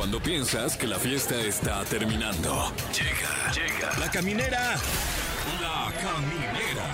Cuando 0.00 0.18
piensas 0.18 0.78
que 0.78 0.86
la 0.86 0.98
fiesta 0.98 1.38
está 1.42 1.84
terminando. 1.84 2.72
Llega, 2.90 3.52
llega. 3.52 3.98
La 3.98 4.10
caminera. 4.10 4.76
La 5.60 5.92
caminera. 5.92 6.86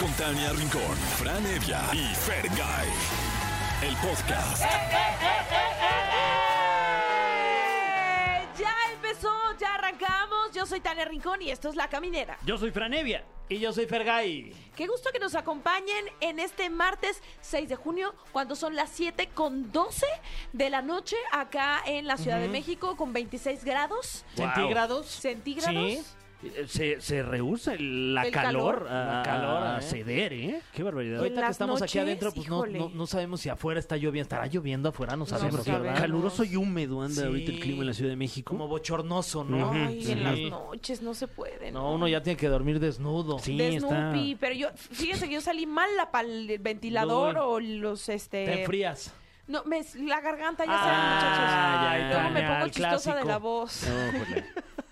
Con 0.00 0.12
Tania 0.14 0.52
Rincón, 0.52 0.96
Fran 1.16 1.46
Evia 1.46 1.80
y 1.92 2.12
Fergay. 2.12 2.88
El 3.82 3.96
podcast. 3.98 4.64
¡Eh! 4.64 4.66
Ya 8.58 8.74
empezó, 8.92 9.30
ya. 9.60 9.73
Yo 10.64 10.68
soy 10.70 10.80
Tania 10.80 11.04
Rincón 11.04 11.42
y 11.42 11.50
esto 11.50 11.68
es 11.68 11.76
La 11.76 11.90
Caminera. 11.90 12.38
Yo 12.46 12.56
soy 12.56 12.70
Franevia. 12.70 13.22
Y 13.50 13.58
yo 13.58 13.70
soy 13.74 13.84
Fergay. 13.84 14.54
Qué 14.74 14.86
gusto 14.86 15.10
que 15.12 15.18
nos 15.18 15.34
acompañen 15.34 16.06
en 16.22 16.38
este 16.38 16.70
martes 16.70 17.20
6 17.42 17.68
de 17.68 17.76
junio, 17.76 18.14
cuando 18.32 18.56
son 18.56 18.74
las 18.74 18.88
7 18.88 19.28
con 19.34 19.70
12 19.72 20.06
de 20.54 20.70
la 20.70 20.80
noche 20.80 21.16
acá 21.32 21.82
en 21.84 22.06
la 22.06 22.16
Ciudad 22.16 22.40
de 22.40 22.48
México 22.48 22.96
con 22.96 23.12
26 23.12 23.62
grados 23.62 24.24
Wow. 24.38 24.46
¿Centígrados? 24.54 25.06
centígrados. 25.10 25.74
Sí. 25.92 26.02
Se, 26.66 27.00
se 27.00 27.22
rehúsa 27.22 27.74
la 27.78 28.22
El 28.24 28.32
calor, 28.32 28.84
calor. 28.84 28.88
a, 28.90 29.22
calor, 29.24 29.62
a 29.66 29.78
¿eh? 29.78 29.82
ceder, 29.82 30.32
¿eh? 30.32 30.60
Qué 30.72 30.82
barbaridad. 30.82 31.18
Ahorita 31.20 31.44
que 31.46 31.50
estamos 31.50 31.82
aquí 31.82 31.98
noches, 31.98 32.02
adentro, 32.02 32.32
pues 32.32 32.48
no, 32.48 32.66
no, 32.66 32.88
no 32.90 33.06
sabemos 33.06 33.40
si 33.40 33.48
afuera 33.48 33.80
está 33.80 33.96
lloviendo. 33.96 34.22
¿Estará 34.22 34.46
lloviendo 34.46 34.88
afuera? 34.88 35.16
No 35.16 35.26
sabemos, 35.26 35.64
sabemos. 35.64 35.82
¿verdad? 35.86 36.00
Caluroso 36.00 36.44
y 36.44 36.56
húmedo 36.56 37.02
anda 37.02 37.22
Sí. 37.22 37.26
ahorita 37.26 37.52
el 37.52 37.60
clima 37.60 37.80
en 37.82 37.86
la 37.88 37.94
Ciudad 37.94 38.10
de 38.10 38.16
México. 38.16 38.50
Como 38.50 38.68
bochornoso, 38.68 39.44
¿no? 39.44 39.70
Ay, 39.72 40.00
Ujú, 40.00 40.10
en 40.10 40.18
sí. 40.18 40.22
las 40.22 40.38
noches 40.50 41.02
no 41.02 41.14
se 41.14 41.28
puede. 41.28 41.70
No, 41.72 41.92
uno 41.94 42.08
ya 42.08 42.22
tiene 42.22 42.36
que 42.36 42.48
dormir 42.48 42.80
desnudo. 42.80 43.38
Sí, 43.38 43.56
de 43.56 43.76
está. 43.76 44.12
Pero 44.40 44.54
yo, 44.54 44.68
fíjense 44.74 45.28
que 45.28 45.34
yo 45.34 45.40
salí 45.40 45.66
mal 45.66 45.88
para 46.12 46.28
el 46.28 46.58
ventilador 46.58 47.38
o 47.38 47.60
los, 47.60 48.08
este... 48.08 48.44
Te 48.44 48.60
enfrías. 48.62 49.12
No, 49.46 49.62
me, 49.64 49.82
la 50.06 50.20
garganta, 50.22 50.64
ya 50.64 50.72
Ah, 50.72 50.84
saben, 50.84 51.14
muchachos. 51.14 51.50
ya, 51.50 51.98
ya, 51.98 52.14
Luego 52.14 52.30
me 52.30 52.40
ya, 52.40 52.48
pongo 52.48 52.64
el 52.64 52.70
chistosa 52.70 53.14
de 53.14 53.24
la 53.26 53.36
voz. 53.38 53.86
No, 53.86 54.18
jole. 54.18 54.44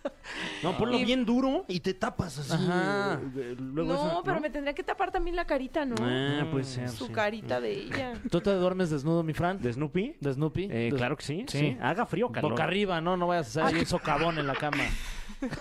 No, 0.63 0.77
ponlo 0.79 0.99
Y- 0.99 1.05
bien 1.05 1.25
duro 1.25 1.65
y 1.69 1.81
te 1.81 1.95
tapas 1.95 2.39
así. 2.39 2.53
Ajá. 2.53 3.21
eh, 3.37 3.55
luego 3.59 3.93
no, 3.95 4.07
eso, 4.09 4.23
pero 4.25 4.41
me 4.41 4.51
tendría 4.51 4.75
que 4.75 4.83
tapar 4.83 5.11
también 5.11 5.37
la 5.37 5.45
carita, 5.45 5.85
¿no? 5.85 5.95
Ah, 6.01 6.47
puede 6.51 6.65
ser. 6.65 6.89
Su 6.89 7.07
sí. 7.07 7.13
carita 7.13 7.61
de 7.61 7.73
ella. 7.73 8.13
¿Tú 8.31 8.41
te 8.41 8.51
duermes 8.55 8.91
desnudo, 8.91 9.23
mi 9.23 9.33
Fran? 9.35 9.61
¿De 9.61 9.73
Snoopy? 9.73 10.17
¿De 10.21 10.33
Snoopy? 10.33 10.65
Eh, 10.65 10.91
De- 10.91 10.97
claro 10.97 11.17
que 11.17 11.25
sí, 11.25 11.45
sí. 11.49 11.59
Sí. 11.59 11.77
Haga 11.81 12.07
frío 12.07 12.27
o 12.27 12.33
calor. 12.33 12.51
Boca 12.53 12.65
arriba, 12.65 13.01
¿no? 13.01 13.17
No 13.17 13.27
vayas 13.29 13.57
a 13.57 13.65
hacer 13.67 13.75
ahí 13.77 13.81
un 13.81 13.87
socavón 13.87 14.39
en 14.39 14.47
la 14.47 14.55
cama. 14.55 14.85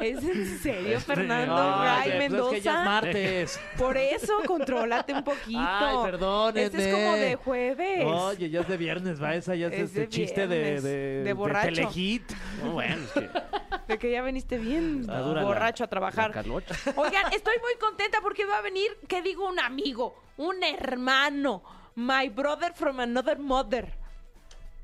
¿Es 0.00 0.24
en 0.24 0.58
serio, 0.58 0.98
Fernando? 1.00 1.54
Ay, 1.56 2.12
Ay, 2.12 2.28
pues 2.30 2.40
es 2.42 2.48
que 2.48 2.60
ya 2.60 2.72
es 2.72 2.78
Mendoza. 2.78 2.84
martes. 2.84 3.60
Por 3.76 3.96
eso, 3.98 4.32
contrólate 4.46 5.12
un 5.12 5.22
poquito. 5.24 5.58
Ay, 5.60 5.96
perdón, 6.02 6.56
Este 6.56 6.88
es 6.88 6.94
como 6.94 7.16
de 7.16 7.34
jueves. 7.36 8.04
Oye, 8.06 8.48
ya 8.50 8.60
es 8.60 8.68
de 8.68 8.76
viernes, 8.78 9.22
va. 9.22 9.34
Esa 9.34 9.54
ya 9.54 9.66
es, 9.66 9.72
Es 9.74 9.80
este 9.82 10.00
de 10.00 10.08
chiste 10.08 10.46
de, 10.46 10.58
viernes, 10.58 10.82
de, 10.82 11.22
de 11.24 11.32
borracho. 11.34 11.68
Telehit. 11.74 12.32
No, 12.64 12.72
bueno, 12.72 12.96
es 13.04 13.10
que 13.12 13.29
De 13.88 13.98
que 13.98 14.10
ya 14.10 14.22
veniste 14.22 14.58
bien 14.58 15.02
dura 15.06 15.40
la- 15.40 15.46
borracho 15.46 15.82
a 15.84 15.86
la 15.86 15.90
trabajar. 15.90 16.32
Oigan, 16.96 17.32
estoy 17.32 17.54
muy 17.60 17.74
contenta 17.80 18.18
porque 18.22 18.44
va 18.44 18.58
a 18.58 18.60
venir, 18.62 18.88
¿qué 19.08 19.20
digo? 19.22 19.48
Un 19.48 19.58
amigo, 19.60 20.14
un 20.36 20.62
hermano. 20.62 21.62
My 21.96 22.28
brother 22.28 22.72
from 22.74 23.00
another 23.00 23.38
mother. 23.38 23.98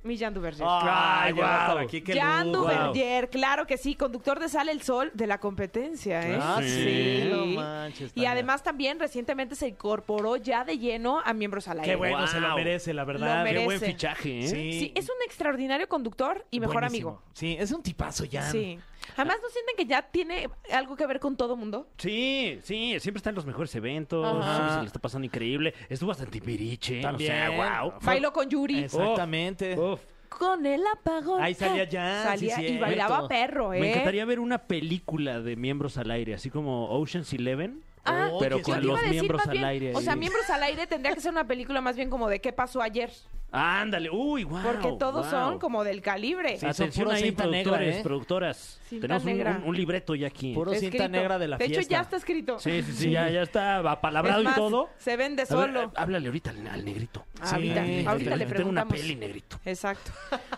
Mi 0.07 0.17
Jean 0.17 0.33
Duverger. 0.33 0.65
Ay, 0.69 1.33
guau. 1.33 1.79
aquí, 1.79 2.01
qué 2.01 2.15
Jean 2.15 2.53
lujo. 2.53 2.63
Duverger, 2.63 3.29
claro 3.29 3.67
que 3.67 3.77
sí, 3.77 3.95
conductor 3.97 4.39
de 4.39 4.49
Sale 4.49 4.73
el 4.73 4.81
Sol 4.83 5.11
de 5.15 5.27
la 5.27 5.39
competencia, 5.39 6.23
¿eh? 6.27 6.39
Ah, 6.41 6.61
Sí. 6.63 6.69
sí. 6.69 7.29
No 7.31 7.47
manches. 7.47 8.13
Y 8.15 8.25
además 8.27 8.63
también 8.63 8.99
recientemente 9.01 9.55
se 9.57 9.69
incorporó 9.69 10.37
ya 10.37 10.65
de 10.65 10.79
lleno 10.79 11.21
a 11.25 11.33
miembros 11.33 11.69
al 11.69 11.81
aire. 11.81 11.93
Qué 11.93 11.97
bueno, 11.97 12.19
Wow. 12.19 12.27
se 12.29 12.41
lo 12.41 12.55
merece, 12.55 12.95
la 12.95 13.05
verdad. 13.05 13.45
Lo 13.45 13.51
Qué 13.51 13.65
buen 13.65 13.81
fichaje, 13.81 14.41
¿eh? 14.41 14.49
Sí. 14.49 14.73
Sí, 14.79 14.93
es 14.95 15.05
un 15.09 15.17
extraordinario 15.25 15.89
conductor 15.89 16.45
y 16.51 16.61
mejor 16.61 16.83
Buenísimo. 16.83 17.09
amigo. 17.11 17.23
Sí, 17.33 17.57
es 17.59 17.73
un 17.73 17.83
tipazo 17.83 18.25
ya. 18.25 18.43
Sí. 18.51 18.79
Además, 19.17 19.37
¿no 19.43 19.49
sienten 19.49 19.77
que 19.77 19.87
ya 19.87 20.03
tiene 20.03 20.49
algo 20.73 20.95
que 20.97 21.07
ver 21.07 21.21
con 21.21 21.37
todo 21.37 21.57
mundo? 21.57 21.89
Sí, 21.99 22.59
sí, 22.63 22.97
siempre 23.01 23.19
está 23.19 23.31
en 23.31 23.37
los 23.37 23.47
mejores 23.47 23.75
eventos, 23.75 24.25
Ajá. 24.27 24.55
siempre 24.55 24.75
se 24.75 24.81
le 24.81 24.87
está 24.87 24.99
pasando 24.99 25.25
increíble. 25.27 25.75
Estuvo 25.89 26.11
hasta 26.11 26.25
en 26.25 26.31
Timbiriche, 26.31 27.01
También. 27.01 27.33
o 27.33 27.37
sea, 27.53 27.81
wow. 27.83 27.93
Bailó 28.03 28.33
con 28.33 28.49
Yuri. 28.49 28.85
Exactamente. 28.85 29.79
Uf. 29.79 30.01
Con 30.29 30.67
el 30.67 30.83
apagón. 30.87 31.43
Ahí 31.43 31.55
salía 31.55 31.85
ya, 31.85 32.23
Salía 32.25 32.57
sí, 32.57 32.67
y 32.67 32.79
bailaba 32.79 33.27
perro, 33.27 33.73
¿eh? 33.73 33.81
Me 33.81 33.91
encantaría 33.91 34.25
ver 34.27 34.39
una 34.41 34.59
película 34.59 35.41
de 35.41 35.57
miembros 35.57 35.97
al 35.97 36.11
aire, 36.11 36.35
así 36.35 36.51
como 36.51 36.91
Ocean's 36.91 37.33
Eleven, 37.33 37.83
Ah, 38.09 38.29
Oh, 38.31 38.39
pero 38.39 38.61
con 38.63 38.87
los 38.87 39.03
miembros 39.09 39.45
al 39.49 39.65
aire. 39.65 39.93
O 39.95 40.01
sea, 40.01 40.15
miembros 40.15 40.49
al 40.51 40.63
aire 40.63 40.87
tendría 40.87 41.13
que 41.15 41.21
ser 41.21 41.33
una 41.33 41.47
película 41.47 41.81
más 41.81 41.97
bien 41.97 42.09
como 42.11 42.29
de 42.29 42.41
qué 42.41 42.53
pasó 42.53 42.81
ayer. 42.81 43.11
Ándale, 43.53 44.11
uy, 44.11 44.45
wow. 44.45 44.61
Porque 44.63 44.93
todos 44.99 45.31
wow. 45.31 45.31
son 45.31 45.59
como 45.59 45.83
del 45.85 46.03
calibre. 46.03 46.55
Sí, 46.55 46.61
son 46.61 46.71
Atención 46.71 47.11
ahí, 47.11 47.31
productores, 47.33 47.65
negra, 47.67 47.85
¿eh? 47.99 48.03
productoras. 48.03 48.81
Cinta 48.89 49.19
Tenemos 49.19 49.25
un, 49.25 49.63
un- 49.63 49.69
un 49.71 49.77
libreto 49.77 50.15
ya 50.15 50.27
aquí. 50.27 50.53
Puro 50.53 50.75
cinta 50.75 51.09
negra 51.09 51.39
de 51.39 51.49
la 51.49 51.57
De 51.57 51.65
fiesta. 51.67 51.81
hecho, 51.83 51.91
ya 51.91 52.01
está 52.01 52.17
escrito. 52.17 52.59
Sí, 52.59 52.83
sí, 52.83 52.93
sí, 52.93 53.11
ya, 53.13 53.31
ya 53.31 53.43
está 53.43 53.79
apalabrado 53.91 54.41
Es 54.41 54.45
más, 54.45 54.57
y 54.57 54.61
todo. 54.61 54.91
Se 54.99 55.17
vende 55.17 55.43
ver, 55.45 55.47
solo. 55.49 55.83
eh, 55.85 55.89
háblale 55.95 56.27
ahorita 56.27 56.51
al, 56.51 56.67
al 56.67 56.85
negrito. 56.85 57.25
ahorita, 57.41 57.85
sí, 57.85 58.05
ahorita 58.07 58.31
le 58.37 58.45
Tengo 58.45 58.55
preguntamos. 58.57 58.93
una 58.93 59.01
peli, 59.03 59.17
negrito. 59.17 59.59
Exacto. 59.65 60.11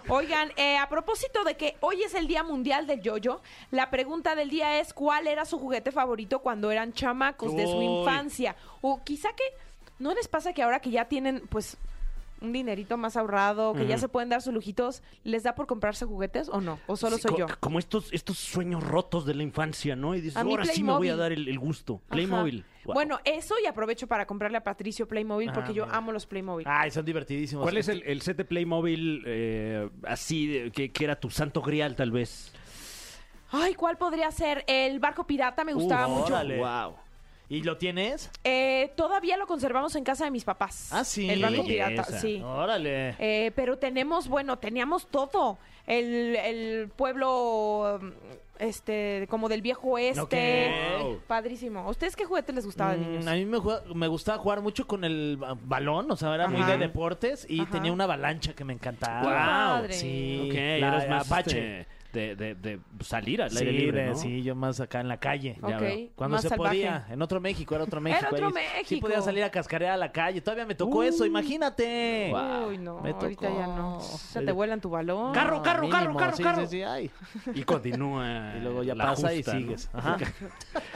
Oigan, 0.09 0.51
eh, 0.57 0.77
a 0.79 0.89
propósito 0.89 1.45
de 1.45 1.57
que 1.57 1.77
hoy 1.81 2.03
es 2.03 2.15
el 2.15 2.27
Día 2.27 2.43
Mundial 2.43 2.87
del 2.87 3.01
Yoyo, 3.01 3.43
la 3.71 3.91
pregunta 3.91 4.35
del 4.35 4.51
día 4.51 4.81
es 4.81 4.93
¿cuál 4.93 5.27
era 5.29 5.45
su 5.45 5.59
juguete 5.59 5.93
favorito 5.93 6.41
cuando 6.41 6.71
eran 6.71 6.93
chamacos 6.95 7.55
de 7.55 7.67
su 7.67 7.81
infancia? 7.83 8.57
O 8.81 9.05
quizá 9.05 9.29
que 9.35 9.45
no 10.01 10.15
les 10.15 10.27
pasa 10.27 10.53
que 10.53 10.63
ahora 10.63 10.81
que 10.81 10.91
ya 10.91 11.05
tienen 11.05 11.43
pues 11.49 11.77
un 12.41 12.53
dinerito 12.53 12.97
más 12.97 13.17
ahorrado, 13.17 13.75
que 13.75 13.87
ya 13.87 13.99
se 13.99 14.09
pueden 14.09 14.29
dar 14.29 14.43
sus 14.43 14.55
lujitos, 14.55 15.03
¿les 15.25 15.43
da 15.43 15.55
por 15.55 15.67
comprarse 15.67 16.05
juguetes 16.07 16.49
o 16.49 16.61
no? 16.61 16.79
¿O 16.87 16.97
solo 16.97 17.17
Sí, 17.17 17.23
soy 17.23 17.33
co- 17.33 17.39
yo? 17.39 17.47
Como 17.61 17.79
estos, 17.79 18.13
estos 18.13 18.39
sueños 18.39 18.83
rotos 18.83 19.27
de 19.27 19.35
la 19.35 19.43
infancia, 19.43 19.97
¿no? 19.97 20.15
Y 20.15 20.21
dices, 20.21 20.37
ahora 20.37 20.65
sí 20.65 20.83
me 20.83 20.93
voy 20.93 21.09
a 21.09 21.17
dar 21.17 21.33
el, 21.33 21.49
el 21.49 21.59
gusto. 21.59 22.01
Playmobil. 22.09 22.65
Wow. 22.85 22.95
Bueno, 22.95 23.19
eso 23.25 23.55
y 23.63 23.67
aprovecho 23.67 24.07
para 24.07 24.27
comprarle 24.27 24.59
a 24.59 24.65
Patricio 24.65 25.07
Playmobil 25.09 25.51
porque 25.53 25.71
Ah, 25.71 25.75
yo 25.75 25.85
mira. 25.87 25.99
amo 25.99 26.13
los 26.13 26.27
Playmobil. 26.27 26.67
Ay, 26.69 26.91
son 26.91 27.05
divertidísimos. 27.05 27.63
¿Cuál 27.63 27.77
es 27.77 27.89
el, 27.89 28.03
el 28.05 28.23
set 28.23 28.37
de 28.37 28.45
Playmobil 28.45 29.23
eh, 29.27 29.91
así, 30.05 30.47
de- 30.47 30.71
que, 30.71 30.91
que 30.93 31.05
era 31.05 31.19
tu 31.19 31.31
santo 31.31 31.61
grial, 31.61 31.97
tal 31.97 32.11
vez? 32.13 32.53
Ay, 33.51 33.75
¿cuál 33.75 33.97
podría 33.99 34.31
ser? 34.31 34.65
El 34.67 35.01
barco 35.01 35.27
pirata 35.27 35.65
me 35.65 35.73
gustaba 35.73 36.07
Uh, 36.07 36.11
mucho. 36.11 36.35
órale. 36.35 36.59
Wow. 36.59 36.97
¿Y 37.51 37.63
lo 37.63 37.79
tienes? 37.79 38.31
Eh, 38.45 38.93
todavía 38.97 39.37
lo 39.39 39.47
conservamos 39.47 39.95
en 39.97 40.05
casa 40.05 40.25
de 40.25 40.31
mis 40.31 40.45
papás. 40.45 40.91
Ah, 40.93 41.03
sí. 41.05 41.31
El 41.31 41.41
Belleza. 41.43 41.65
pirata, 41.65 42.05
sí. 42.05 42.43
Órale. 42.45 43.15
Eh, 43.19 43.53
pero 43.57 43.79
tenemos, 43.79 44.29
bueno, 44.29 44.59
teníamos 44.59 45.07
todo. 45.07 45.59
El, 45.87 46.37
el 46.37 46.89
pueblo, 46.95 47.99
um, 48.03 48.13
este, 48.59 49.27
como 49.31 49.49
del 49.49 49.63
viejo 49.63 49.89
oeste. 49.93 50.21
Ok. 50.21 51.23
Padrísimo. 51.27 51.81
¿A 51.81 51.89
ustedes 51.89 52.15
qué 52.17 52.27
juguetes 52.27 52.55
les 52.55 52.67
gustaba 52.67 52.93
de 52.93 52.99
Mm, 52.99 53.11
niños? 53.13 53.27
a 53.27 53.33
mí 53.33 53.47
me, 53.47 53.59
me 53.95 54.07
gustaba 54.09 54.37
jugar 54.37 54.61
mucho 54.61 54.87
con 54.87 55.05
el 55.05 55.39
ba- 55.39 55.57
balón, 55.59 56.11
o 56.11 56.17
sea, 56.17 56.35
era 56.35 56.49
muy 56.49 56.61
Ajá. 56.61 56.73
de 56.73 56.79
deportes 56.79 57.47
y 57.49 57.61
Ajá. 57.63 57.71
tenía 57.71 57.93
una 57.93 58.05
avalancha 58.05 58.53
que 58.55 58.65
me 58.65 58.75
encantaba. 58.75 59.21
Qué 59.23 59.27
Wow. 59.29 59.37
padre. 59.37 59.93
Sí, 59.95 60.49
Ok, 60.51 60.55
la 60.55 60.89
eras 60.89 61.09
más 61.09 61.27
Apache. 61.33 61.81
este, 61.81 61.98
de, 62.13 62.35
de, 62.37 62.55
de 62.55 62.81
salir 63.01 63.43
al 63.43 63.51
Sí, 63.51 63.59
aire 63.59 63.73
libre, 63.73 64.03
de- 64.03 64.09
¿no? 64.09 64.15
sí, 64.17 64.43
yo 64.43 64.55
más 64.55 64.81
acá 64.81 65.01
en 65.01 65.09
la 65.09 65.19
calle. 65.19 65.57
Ok, 65.63 65.69
veo. 65.81 66.09
Cuando 66.17 66.35
más 66.37 66.43
se 66.43 66.49
salvaje. 66.49 66.71
podía, 66.77 67.07
en 67.11 67.21
otro 67.23 67.41
México, 67.41 67.75
era 67.75 67.85
otro 67.85 68.01
México. 68.01 68.27
otro 68.33 68.47
ahí 68.49 68.53
Sí 68.53 68.95
México. 68.95 69.07
podía 69.07 69.21
salir 69.23 69.43
a 69.45 69.51
cascarear 69.51 69.93
a 69.93 69.97
la 69.97 70.11
calle. 70.13 70.41
Todavía 70.41 70.65
me 70.67 70.75
tocó 70.75 71.03
eso, 71.03 71.27
imagínate. 71.27 72.33
Uy, 72.67 72.79
no, 72.79 73.01
Me 73.01 73.11
ahorita 73.11 73.47
tocó. 73.49 73.59
ya 73.59 73.67
no. 73.67 74.01
Se 74.01 74.41
te 74.41 74.53
vuelan 74.53 74.81
tu 74.81 74.91
balón. 74.91 75.33
Carro, 75.33 75.63
carro, 75.63 75.89
carro, 75.89 76.03
Mínimo, 76.05 76.19
carro, 76.19 76.37
sí, 76.37 76.43
carro. 76.43 76.61
Sí, 76.63 76.67
sí, 76.69 76.83
ay. 76.83 77.11
Y 77.55 77.63
continúa. 77.65 78.55
Y 78.59 78.61
luego 78.61 78.83
ya 78.83 78.95
la 78.95 79.05
pasa 79.07 79.29
justa, 79.31 79.35
y 79.57 79.61
¿no? 79.61 79.61
sigues. 79.63 79.91
Ajá. 79.93 80.17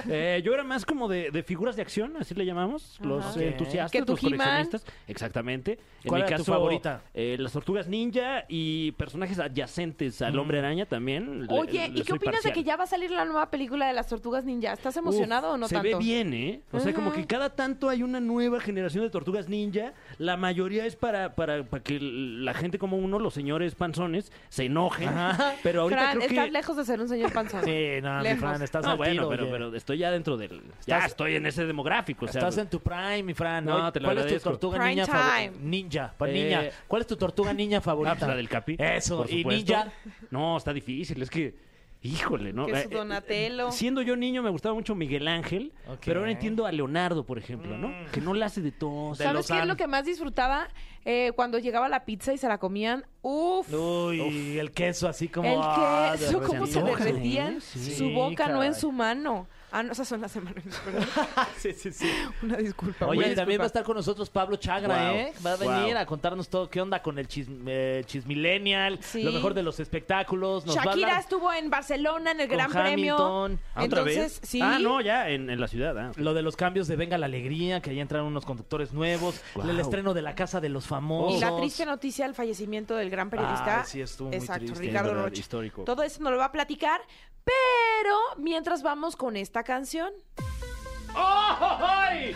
Eh, 0.09 0.41
yo 0.45 0.55
era 0.55 0.65
más 0.65 0.85
como 0.85 1.09
de, 1.09 1.31
de 1.31 1.43
figuras 1.43 1.77
de 1.77 1.83
acción, 1.83 2.17
así 2.19 2.35
le 2.35 2.45
llamamos, 2.47 2.99
los 3.03 3.37
eh, 3.37 3.49
entusiastas, 3.49 3.93
Que 3.93 4.03
tu 4.05 4.13
los 4.13 4.21
coleccionistas. 4.21 4.85
Exactamente. 5.07 5.79
En 6.03 6.09
¿Cuál 6.09 6.23
mi 6.23 6.27
era 6.29 6.37
tu 6.37 6.43
caso, 6.43 6.53
favorita? 6.53 7.03
eh, 7.15 7.37
las 7.39 7.53
tortugas 7.53 7.87
ninja 7.89 8.45
y 8.49 8.93
personajes 8.93 9.39
adyacentes 9.39 10.23
al 10.23 10.39
hombre 10.39 10.59
araña 10.59 10.87
también. 10.87 11.02
Le- 11.07 11.47
Oye, 11.49 11.89
le 11.89 12.01
¿y 12.01 12.03
qué 12.03 12.13
opinas 12.13 12.43
de 12.43 12.53
que 12.53 12.63
ya 12.65 12.77
va 12.77 12.85
a 12.85 12.87
salir 12.87 13.11
la 13.11 13.25
nueva 13.25 13.51
película 13.51 13.87
de 13.87 13.93
las 13.93 14.07
tortugas 14.09 14.45
ninja? 14.45 14.73
¿Estás 14.73 14.97
emocionado 14.97 15.49
Uf, 15.49 15.55
o 15.55 15.57
no 15.59 15.69
se 15.69 15.75
tanto? 15.75 15.99
ve 15.99 16.05
bien, 16.05 16.33
¿eh? 16.35 16.61
O 16.73 16.81
sea, 16.81 16.93
como 16.95 17.13
que 17.13 17.27
cada 17.27 17.51
tanto 17.55 17.89
hay 17.89 18.03
una 18.03 18.21
nueva 18.21 18.61
generación 18.61 19.05
de 19.05 19.11
tortugas 19.11 19.49
ninja. 19.49 19.93
La 20.19 20.37
mayoría 20.37 20.87
es 20.87 20.97
para, 20.97 21.35
para, 21.35 21.65
para 21.65 21.83
que 21.83 21.99
la 22.01 22.55
gente 22.55 22.79
como 22.79 22.97
uno, 22.97 23.19
los 23.19 23.35
señores 23.35 23.75
panzones, 23.75 24.33
se 24.49 24.65
enojen. 24.67 25.11
Pero 25.63 25.83
ahorita 25.83 26.01
Fran, 26.01 26.17
creo 26.19 26.29
que... 26.29 26.35
estás 26.35 26.53
lejos 26.53 26.77
de 26.77 26.85
ser 26.85 27.01
un 27.01 27.09
señor 27.09 27.33
panzón. 27.33 27.65
Sí, 27.65 27.87
no, 28.03 28.21
mi. 28.23 28.35
Fran, 28.37 28.63
estás 28.63 28.85
No, 28.85 28.97
bueno, 28.97 29.13
tiro, 29.15 29.29
pero, 29.29 29.51
pero 29.51 29.75
estoy 29.77 29.99
ya 29.99 30.11
dentro 30.11 30.37
del... 30.37 30.63
Ya 30.87 30.97
Estás- 30.99 31.11
estoy 31.13 31.35
en 31.37 31.47
ese 31.47 31.67
demográfico. 31.67 32.25
O 32.25 32.29
sea, 32.29 32.41
Estás 32.41 32.59
en 32.59 32.69
tu 32.69 32.81
prime, 32.81 33.23
mi 33.23 33.35
Fran. 33.35 33.65
No, 33.65 33.93
te 33.93 34.01
lo 34.01 34.07
¿Cuál 34.07 34.19
es 34.19 34.27
tu 34.43 34.51
tortuga 34.51 34.79
Prime 34.79 35.07
favorita? 35.07 35.59
Ninja, 35.61 36.15
pa' 36.17 36.29
Eh, 36.29 36.33
niña. 36.33 36.71
¿Cuál 36.87 37.03
es 37.03 37.09
tu 37.09 37.17
tortuga 37.17 37.53
niña 37.53 37.81
favorita? 37.81 38.13
Ah, 38.13 38.19
pues 38.19 38.29
la 38.29 38.37
del 38.37 38.49
Capi. 38.49 38.77
Eso, 38.79 39.19
por 39.19 39.31
y 39.31 39.39
supuesto. 39.43 39.73
ninja. 39.73 39.93
No, 40.31 40.57
está 40.57 40.73
difícil. 40.73 40.92
Es 41.01 41.31
que, 41.31 41.57
híjole, 42.03 42.53
¿no? 42.53 42.67
Que 42.67 42.73
su 42.73 42.89
Eh, 42.89 42.89
eh, 42.91 42.95
Donatello. 42.95 43.73
siendo 43.73 44.03
yo 44.03 44.17
niño 44.17 44.43
me 44.43 44.51
gustaba 44.51 44.75
mucho 44.75 44.95
Miguel 44.95 45.29
Ángel, 45.29 45.73
pero 46.05 46.21
ahora 46.21 46.33
entiendo 46.33 46.67
a 46.67 46.73
Leonardo, 46.73 47.25
por 47.25 47.39
ejemplo, 47.39 47.79
¿no? 47.79 47.91
Que 48.13 48.21
no 48.21 48.35
la 48.35 48.47
hace 48.47 48.61
de 48.61 48.73
tos. 48.73 49.19
De 49.19 49.25
¿Sabes 49.25 49.47
qué 49.47 49.59
es 49.59 49.67
lo 49.67 49.77
que 49.77 49.87
más 49.87 50.05
disfrutaba? 50.05 50.69
Eh, 51.05 51.33
cuando 51.35 51.59
llegaba 51.59 51.89
la 51.89 52.05
pizza 52.05 52.33
y 52.33 52.39
se 52.39 52.47
la 52.47 52.59
comían 52.59 53.05
Uf. 53.23 53.73
Uy, 53.73 54.57
el 54.57 54.71
queso 54.71 55.09
así 55.09 55.27
como... 55.27 55.49
el 55.49 55.59
ah, 55.61 56.15
queso, 56.17 56.41
cómo 56.43 56.65
se 56.67 56.81
derretían. 56.81 57.61
Sí, 57.61 57.97
su 57.97 58.11
boca, 58.11 58.49
no 58.49 58.63
en 58.63 58.75
su 58.75 58.93
mano. 58.93 59.49
Ah, 59.73 59.83
no, 59.83 59.93
esas 59.93 60.07
son 60.07 60.21
las 60.21 60.31
semanas. 60.33 60.63
Sí, 61.57 61.73
sí, 61.73 61.93
sí. 61.93 62.11
Una 62.43 62.57
disculpa. 62.57 63.07
Oye, 63.07 63.25
una 63.27 63.35
también 63.35 63.61
va 63.61 63.65
a 63.65 63.67
estar 63.69 63.85
con 63.85 63.97
nosotros 63.97 64.29
Pablo 64.31 64.57
Chagra, 64.57 65.11
Wow. 65.11 65.17
¿eh? 65.19 65.33
Va 65.45 65.53
a 65.53 65.57
venir 65.57 65.95
Wow. 65.95 65.99
a 66.03 66.07
contarnos 66.07 66.49
todo 66.49 66.69
qué 66.69 66.81
onda 66.81 67.01
con 67.03 67.19
el 67.19 67.29
chis, 67.29 67.47
eh, 67.67 68.03
chismillennial, 68.07 68.99
Sí. 69.03 69.23
lo 69.23 69.33
mejor 69.33 69.55
de 69.55 69.63
los 69.63 69.79
espectáculos. 69.81 70.67
Nos 70.67 70.77
va 70.77 70.83
a 70.83 70.85
Shakira 70.87 71.07
hablar 71.09 71.21
estuvo 71.23 71.53
en 71.53 71.71
Barcelona 71.71 72.33
en 72.33 72.41
el 72.41 72.49
con 72.49 72.57
Gran 72.59 72.71
Premio. 72.71 73.15
Hamilton. 73.17 73.61
Ah, 73.75 73.85
¿Otra 73.85 74.01
Entonces, 74.01 74.41
vez? 74.41 74.49
sí. 74.49 74.61
Ah, 74.63 74.79
no, 74.81 75.01
ya, 75.01 75.29
en, 75.31 75.49
en 75.51 75.61
la 75.61 75.69
ciudad. 75.69 75.97
ah. 75.99 76.13
Lo 76.17 76.35
de 76.35 76.43
los 76.43 76.57
cambios 76.57 76.89
de 76.89 76.97
Venga 76.97 77.17
la 77.17 77.27
Alegría, 77.27 77.81
que 77.81 77.91
ahí 77.91 78.01
entraron 78.01 78.27
unos 78.27 78.45
conductores 78.45 78.93
nuevos. 78.93 79.41
Wow. 79.55 79.71
El 79.71 79.81
estreno 79.81 80.13
de 80.15 80.23
La 80.23 80.35
Casa 80.35 80.61
de 80.61 80.69
los 80.69 80.87
Famosos. 80.87 81.37
Y 81.39 81.41
la 81.41 81.57
triste 81.57 81.87
noticia 81.87 82.27
del 82.27 82.35
fallecimiento 82.35 82.95
del 82.97 83.09
gran 83.11 83.31
periodista. 83.31 83.81
Ah, 83.81 83.85
sí, 83.85 84.01
estuvo 84.01 84.29
muy 84.29 84.37
Exacto, 84.37 84.67
triste. 84.67 84.83
Ricardo 84.85 85.15
Rocha. 85.15 85.41
histórico. 85.41 85.85
Todo 85.85 86.03
eso 86.03 86.21
nos 86.23 86.33
lo 86.33 86.39
va 86.39 86.47
a 86.47 86.53
platicar. 86.53 87.01
Pero 87.45 88.15
mientras 88.37 88.85
vamos 88.85 89.17
con 89.17 89.37
esta 89.37 89.62
canción. 89.65 90.13
¡Ay! 91.15 92.35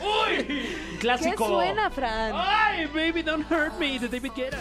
¡Uy! 0.00 0.36
¿Qué 0.92 0.98
Clásico. 1.00 1.48
suena, 1.48 1.90
Fran? 1.90 2.32
¡Ay, 2.34 2.86
baby, 2.86 3.22
don't 3.22 3.50
hurt 3.50 3.74
me! 3.78 3.98
De 3.98 4.08
David 4.08 4.32
Guetta. 4.36 4.58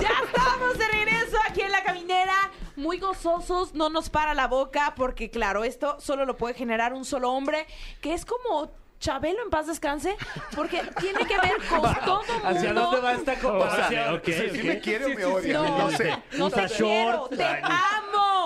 Ya 0.00 0.10
estamos 0.24 0.78
de 0.78 0.88
regreso 0.88 1.36
aquí 1.48 1.60
en 1.62 1.72
la 1.72 1.82
caminera. 1.82 2.34
Muy 2.76 2.98
gozosos, 2.98 3.74
no 3.74 3.90
nos 3.90 4.08
para 4.08 4.32
la 4.34 4.46
boca 4.46 4.94
porque 4.96 5.28
claro, 5.30 5.62
esto 5.64 6.00
solo 6.00 6.24
lo 6.24 6.36
puede 6.38 6.54
generar 6.54 6.94
un 6.94 7.04
solo 7.04 7.30
hombre, 7.30 7.66
que 8.00 8.14
es 8.14 8.24
como 8.24 8.70
Chabelo 8.98 9.42
en 9.42 9.50
paz 9.50 9.66
descanse, 9.66 10.16
porque 10.54 10.80
tiene 11.00 11.26
que 11.26 11.36
ver 11.38 11.56
con 11.68 11.82
todo 12.04 12.22
mundo. 12.22 12.48
¿Hacia 12.48 12.72
dónde 12.72 13.00
va 13.00 13.12
esta 13.12 13.34
comparación? 13.38 14.14
ok, 14.14 14.24
¿Sí 14.24 14.46
ok. 14.58 14.64
me 14.64 14.80
quiere 14.80 15.04
o 15.06 15.08
me 15.10 15.24
odia? 15.24 15.52
No, 15.54 15.78
No 15.78 15.90
sé. 15.90 16.22
no 16.38 16.50
te 16.50 16.66
quiero, 16.68 17.28
short. 17.28 17.36
te 17.36 17.44
amo. 17.44 18.01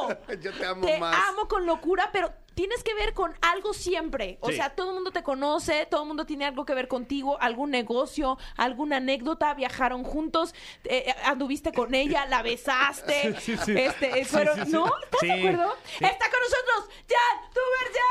Yo 0.40 0.52
te 0.52 0.66
amo 0.66 0.86
Te 0.86 0.98
más. 0.98 1.16
amo 1.28 1.46
con 1.48 1.66
locura, 1.66 2.10
pero 2.12 2.32
tienes 2.54 2.82
que 2.82 2.94
ver 2.94 3.12
con 3.12 3.36
algo 3.42 3.74
siempre. 3.74 4.38
O 4.40 4.48
Sí. 4.48 4.56
sea, 4.56 4.70
todo 4.74 4.88
el 4.88 4.94
mundo 4.94 5.10
te 5.12 5.22
conoce, 5.22 5.84
todo 5.86 6.00
el 6.02 6.08
mundo 6.08 6.24
tiene 6.26 6.46
algo 6.46 6.64
que 6.64 6.74
ver 6.74 6.88
contigo, 6.88 7.36
algún 7.40 7.70
negocio, 7.70 8.38
alguna 8.56 8.96
anécdota, 8.96 9.52
viajaron 9.54 10.02
juntos, 10.04 10.54
eh, 10.84 11.04
eh, 11.08 11.14
anduviste 11.24 11.72
con 11.72 11.94
ella, 11.94 12.24
la 12.26 12.42
besaste. 12.42 13.34
Sí, 13.40 13.56
sí. 13.58 13.76
Este, 13.78 14.20
eh, 14.20 14.24
fueron- 14.24 14.70
¿No? 14.70 14.86
¿Estás 14.86 15.20
Sí, 15.20 15.26
de 15.26 15.32
acuerdo? 15.34 15.76
sí. 15.98 16.04
Está 16.04 16.30
con 16.30 16.40
nosotros 16.40 16.88
Jan 17.08 17.50
Tubergen. 17.52 18.02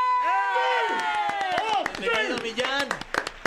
Bienvenido, 2.00 2.38
Millán. 2.44 2.88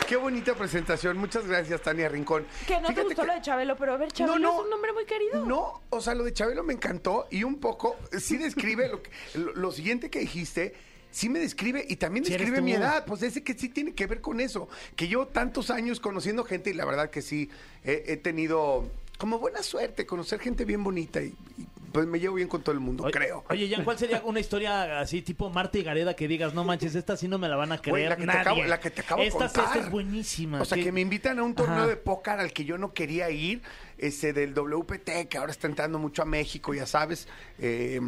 Qué 0.09 0.17
bonita 0.17 0.55
presentación. 0.55 1.19
Muchas 1.19 1.47
gracias, 1.47 1.83
Tania 1.83 2.09
Rincón. 2.09 2.47
Que 2.67 2.75
no 2.75 2.81
te 2.81 2.87
Fíjate 2.95 3.03
gustó 3.05 3.23
que- 3.23 3.29
lo 3.29 3.35
de 3.35 3.43
Chabelo, 3.43 3.77
pero 3.77 3.93
a 3.93 3.97
ver, 3.99 4.11
Chabelo 4.11 4.39
No, 4.39 4.53
no. 4.53 4.59
es 4.59 4.65
un 4.65 4.71
nombre 4.71 4.93
muy 4.95 5.05
querido. 5.05 5.45
No, 5.45 5.83
o 5.91 6.01
sea, 6.01 6.15
lo 6.15 6.25
de 6.25 6.33
Chabelo 6.33 6.63
me 6.65 6.73
encantó 6.73 7.27
y 7.31 7.45
un 7.45 7.59
poco 7.61 7.97
sí 8.19 8.39
describe 8.39 8.89
lo, 8.89 9.03
que- 9.03 9.11
lo, 9.35 9.53
lo 9.55 9.71
siguiente 9.71 10.09
que 10.11 10.21
dijiste. 10.21 10.75
Sí 11.11 11.29
me 11.29 11.39
describe 11.39 11.85
y 11.89 11.97
también 11.97 12.25
Sí 12.25 12.33
describe 12.33 12.61
mi 12.61 12.73
edad, 12.73 13.05
pues 13.07 13.23
ese 13.23 13.43
que 13.43 13.55
sí 13.55 13.69
tiene 13.71 13.95
que 13.95 14.07
ver 14.07 14.21
con 14.21 14.41
eso, 14.41 14.69
que 14.95 15.09
yo 15.09 15.27
tantos 15.27 15.71
años 15.71 16.01
conociendo 16.01 16.45
gente 16.45 16.69
y 16.71 16.75
la 16.75 16.85
verdad 16.85 17.09
que 17.11 17.23
sí 17.23 17.51
he, 17.83 18.05
he 18.09 18.17
tenido 18.19 18.85
como 19.19 19.39
buena 19.39 19.63
suerte 19.63 20.05
conocer 20.07 20.39
gente 20.39 20.65
bien 20.67 20.85
bonita 20.85 21.21
y, 21.23 21.35
y, 21.57 21.67
pues 21.93 22.07
me 22.07 22.21
llevo 22.21 22.35
bien 22.37 22.49
con 22.49 22.63
todo 22.63 22.73
el 22.73 22.81
mundo, 22.81 23.05
Oye, 23.05 23.13
creo. 23.13 23.45
Oye, 23.49 23.69
Jan, 23.69 23.85
¿cuál 23.85 23.99
sería 23.99 24.23
una 24.25 24.41
historia 24.41 25.01
así 25.01 25.23
tipo 25.23 25.49
Marta 25.51 25.79
y 25.79 25.83
Gareda 25.83 26.15
que 26.15 26.29
digas, 26.29 26.55
no 26.55 26.65
manches, 26.65 26.95
esta 26.95 27.17
sí 27.17 27.29
no 27.29 27.39
me 27.39 27.49
la 27.49 27.57
van 27.57 27.73
a 27.73 27.79
creer 27.79 28.11
la 28.11 28.17
que 28.17 28.23
te 28.23 28.27
nadie"? 28.27 28.41
acabo- 28.41 28.65
la 28.65 28.81
que 28.81 28.91
te 28.91 29.01
acabo 29.01 29.23
de 29.23 29.29
esta, 29.29 29.47
contar. 29.47 29.65
esta 29.65 29.79
es 29.81 29.91
buenísima. 29.91 30.61
O 30.61 30.65
sea, 30.65 30.77
¿Qué- 30.77 30.85
que 30.85 30.93
me 30.93 31.01
invitan 31.01 31.39
a 31.39 31.43
un 31.43 31.55
torneo 31.55 31.77
Ajá. 31.79 31.87
de 31.87 31.97
póker 31.97 32.41
al 32.41 32.53
que 32.53 32.65
yo 32.65 32.79
no 32.79 32.93
quería 32.93 33.31
ir, 33.31 33.63
ese 33.99 34.33
del 34.33 34.55
WPT, 34.55 35.29
que 35.29 35.39
ahora 35.39 35.53
está 35.53 35.67
entrando 35.67 35.99
mucho 35.99 36.23
a 36.23 36.25
México, 36.25 36.73
ya 36.75 36.87
sabes. 36.87 37.29
Eh, 37.59 38.01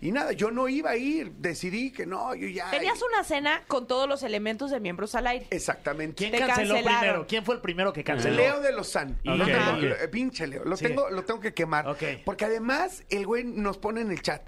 y 0.00 0.10
nada, 0.12 0.32
yo 0.32 0.50
no 0.50 0.68
iba 0.68 0.90
a 0.90 0.96
ir, 0.96 1.32
decidí 1.38 1.90
que 1.92 2.06
no, 2.06 2.34
yo 2.34 2.48
ya... 2.48 2.70
Tenías 2.70 3.00
una 3.02 3.22
cena 3.24 3.62
con 3.68 3.86
todos 3.86 4.08
los 4.08 4.22
elementos 4.22 4.70
de 4.70 4.80
miembros 4.80 5.14
al 5.14 5.26
aire. 5.26 5.46
Exactamente. 5.50 6.16
¿Quién 6.16 6.32
Te 6.32 6.38
canceló 6.38 6.74
cancelaron. 6.74 7.00
primero? 7.00 7.26
¿Quién 7.26 7.44
fue 7.44 7.54
el 7.54 7.60
primero 7.60 7.92
que 7.92 8.04
canceló? 8.04 8.36
Leo 8.36 8.60
de 8.60 8.72
Lozán. 8.72 9.12
Ok, 9.20 9.24
Lo 9.24 9.44
tengo- 9.46 9.70
ok. 9.76 9.82
lo- 9.82 9.96
eh, 9.96 10.08
pinche 10.08 10.46
Leo. 10.46 10.64
Lo, 10.64 10.76
Sí. 10.76 10.86
tengo, 10.86 11.08
lo 11.10 11.22
tengo 11.24 11.40
que 11.40 11.54
quemar. 11.54 11.96
Porque 12.24 12.44
además 12.44 13.04
el 13.10 13.26
güey 13.26 13.44
nos 13.44 13.78
pone 13.78 14.00
en 14.00 14.10
el 14.10 14.20
chat. 14.22 14.42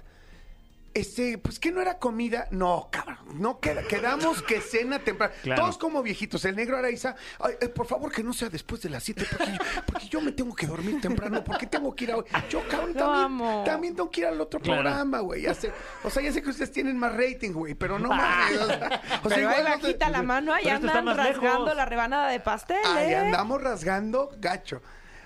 Este, 0.93 1.37
pues 1.37 1.59
que 1.59 1.71
no 1.71 1.79
era 1.81 1.99
comida. 1.99 2.47
No, 2.51 2.89
cabrón. 2.91 3.06
No 3.35 3.59
queda, 3.59 3.83
quedamos 3.83 4.41
que 4.41 4.61
cena 4.61 4.99
temprano. 4.99 5.33
Claro. 5.43 5.61
Todos 5.63 5.77
como 5.77 6.01
viejitos. 6.01 6.43
El 6.45 6.55
negro 6.55 6.77
Araiza. 6.77 7.15
Ay, 7.39 7.55
eh, 7.61 7.67
por 7.69 7.85
favor, 7.85 8.11
que 8.11 8.23
no 8.23 8.33
sea 8.33 8.49
después 8.49 8.81
de 8.81 8.89
las 8.89 9.03
7. 9.03 9.25
Porque, 9.29 9.51
yo- 9.51 9.81
porque 9.85 10.07
yo 10.07 10.21
me 10.21 10.31
tengo 10.31 10.55
que 10.55 10.65
dormir 10.67 11.01
temprano. 11.01 11.43
Porque 11.43 11.67
tengo 11.67 11.93
que 11.95 12.05
ir 12.05 12.11
a. 12.13 12.47
Yo, 12.49 12.67
cabrón, 12.69 12.93
Lo 12.93 12.99
también, 12.99 13.23
amo. 13.25 13.63
también 13.65 13.95
tengo 13.95 14.09
que 14.09 14.21
ir 14.21 14.27
al 14.27 14.39
otro 14.41 14.59
Claro. 14.59 14.81
programa, 14.81 15.19
güey. 15.19 15.41
Ya 15.43 15.53
sé- 15.53 15.71
o 16.03 16.09
sea, 16.09 16.23
ya 16.23 16.31
sé 16.31 16.41
que 16.41 16.49
ustedes 16.49 16.71
tienen 16.71 16.97
más 16.97 17.13
rating, 17.15 17.51
güey. 17.51 17.73
Pero 17.75 17.99
no. 17.99 18.09
O 18.09 18.13
sea, 18.15 18.47
o 18.63 18.67
sea, 18.67 19.01
Pero 19.23 19.35
ahí 19.35 19.41
igual 19.41 19.57
no 19.57 19.63
te- 19.63 19.81
bajita 19.87 20.09
la 20.09 20.23
mano, 20.23 20.53
ahí 20.53 20.67
andan 20.69 21.05
más 21.05 21.17
rasgando 21.17 21.59
lejos. 21.65 21.75
la 21.77 21.85
rebanada 21.85 22.29
de 22.29 22.39
pastel, 22.39 22.77
Ahí 22.85 23.11
¿eh? 23.11 23.17
andamos 23.17 23.61
rasgando 23.61 24.31
gacho. 24.39 24.81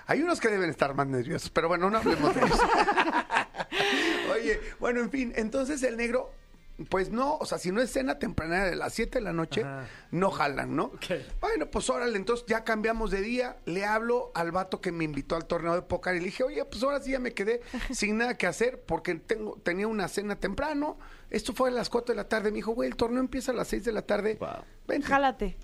Hay 0.06 0.20
unos 0.22 0.40
que 0.40 0.48
deben 0.48 0.68
estar 0.68 0.94
más 0.94 1.06
nerviosos, 1.06 1.48
pero 1.50 1.68
bueno, 1.68 1.88
no 1.88 1.98
hablemos 1.98 2.34
de 2.34 2.40
eso. 2.44 2.62
Oye, 4.32 4.60
bueno, 4.80 5.00
en 5.00 5.10
fin, 5.10 5.32
entonces 5.36 5.82
el 5.84 5.96
negro, 5.96 6.32
pues 6.88 7.10
no, 7.10 7.36
o 7.36 7.46
sea, 7.46 7.58
si 7.58 7.70
no 7.72 7.80
es 7.80 7.90
cena 7.92 8.18
temprana 8.18 8.64
de 8.64 8.76
las 8.76 8.92
7 8.94 9.18
de 9.18 9.24
la 9.24 9.32
noche, 9.32 9.62
Ajá. 9.62 9.86
no 10.10 10.30
jalan, 10.30 10.74
¿no? 10.76 10.92
Bueno, 11.40 11.70
pues 11.70 11.88
órale, 11.90 12.16
entonces 12.16 12.46
ya 12.46 12.64
cambiamos 12.64 13.10
de 13.10 13.20
día, 13.20 13.56
le 13.66 13.84
hablo 13.84 14.30
al 14.34 14.52
vato 14.52 14.80
que 14.80 14.92
me 14.92 15.04
invitó 15.04 15.36
al 15.36 15.46
torneo 15.46 15.74
de 15.74 15.82
póker 15.82 16.14
y 16.16 16.18
le 16.20 16.24
dije, 16.26 16.42
oye, 16.44 16.64
pues 16.64 16.82
ahora 16.82 17.00
sí 17.00 17.12
ya 17.12 17.18
me 17.18 17.32
quedé 17.32 17.60
sin 17.92 18.18
nada 18.18 18.36
que 18.36 18.46
hacer 18.46 18.80
porque 18.86 19.14
tengo, 19.16 19.58
tenía 19.62 19.86
una 19.88 20.08
cena 20.08 20.36
temprano, 20.36 20.98
esto 21.30 21.52
fue 21.52 21.68
a 21.70 21.72
las 21.72 21.88
4 21.90 22.12
de 22.12 22.16
la 22.16 22.28
tarde, 22.28 22.50
me 22.50 22.56
dijo, 22.56 22.72
güey, 22.72 22.88
el 22.88 22.96
torneo 22.96 23.20
empieza 23.20 23.52
a 23.52 23.54
las 23.54 23.68
6 23.68 23.84
de 23.84 23.92
la 23.92 24.02
tarde, 24.02 24.36
Wow. 24.40 24.48
vente". 24.86 25.06
Jálate. 25.08 25.56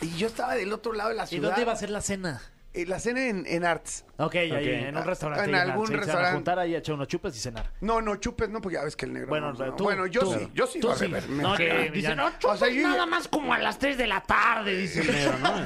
Y 0.00 0.16
yo 0.16 0.26
estaba 0.26 0.54
del 0.54 0.72
otro 0.72 0.92
lado 0.92 1.10
de 1.10 1.14
la 1.16 1.24
¿Y 1.24 1.28
ciudad. 1.28 1.48
dónde 1.50 1.62
iba 1.62 1.72
a 1.72 1.76
ser 1.76 1.90
la 1.90 2.00
cena? 2.00 2.42
Eh, 2.74 2.86
la 2.86 2.98
cena 2.98 3.26
en, 3.26 3.44
en 3.46 3.64
Arts. 3.66 4.04
Ok, 4.16 4.34
ahí, 4.36 4.68
en 4.68 4.96
un 4.96 5.04
restaurante. 5.04 5.44
En 5.50 5.54
algún 5.56 5.86
Se 5.86 5.92
van 5.92 5.98
a 6.00 6.04
restaurante. 6.06 6.34
juntar 6.36 6.58
ahí 6.58 6.74
a 6.74 6.78
echar 6.78 6.94
unos 6.94 7.06
chupes 7.08 7.36
y 7.36 7.38
cenar. 7.38 7.70
No, 7.82 8.00
no, 8.00 8.16
chupes, 8.16 8.48
no, 8.48 8.62
porque 8.62 8.76
ya 8.76 8.84
ves 8.84 8.96
que 8.96 9.04
el 9.04 9.12
negro. 9.12 9.28
Bueno, 9.28 9.52
no, 9.52 9.66
no. 9.66 9.74
tú- 9.76 9.84
bueno, 9.84 10.06
yo 10.06 10.20
tú. 10.20 10.32
sí, 10.32 10.48
yo 10.54 10.66
sí 10.66 10.80
Tú 10.80 10.86
iba 10.86 10.94
a 10.94 10.98
sí. 10.98 11.06
beber. 11.06 11.28
me- 11.28 11.42
No, 11.42 11.54
que 11.54 11.64
Dice, 11.66 11.90
dice, 11.90 12.16
no, 12.16 12.30
O 12.44 12.56
sea, 12.56 12.68
yo- 12.68 12.88
nada 12.88 13.04
más 13.04 13.28
como 13.28 13.52
a 13.52 13.58
las 13.58 13.78
3 13.78 13.98
de 13.98 14.06
la 14.06 14.22
tarde, 14.22 14.74
dice 14.76 15.00
el 15.02 15.12
negro, 15.12 15.38
¿no? 15.38 15.52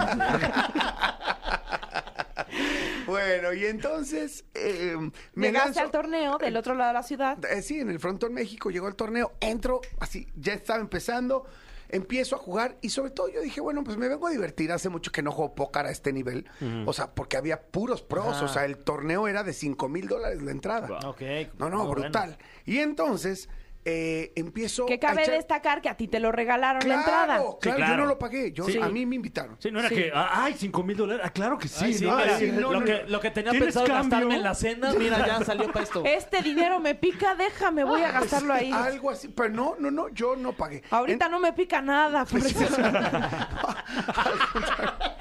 Bueno, 3.06 3.52
y 3.52 3.64
entonces 3.66 4.44
eh, 4.54 4.96
me 5.34 5.46
Llegaste 5.48 5.78
lanzo- 5.80 5.84
al 5.84 5.90
torneo 5.92 6.38
del 6.38 6.56
otro 6.56 6.74
lado 6.74 6.88
de 6.88 6.94
la 6.94 7.02
ciudad. 7.04 7.38
Eh, 7.44 7.62
sí, 7.62 7.78
en 7.80 7.90
el 7.90 8.00
Frontón 8.00 8.34
México 8.34 8.68
llegó 8.70 8.88
el 8.88 8.96
torneo, 8.96 9.32
entro, 9.40 9.80
así, 10.00 10.26
ya 10.34 10.54
estaba 10.54 10.80
empezando, 10.80 11.46
empiezo 11.88 12.36
a 12.36 12.38
jugar 12.38 12.76
y 12.80 12.90
sobre 12.90 13.10
todo 13.10 13.28
yo 13.28 13.40
dije, 13.40 13.60
bueno, 13.60 13.84
pues 13.84 13.96
me 13.96 14.08
vengo 14.08 14.26
a 14.26 14.30
divertir, 14.30 14.72
hace 14.72 14.88
mucho 14.88 15.12
que 15.12 15.22
no 15.22 15.32
juego 15.32 15.54
pócar 15.54 15.86
a 15.86 15.90
este 15.90 16.12
nivel, 16.12 16.46
o 16.86 16.92
sea, 16.92 17.14
porque 17.14 17.36
había 17.36 17.60
puros 17.60 18.02
pros, 18.02 18.42
o 18.42 18.48
sea, 18.48 18.64
el 18.64 18.78
torneo 18.78 19.28
era 19.28 19.42
de 19.42 19.52
5 19.52 19.88
mil 19.88 20.08
dólares 20.08 20.42
la 20.42 20.50
entrada. 20.50 20.98
Ok. 21.06 21.22
No, 21.58 21.70
no, 21.70 21.86
brutal. 21.88 22.38
Y 22.64 22.78
entonces 22.78 23.48
eh, 23.88 24.32
empiezo 24.34 24.84
Que 24.86 24.94
a 24.94 24.98
cabe 24.98 25.22
echar- 25.22 25.36
destacar 25.36 25.80
que 25.80 25.88
a 25.88 25.96
ti 25.96 26.08
te 26.08 26.18
lo 26.18 26.32
regalaron 26.32 26.82
Claro, 26.82 26.96
la 27.00 27.04
entrada. 27.06 27.26
claro, 27.36 27.58
Sí, 27.62 27.68
yo 27.70 27.76
claro. 27.76 27.96
no 27.98 28.06
lo 28.06 28.18
pagué, 28.18 28.50
yo, 28.52 28.64
Sí. 28.64 28.80
a 28.82 28.88
mí 28.88 29.06
me 29.06 29.14
invitaron. 29.14 29.56
Sí, 29.60 29.70
no 29.70 29.78
era 29.78 29.88
Sí. 29.88 29.94
que, 29.94 30.10
ah, 30.12 30.28
ay, 30.44 30.54
5 30.58 30.82
mil 30.82 30.96
dólares. 30.96 31.22
Ah, 31.24 31.30
claro 31.30 31.56
que 31.56 31.68
sí, 31.68 31.84
Ay, 31.84 31.94
sí, 31.94 32.04
¿no? 32.04 32.16
mira, 32.16 32.36
Ay, 32.36 32.50
no, 32.52 32.72
lo, 32.72 32.80
no, 32.80 32.84
que, 32.84 33.02
no. 33.04 33.08
lo 33.10 33.20
que 33.20 33.30
tenía 33.30 33.52
¿Tienes 33.52 33.66
pensado 33.68 33.86
cambio? 33.86 34.02
gastarme 34.10 34.34
en 34.36 34.42
la 34.42 34.54
cena, 34.56 34.92
mira, 34.98 35.24
ya 35.24 35.44
salió 35.44 35.70
para 35.72 35.84
esto. 35.84 36.02
Este 36.04 36.42
dinero 36.42 36.80
me 36.80 36.96
pica, 36.96 37.36
déjame, 37.36 37.84
voy 37.84 38.02
a 38.02 38.10
gastarlo 38.10 38.52
ahí. 38.52 38.72
Algo 38.72 39.10
así, 39.10 39.28
pero 39.28 39.50
no, 39.50 39.76
no, 39.78 39.92
no, 39.92 40.08
yo 40.08 40.34
no 40.34 40.52
pagué. 40.52 40.82
Ahorita 40.90 41.28
no 41.28 41.38
me 41.38 41.52
pica 41.52 41.80
nada. 41.80 42.24
por 42.30 42.40
eso. 42.40 42.58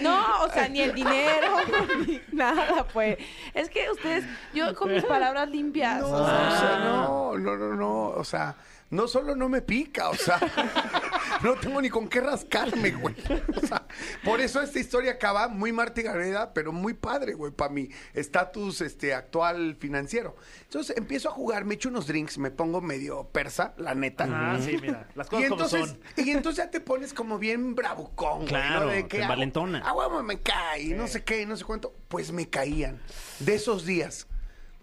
No, 0.00 0.44
o 0.44 0.48
sea, 0.50 0.68
ni 0.68 0.80
el 0.80 0.94
dinero, 0.94 1.56
ni 2.06 2.20
nada, 2.32 2.86
pues. 2.92 3.18
Es 3.54 3.68
que 3.68 3.90
ustedes, 3.90 4.24
yo 4.54 4.74
con 4.74 4.92
mis 4.92 5.04
palabras 5.06 5.48
limpias. 5.48 6.00
No, 6.00 6.08
o 6.08 6.26
sea, 6.26 6.48
o 6.48 6.58
sea, 6.60 6.78
no, 6.84 7.38
no, 7.38 7.56
no, 7.56 7.76
no, 7.76 8.08
o 8.10 8.24
sea, 8.24 8.54
no 8.90 9.06
solo 9.06 9.36
no 9.36 9.48
me 9.48 9.62
pica, 9.62 10.10
o 10.10 10.14
sea, 10.14 10.40
no 11.42 11.54
tengo 11.54 11.80
ni 11.80 11.88
con 11.88 12.08
qué 12.08 12.20
rascarme, 12.20 12.90
güey. 12.90 13.14
O 13.56 13.66
sea, 13.66 13.86
por 14.24 14.40
eso 14.40 14.60
esta 14.60 14.78
historia 14.80 15.12
acaba 15.12 15.48
muy 15.48 15.72
Marta 15.72 16.00
y 16.00 16.04
Gareda, 16.04 16.52
pero 16.52 16.72
muy 16.72 16.94
padre, 16.94 17.34
güey, 17.34 17.52
para 17.52 17.72
mi 17.72 17.88
estatus 18.14 18.80
este, 18.80 19.14
actual 19.14 19.76
financiero. 19.78 20.36
Entonces 20.64 20.96
empiezo 20.96 21.28
a 21.28 21.32
jugar, 21.32 21.64
me 21.64 21.74
echo 21.74 21.88
unos 21.88 22.06
drinks, 22.06 22.38
me 22.38 22.50
pongo 22.50 22.80
medio 22.80 23.28
persa, 23.28 23.74
la 23.78 23.94
neta. 23.94 24.26
Ah, 24.28 24.58
sí, 24.60 24.76
mira, 24.80 25.08
las 25.14 25.28
Y 25.28 25.30
cosas 25.30 25.48
como 25.48 25.62
entonces, 25.62 25.88
son. 25.90 26.26
y 26.26 26.30
entonces 26.30 26.64
ya 26.64 26.70
te 26.70 26.80
pones 26.80 27.14
como 27.14 27.38
bien 27.38 27.74
bravucón, 27.74 28.38
güey, 28.38 28.48
Claro, 28.48 28.86
¿no? 28.86 28.92
De 28.92 29.06
que, 29.06 29.18
te 29.18 29.24
ah. 29.24 29.82
Ah, 29.84 30.22
me 30.22 30.40
cae, 30.40 30.82
y 30.82 30.88
no 30.90 31.06
sé 31.06 31.22
qué, 31.22 31.42
y 31.42 31.46
no 31.46 31.56
sé 31.56 31.64
cuánto. 31.64 31.94
Pues 32.08 32.32
me 32.32 32.48
caían 32.48 33.00
de 33.38 33.54
esos 33.54 33.86
días. 33.86 34.26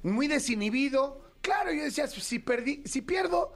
Muy 0.04 0.28
desinhibido. 0.28 1.22
Claro, 1.42 1.72
yo 1.72 1.84
decía, 1.84 2.08
si 2.08 2.40
perdí, 2.40 2.84
si 2.86 3.02
pierdo, 3.02 3.54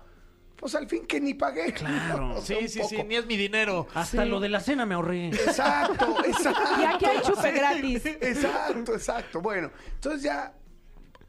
pues 0.61 0.75
al 0.75 0.87
fin 0.87 1.07
que 1.07 1.19
ni 1.19 1.33
pagué. 1.33 1.73
Claro. 1.73 2.35
O 2.35 2.41
sea, 2.41 2.57
Sí, 2.59 2.63
un 2.63 2.69
sí, 2.69 2.81
sí, 2.87 3.03
ni 3.03 3.15
es 3.15 3.25
mi 3.25 3.35
dinero. 3.35 3.87
Hasta 3.95 4.23
lo 4.25 4.39
de 4.39 4.47
la 4.47 4.59
cena 4.59 4.85
me 4.85 4.93
ahorré. 4.93 5.29
Exacto, 5.29 6.17
exacto. 6.25 6.61
Y 6.79 6.83
aquí 6.85 7.05
hay 7.05 7.21
chupe 7.21 7.51
gratis. 7.51 8.05
Exacto, 8.05 8.93
exacto. 8.93 9.41
Bueno, 9.41 9.71
entonces 9.95 10.21
ya 10.21 10.53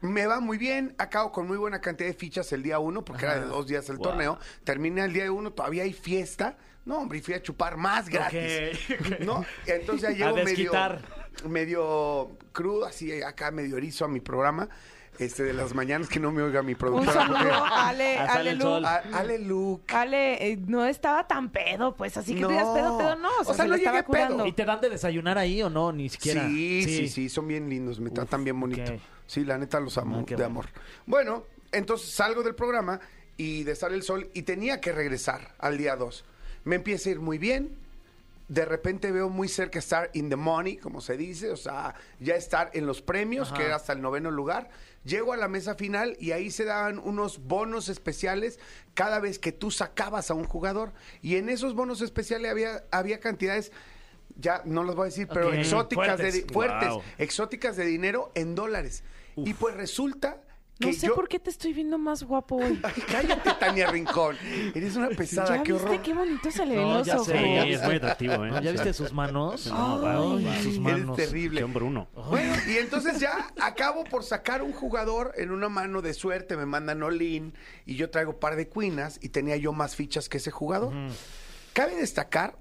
me 0.01 0.27
va 0.27 0.39
muy 0.39 0.59
bien. 0.59 0.93
Acabo 0.99 1.31
con 1.31 1.47
muy 1.47 1.57
buena 1.57 1.81
cantidad 1.81 2.07
de 2.07 2.13
fichas 2.13 2.53
el 2.53 2.61
día 2.61 2.77
uno, 2.77 3.03
porque 3.03 3.25
era 3.25 3.39
de 3.39 3.47
dos 3.47 3.65
días 3.65 3.89
el 3.89 3.97
torneo. 3.97 4.37
Terminé 4.63 5.03
el 5.03 5.13
día 5.13 5.31
uno, 5.31 5.51
todavía 5.51 5.81
hay 5.81 5.93
fiesta. 5.93 6.55
No, 6.85 6.99
hombre, 6.99 7.17
y 7.17 7.21
fui 7.21 7.33
a 7.33 7.41
chupar 7.41 7.75
más 7.75 8.09
gratis. 8.09 8.77
¿No? 9.21 9.43
Entonces 9.65 10.15
ya 10.15 10.29
A 10.29 10.31
llego 10.31 10.45
medio, 10.45 10.71
medio 11.49 12.37
crudo, 12.51 12.85
así 12.85 13.19
acá 13.23 13.49
medio 13.49 13.77
erizo 13.77 14.05
a 14.05 14.07
mi 14.07 14.19
programa. 14.19 14.69
Este, 15.19 15.43
de 15.43 15.53
las 15.53 15.73
mañanas 15.75 16.09
que 16.09 16.19
no 16.19 16.31
me 16.31 16.41
oiga 16.41 16.63
mi 16.63 16.73
Un 16.73 16.77
productora 16.79 17.25
mujer. 17.27 17.43
saludo, 17.51 17.65
Ale, 17.71 18.17
Ah, 18.17 18.27
sale 18.27 18.39
Ale 18.39 18.49
el 18.51 18.57
Lu. 18.57 18.63
sol. 18.63 18.85
A- 18.85 19.03
Ale 19.13 19.39
Luke. 19.39 19.95
Ale, 19.95 20.47
eh, 20.51 20.57
no 20.67 20.85
estaba 20.85 21.27
tan 21.27 21.49
pedo, 21.51 21.95
pues, 21.95 22.17
así 22.17 22.33
que 22.33 22.41
No. 22.41 22.47
tú 22.47 22.53
digas 22.53 22.67
pedo, 22.69 22.97
pedo, 22.97 23.15
no. 23.17 23.29
O 23.29 23.43
sea, 23.43 23.51
O 23.53 23.53
sea, 23.55 23.65
se 23.65 23.69
no 23.69 23.75
estaba 23.75 23.97
llegué 23.97 24.03
pedo. 24.03 24.25
curando. 24.25 24.45
¿Y 24.47 24.51
te 24.53 24.65
dan 24.65 24.81
de 24.81 24.89
desayunar 24.89 25.37
ahí 25.37 25.61
o 25.61 25.69
no? 25.69 25.91
Ni 25.91 26.09
siquiera. 26.09 26.47
Sí, 26.47 26.83
sí, 26.83 27.07
sí, 27.09 27.29
son 27.29 27.47
bien 27.47 27.69
lindos, 27.69 27.99
me 27.99 28.09
tratan 28.09 28.43
bien 28.43 28.59
bonito. 28.59 28.91
ok. 28.93 28.99
Sí, 29.27 29.45
la 29.45 29.57
neta 29.57 29.79
los 29.79 29.97
amo, 29.97 30.19
Ah, 30.21 30.23
qué 30.25 30.35
de 30.35 30.43
bueno. 30.43 30.51
amor. 30.51 30.65
Bueno, 31.05 31.43
entonces 31.71 32.09
salgo 32.11 32.43
del 32.43 32.55
programa 32.55 32.99
y 33.37 33.63
de 33.63 33.75
Sale 33.75 33.95
el 33.95 34.03
Sol 34.03 34.29
y 34.33 34.41
tenía 34.43 34.81
que 34.81 34.91
regresar 34.91 35.53
al 35.59 35.77
día 35.77 35.95
2. 35.95 36.25
Me 36.65 36.75
empieza 36.75 37.09
a 37.09 37.11
ir 37.13 37.19
muy 37.19 37.37
bien. 37.37 37.77
De 38.49 38.65
repente 38.65 39.11
veo 39.11 39.29
muy 39.29 39.47
cerca 39.47 39.79
estar 39.79 40.09
in 40.13 40.29
the 40.29 40.35
money, 40.35 40.75
como 40.77 40.99
se 41.01 41.15
dice, 41.17 41.49
o 41.49 41.55
sea, 41.57 41.95
ya 42.19 42.35
estar 42.35 42.69
en 42.73 42.85
los 42.85 43.01
premios, 43.01 43.47
Ajá. 43.47 43.57
que 43.57 43.65
era 43.65 43.75
hasta 43.77 43.93
el 43.93 44.01
noveno 44.01 44.29
lugar. 44.29 44.69
Llego 45.03 45.33
a 45.33 45.37
la 45.37 45.47
mesa 45.47 45.75
final 45.75 46.15
y 46.19 46.31
ahí 46.31 46.49
se 46.49 46.63
daban 46.65 46.97
unos 46.99 47.39
bonos 47.43 47.89
especiales 47.89 48.59
cada 48.93 49.19
vez 49.19 49.37
que 49.37 49.51
tú 49.51 49.69
sacabas 49.69 50.31
a 50.31 50.33
un 50.33 50.45
jugador. 50.45 50.93
Y 51.21 51.35
en 51.35 51.49
esos 51.49 51.73
bonos 51.75 52.01
especiales 52.01 52.49
había, 52.49 52.85
había 52.91 53.19
cantidades, 53.19 53.71
ya 54.37 54.61
no 54.65 54.83
las 54.83 54.95
voy 54.95 55.03
a 55.03 55.05
decir, 55.09 55.27
pero 55.27 55.51
exóticas, 55.53 56.17
de, 56.17 56.23
fuertes. 56.31 56.47
di- 56.47 56.53
fuertes, 56.53 56.89
Wow. 56.89 57.01
exóticas 57.17 57.75
de 57.75 57.85
dinero 57.85 58.31
en 58.35 58.55
dólares. 58.55 59.03
Y 59.35 59.53
pues 59.55 59.75
resulta 59.75 60.41
No 60.79 60.91
sé 60.91 61.07
yo... 61.07 61.15
por 61.15 61.27
qué 61.29 61.39
te 61.39 61.49
estoy 61.49 61.71
viendo 61.71 61.97
más 61.97 62.23
guapo 62.23 62.55
hoy. 62.57 62.81
Cállate, 63.11 63.51
Tania 63.59 63.89
Rincón. 63.91 64.35
Eres 64.73 64.95
una 64.95 65.09
pesada, 65.09 65.57
¿Ya 65.57 65.63
qué 65.63 65.71
viste 65.73 65.87
horror. 65.87 66.01
qué 66.01 66.13
bonito 66.13 66.51
se 66.51 66.65
le 66.65 66.75
ven 66.77 66.87
No, 66.87 66.97
los 66.97 67.07
ya 67.07 67.15
ojos? 67.15 67.27
sé, 67.27 67.61
Sí, 67.63 67.73
es 67.73 67.83
muy 67.83 67.95
atractivo, 67.95 68.33
¿eh? 68.45 68.49
¿No? 68.51 68.61
¿Ya 68.61 68.71
viste 68.71 68.91
sus 68.93 69.13
manos? 69.13 69.67
No, 69.67 70.05
Ay, 70.35 70.47
Ay, 70.47 70.57
sus 70.57 70.65
Eres 70.73 70.79
manos. 70.79 71.15
terrible. 71.15 71.61
John 71.61 71.73
Bruno. 71.73 72.07
Bueno, 72.29 72.53
y 72.67 72.77
entonces 72.77 73.19
ya 73.19 73.53
acabo 73.61 74.03
por 74.03 74.23
sacar 74.23 74.61
un 74.63 74.73
jugador 74.73 75.33
en 75.37 75.51
una 75.51 75.69
mano 75.69 76.01
de 76.01 76.13
suerte, 76.13 76.57
me 76.57 76.65
mandan 76.65 77.03
all-in 77.03 77.53
y 77.85 77.95
yo 77.95 78.09
traigo 78.09 78.39
par 78.39 78.55
de 78.55 78.67
cuinas 78.67 79.19
y 79.21 79.29
tenía 79.29 79.55
yo 79.57 79.73
más 79.73 79.95
fichas 79.95 80.27
que 80.27 80.37
ese 80.37 80.49
jugador. 80.51 80.91
Cabe 81.73 81.95
destacar 81.95 82.57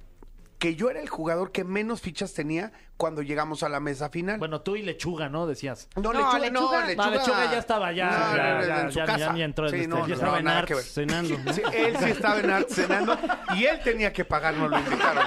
que 0.62 0.76
yo 0.76 0.90
era 0.90 1.00
el 1.00 1.08
jugador 1.08 1.50
que 1.50 1.64
menos 1.64 2.00
fichas 2.02 2.34
tenía 2.34 2.70
cuando 2.96 3.20
llegamos 3.22 3.64
a 3.64 3.68
la 3.68 3.80
mesa 3.80 4.10
final. 4.10 4.38
Bueno, 4.38 4.60
tú 4.60 4.76
y 4.76 4.82
lechuga, 4.82 5.28
¿no? 5.28 5.48
Decías. 5.48 5.88
no, 5.96 6.02
no, 6.02 6.12
lechuga, 6.12 6.38
Lechuga- 6.38 6.50
no, 6.52 6.60
No, 6.70 6.86
lechuga, 6.86 7.10
Lechuga 7.10 7.50
ya 7.50 7.58
estaba, 7.58 7.90
ya, 7.92 8.06
No, 8.10 8.36
ya, 8.36 8.66
ya, 8.68 8.80
en 8.82 8.92
su 8.92 8.98
ya, 9.00 9.04
casa. 9.06 9.18
ya 9.18 9.32
ni 9.32 9.42
entró 9.42 9.64
en 9.66 9.70
Sí, 9.72 9.76
este- 9.78 9.88
no, 9.88 9.96
ya 10.02 10.06
no, 10.06 10.14
estaba 10.14 10.38
en 10.38 10.46
Arts 10.46 10.68
que 10.68 10.74
ver. 10.76 10.84
cenando. 10.84 11.36
Sí, 11.52 11.62
él 11.74 11.96
sí 11.98 12.10
estaba 12.10 12.38
en 12.38 12.50
Arts 12.50 12.74
cenando 12.76 13.18
y 13.56 13.64
él 13.64 13.80
tenía 13.82 14.12
que 14.12 14.24
pagar, 14.24 14.54
nos 14.54 14.70
lo 14.70 14.78
invitaron. 14.78 15.24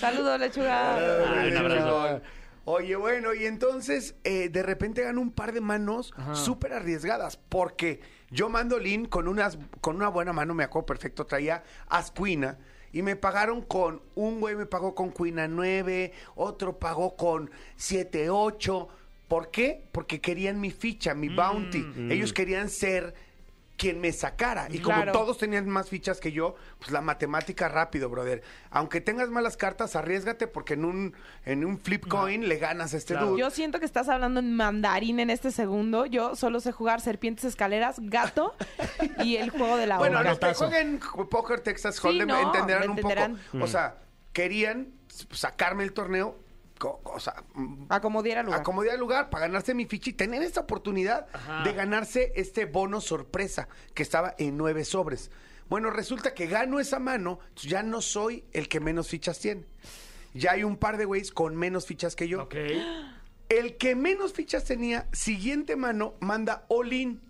Saludos, 0.00 0.40
lechuga. 0.40 0.96
Ay, 1.40 1.50
un 1.52 1.56
abrazo. 1.56 2.20
Oye, 2.64 2.96
bueno, 2.96 3.32
y 3.32 3.44
entonces 3.46 4.16
eh, 4.24 4.48
de 4.48 4.62
repente 4.64 5.02
ganó 5.04 5.20
un 5.20 5.30
par 5.30 5.52
de 5.52 5.60
manos 5.60 6.12
súper 6.32 6.72
arriesgadas, 6.72 7.36
porque 7.36 8.00
yo 8.30 8.48
mando 8.48 8.78
Lin 8.80 9.06
con, 9.06 9.28
unas, 9.28 9.56
con 9.80 9.94
una 9.94 10.08
buena 10.08 10.32
mano, 10.32 10.54
me 10.54 10.64
acuerdo 10.64 10.86
perfecto, 10.86 11.26
traía 11.26 11.62
Ascuina, 11.88 12.58
y 12.94 13.02
me 13.02 13.16
pagaron 13.16 13.60
con, 13.60 14.00
un 14.14 14.38
güey 14.38 14.54
me 14.54 14.66
pagó 14.66 14.94
con 14.94 15.10
Cuina 15.10 15.48
9, 15.48 16.12
otro 16.36 16.78
pagó 16.78 17.16
con 17.16 17.50
7, 17.76 18.30
8. 18.30 18.88
¿Por 19.26 19.50
qué? 19.50 19.82
Porque 19.90 20.20
querían 20.20 20.60
mi 20.60 20.70
ficha, 20.70 21.12
mi 21.12 21.28
bounty. 21.28 21.84
Ellos 22.08 22.32
querían 22.32 22.70
ser 22.70 23.12
quien 23.76 24.00
me 24.00 24.12
sacara. 24.12 24.68
Y 24.70 24.78
como 24.78 24.96
Claro. 24.96 25.12
todos 25.12 25.38
tenían 25.38 25.68
más 25.68 25.88
fichas 25.88 26.20
que 26.20 26.30
yo, 26.30 26.54
pues 26.78 26.90
la 26.92 27.00
matemática 27.00 27.68
rápido, 27.68 28.08
brother. 28.08 28.42
Aunque 28.70 29.00
tengas 29.00 29.30
malas 29.30 29.56
cartas, 29.56 29.96
arriesgate 29.96 30.46
porque 30.46 30.74
en 30.74 30.84
un, 30.84 31.14
en 31.44 31.64
un 31.64 31.78
flip 31.78 32.06
coin 32.06 32.48
le 32.48 32.56
ganas 32.58 32.94
a 32.94 32.96
este 32.96 33.14
Claro. 33.14 33.30
dude. 33.30 33.40
Yo 33.40 33.50
siento 33.50 33.80
que 33.80 33.84
estás 33.86 34.08
hablando 34.08 34.38
en 34.40 34.54
mandarín 34.54 35.18
en 35.18 35.28
este 35.30 35.50
segundo. 35.50 36.06
Yo 36.06 36.36
solo 36.36 36.60
sé 36.60 36.70
jugar 36.70 37.00
serpientes, 37.00 37.44
escaleras, 37.44 37.96
gato 38.00 38.54
y 39.24 39.36
el 39.36 39.50
juego 39.50 39.76
de 39.76 39.86
la 39.86 39.98
Bueno, 39.98 40.22
los 40.22 40.38
que 40.38 40.54
jueguen 40.54 41.00
Poker 41.30 41.60
Texas 41.60 41.96
Sí, 41.96 42.06
Hold'em 42.06 42.28
no, 42.28 42.40
entenderán 42.40 42.90
un 42.90 42.96
poco. 42.96 43.14
O 43.60 43.66
sea, 43.66 43.96
querían 44.32 44.92
sacarme 45.30 45.84
el 45.84 45.92
torneo, 45.92 46.38
o 47.04 47.20
sea, 47.20 47.44
mm, 47.54 47.86
Acomodiera 47.88 48.42
lugar. 48.42 48.60
acomodar 48.60 48.94
el 48.94 49.00
lugar 49.00 49.30
para 49.30 49.46
ganarse 49.46 49.74
mi 49.74 49.86
ficha 49.86 50.10
y 50.10 50.12
tener 50.14 50.42
esta 50.42 50.60
oportunidad 50.60 51.26
de 51.64 51.72
ganarse 51.72 52.32
este 52.36 52.64
bono 52.66 53.00
sorpresa 53.00 53.68
que 53.94 54.02
estaba 54.02 54.34
en 54.38 54.56
nueve 54.56 54.84
sobres. 54.84 55.30
Bueno, 55.68 55.90
resulta 55.90 56.34
que 56.34 56.46
gano 56.46 56.78
esa 56.80 56.98
mano, 56.98 57.38
ya 57.56 57.82
no 57.82 58.02
soy 58.02 58.44
el 58.52 58.68
que 58.68 58.80
menos 58.80 59.08
fichas 59.08 59.38
tiene. 59.40 59.64
Ya 60.34 60.52
hay 60.52 60.64
un 60.64 60.76
par 60.76 60.96
de 60.98 61.04
güeyes 61.06 61.30
con 61.32 61.56
menos 61.56 61.86
fichas 61.86 62.14
que 62.16 62.28
yo. 62.28 62.42
Ok. 62.42 62.54
El 63.48 63.76
que 63.76 63.94
menos 63.94 64.32
fichas 64.32 64.64
tenía, 64.64 65.06
siguiente 65.12 65.76
mano, 65.76 66.14
manda 66.20 66.64
all-in. 66.68 67.20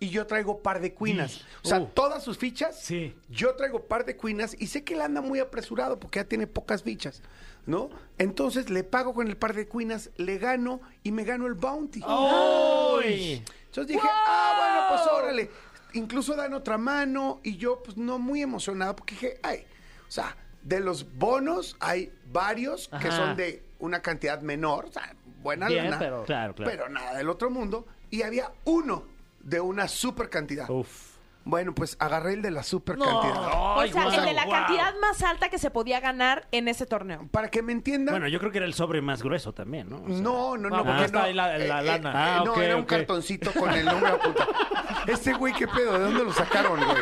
Y 0.00 0.08
yo 0.10 0.26
traigo 0.26 0.62
par 0.62 0.80
de 0.80 0.94
cuinas. 0.94 1.42
O 1.62 1.68
sea, 1.68 1.78
Uh. 1.80 1.86
todas 1.86 2.24
sus 2.24 2.36
fichas. 2.36 2.80
Sí. 2.80 3.14
Yo 3.30 3.54
traigo 3.54 3.84
par 3.86 4.04
de 4.04 4.16
cuinas 4.16 4.56
y 4.58 4.66
sé 4.66 4.82
que 4.82 4.94
él 4.94 5.00
anda 5.00 5.20
muy 5.20 5.38
apresurado 5.38 6.00
porque 6.00 6.18
ya 6.18 6.24
tiene 6.24 6.48
pocas 6.48 6.82
fichas. 6.82 7.22
¿No? 7.64 7.90
Entonces 8.18 8.70
le 8.70 8.82
pago 8.84 9.14
con 9.14 9.28
el 9.28 9.36
par 9.36 9.54
de 9.54 9.68
cuinas, 9.68 10.10
le 10.16 10.38
gano 10.38 10.80
y 11.02 11.12
me 11.12 11.22
gano 11.24 11.46
el 11.46 11.54
bounty. 11.54 12.02
¡Uy! 12.02 13.42
Entonces 13.66 13.86
dije, 13.86 14.08
ah, 14.10 14.54
bueno, 14.58 14.88
pues 15.04 15.22
órale. 15.22 15.50
Incluso 15.94 16.34
dan 16.34 16.54
otra 16.54 16.78
mano 16.78 17.40
y 17.42 17.56
yo, 17.56 17.82
pues 17.82 17.96
no 17.96 18.18
muy 18.18 18.42
emocionado 18.42 18.96
porque 18.96 19.14
dije, 19.14 19.38
ay, 19.42 19.64
o 20.08 20.10
sea, 20.10 20.36
de 20.62 20.80
los 20.80 21.16
bonos 21.18 21.76
hay 21.80 22.12
varios 22.32 22.88
que 23.00 23.10
son 23.10 23.36
de 23.36 23.62
una 23.78 24.00
cantidad 24.00 24.40
menor, 24.40 24.86
o 24.86 24.92
sea, 24.92 25.14
buena 25.42 25.68
Bien, 25.68 25.84
lana, 25.84 25.98
pero- 25.98 26.24
Claro, 26.24 26.54
claro. 26.54 26.70
pero 26.70 26.88
nada 26.88 27.14
del 27.16 27.28
otro 27.28 27.50
mundo. 27.50 27.86
Y 28.10 28.22
había 28.22 28.52
uno 28.64 29.04
de 29.40 29.60
una 29.60 29.88
super 29.88 30.28
cantidad. 30.30 30.68
Uf. 30.70 31.11
Bueno, 31.44 31.74
pues 31.74 31.96
agarré 31.98 32.34
el 32.34 32.42
de 32.42 32.50
la 32.50 32.62
super 32.62 32.96
No. 32.98 33.04
cantidad. 33.04 33.36
o 33.36 33.82
sea, 33.86 34.04
guau, 34.04 34.14
el 34.18 34.24
de 34.24 34.32
la 34.32 34.44
guau. 34.44 34.58
cantidad 34.66 34.94
más 35.00 35.22
alta 35.22 35.48
que 35.48 35.58
se 35.58 35.70
podía 35.70 36.00
ganar 36.00 36.46
en 36.52 36.68
ese 36.68 36.86
torneo. 36.86 37.28
Para 37.30 37.50
que 37.50 37.62
me 37.62 37.72
entiendan. 37.72 38.12
Bueno, 38.14 38.28
yo 38.28 38.38
creo 38.38 38.52
que 38.52 38.58
era 38.58 38.66
el 38.66 38.74
sobre 38.74 39.00
más 39.02 39.22
grueso 39.22 39.52
también, 39.52 39.88
¿no? 39.90 39.96
O 40.02 40.08
sea, 40.08 40.16
No, 40.20 40.56
no, 40.56 40.70
no, 40.70 40.84
porque 40.84 41.04
está 41.04 41.18
no. 41.18 41.24
ahí 41.24 41.34
la- 41.34 41.58
la 41.58 41.82
lana. 41.82 42.12
Ah, 42.14 42.42
no, 42.44 42.52
ok, 42.52 42.58
era 42.58 42.76
un 42.76 42.82
ok. 42.82 42.88
cartoncito 42.88 43.52
con 43.52 43.70
el 43.72 43.84
nombre 43.84 44.10
apuntado. 44.10 44.52
Este 45.06 45.32
güey, 45.32 45.52
¿qué 45.52 45.66
pedo? 45.66 45.94
¿De 45.94 46.04
dónde 46.04 46.22
lo 46.22 46.32
sacaron, 46.32 46.76
güey? 46.78 46.96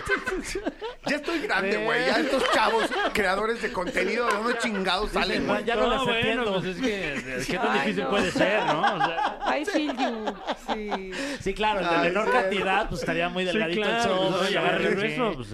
Ya 1.07 1.17
estoy 1.17 1.41
grande, 1.41 1.85
güey. 1.85 2.07
Ya 2.07 2.19
estos 2.21 2.43
chavos, 2.53 2.85
creadores 3.13 3.61
de 3.61 3.71
contenido, 3.73 4.27
¿de 4.27 4.33
dónde 4.33 4.59
chingados 4.59 5.11
salen, 5.11 5.47
güey? 5.47 5.65
Ya 5.67 5.77
no 5.77 5.87
las 5.87 6.03
bueno, 6.05 6.15
entiendo. 6.17 6.53
pues 6.55 6.65
es 6.65 6.77
que 6.81 7.45
qué 7.47 7.59
tan 7.59 7.69
Ay, 7.73 7.79
difícil 7.81 8.05
no. 8.05 8.11
puede 8.11 8.31
ser, 8.31 8.65
¿no? 8.67 8.81
O 8.81 8.99
sea, 9.07 9.39
I 9.59 9.65
feel 9.67 9.97
you. 9.99 10.35
Sí. 10.73 11.11
Sí, 11.41 11.53
claro, 11.55 11.81
el 11.81 11.89
de 11.91 11.95
Ay, 11.95 12.09
menor 12.09 12.25
sí. 12.27 12.33
cantidad, 12.33 12.89
pues 12.89 13.01
estaría 13.03 13.29
muy 13.29 13.45
sí, 13.45 13.53
delgadito 13.53 13.83
claro, 13.83 13.99
el 13.99 14.09
sobre. 14.19 14.30
Pues, 14.31 14.49
oye, 14.49 14.59
agarra 14.59 14.77
el 14.79 14.89
Sí. 14.89 14.95
grueso, 14.95 15.33
pues, 15.35 15.49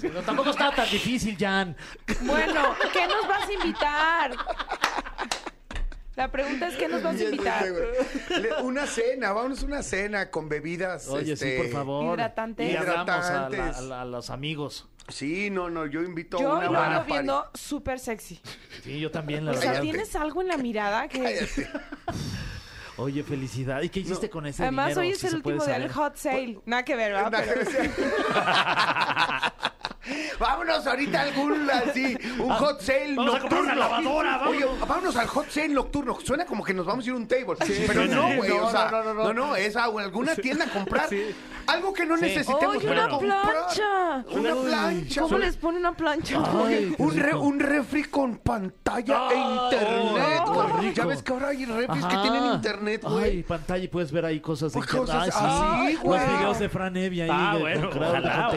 sí. 0.00 0.08
No, 0.08 0.20
tampoco 0.22 0.50
estaba 0.50 0.74
tan 0.74 0.88
difícil, 0.90 1.36
Jan. 1.38 1.76
Bueno, 2.22 2.74
¿qué 2.92 3.06
nos 3.06 3.26
vas 3.28 3.48
a 3.48 3.52
invitar? 3.52 4.32
La 6.16 6.30
pregunta 6.30 6.68
es, 6.68 6.76
¿qué 6.76 6.86
nos 6.86 7.02
vas 7.02 7.16
a 7.16 7.18
Ya 7.18 7.24
invitar? 7.24 7.64
Una 8.62 8.86
cena, 8.86 9.32
vámonos 9.32 9.62
a 9.62 9.66
una 9.66 9.82
cena 9.82 10.30
con 10.30 10.48
bebidas. 10.48 11.08
Oye, 11.08 11.32
este, 11.32 11.56
sí, 11.56 11.62
por 11.62 11.72
favor. 11.72 12.14
Hidratantes. 12.18 12.72
Y 12.72 12.76
hablamos 12.76 13.08
a, 13.08 13.14
la- 13.14 13.48
Hidratantes. 13.48 13.76
a 13.78 13.80
la- 13.82 14.00
a 14.02 14.04
los 14.04 14.30
amigos. 14.30 14.88
Sí, 15.08 15.50
no, 15.50 15.68
no, 15.70 15.84
yo 15.86 16.02
invito 16.02 16.38
a 16.38 16.40
una 16.56 16.64
lo 16.66 16.68
buena 16.70 16.86
ando 16.98 17.04
viendo 17.04 17.50
súper 17.52 17.98
sexy. 17.98 18.40
Sí, 18.82 19.00
yo 19.00 19.10
también, 19.10 19.44
la 19.44 19.50
O 19.50 19.54
sea, 19.54 19.72
verdad. 19.72 19.82
tienes 19.82 20.14
algo 20.16 20.40
en 20.40 20.48
la 20.48 20.56
mirada 20.56 21.08
que... 21.08 21.20
Cállate. 21.20 21.68
Oye, 22.96 23.22
felicidad. 23.24 23.82
¿Y 23.82 23.88
qué 23.88 24.00
hiciste 24.00 24.30
con 24.30 24.46
ese 24.46 24.62
Además, 24.62 24.88
dinero? 24.88 25.00
hoy 25.02 25.08
es 25.10 25.18
si 25.18 25.26
el 25.26 25.34
último 25.36 25.64
del 25.64 25.90
hot 25.90 26.16
sale. 26.16 26.58
Nada 26.64 26.84
que 26.84 26.94
ver, 26.94 27.12
¿verdad? 27.12 27.30
Nada 27.30 27.44
que 27.44 27.64
Pero- 27.64 27.90
Vámonos 30.38 30.86
ahorita 30.86 31.20
a 31.20 31.22
algún 31.24 31.70
así, 31.70 32.16
un 32.38 32.50
hot 32.50 32.80
sale 32.80 33.14
vamos 33.16 33.36
a 33.36 33.40
comprar 33.40 33.62
nocturno. 33.62 33.62
una 33.62 33.74
lavadora, 33.74 34.36
vamos. 34.38 34.48
Oye, 34.56 34.66
vámonos 34.86 35.16
al 35.16 35.26
hot 35.28 35.48
sale 35.50 35.68
nocturno. 35.68 36.18
Suena 36.24 36.44
como 36.44 36.64
que 36.64 36.74
nos 36.74 36.86
vamos 36.86 37.04
a 37.04 37.08
ir 37.08 37.14
a 37.14 37.16
un 37.16 37.26
table. 37.28 37.56
pero 37.86 38.04
no, 38.06 38.36
güey. 38.36 38.50
No, 38.50 38.66
o 38.66 38.70
sea, 38.70 38.90
no, 38.90 39.02
no, 39.02 39.04
no, 39.04 39.14
no, 39.14 39.32
no. 39.32 39.46
no, 39.48 39.56
es 39.56 39.76
a 39.76 39.84
alguna 39.84 40.34
tienda 40.34 40.64
a 40.66 40.68
comprar. 40.68 41.08
Algo 41.66 41.94
que 41.94 42.04
no 42.04 42.16
Sí. 42.18 42.22
necesitemos 42.24 42.76
¡Oye, 42.76 42.90
una 42.90 43.08
comprar. 43.08 43.42
plancha! 43.42 44.24
Una 44.32 44.54
plancha. 44.54 45.20
¿Cómo 45.22 45.38
les 45.38 45.56
pone 45.56 45.78
una 45.78 45.92
plancha? 45.96 46.42
Ay, 46.66 46.94
un, 46.98 47.16
re- 47.16 47.22
rico. 47.32 47.40
un 47.40 47.58
refri 47.60 48.04
con 48.04 48.36
pantalla 48.36 49.28
e 49.32 49.34
Ah, 49.34 49.64
internet. 49.64 50.40
oh, 50.44 50.68
güey. 50.76 50.92
Ya 50.94 51.06
ves 51.06 51.22
que 51.22 51.32
ahora 51.32 51.48
hay 51.48 51.64
refris 51.64 52.04
que 52.04 52.16
tienen 52.18 52.44
internet, 52.52 53.00
Ay, 53.06 53.10
güey. 53.12 53.42
pantalla 53.44 53.82
y 53.84 53.88
puedes 53.88 54.12
ver 54.12 54.26
ahí 54.26 54.40
cosas 54.40 54.74
de 54.74 54.78
internet. 54.80 55.00
cosas 55.06 55.22
Ay, 55.22 55.30
sí. 55.30 55.38
así, 55.96 55.96
güey. 56.06 56.20
Los 56.20 56.28
videos 56.38 56.58
de 56.58 56.68
Fran 56.68 56.96
Evia 56.98 57.24
ahí. 57.24 57.30
Ah, 57.32 57.52
de- 57.54 57.60
bueno, 57.60 57.88
ojalá. 57.94 58.50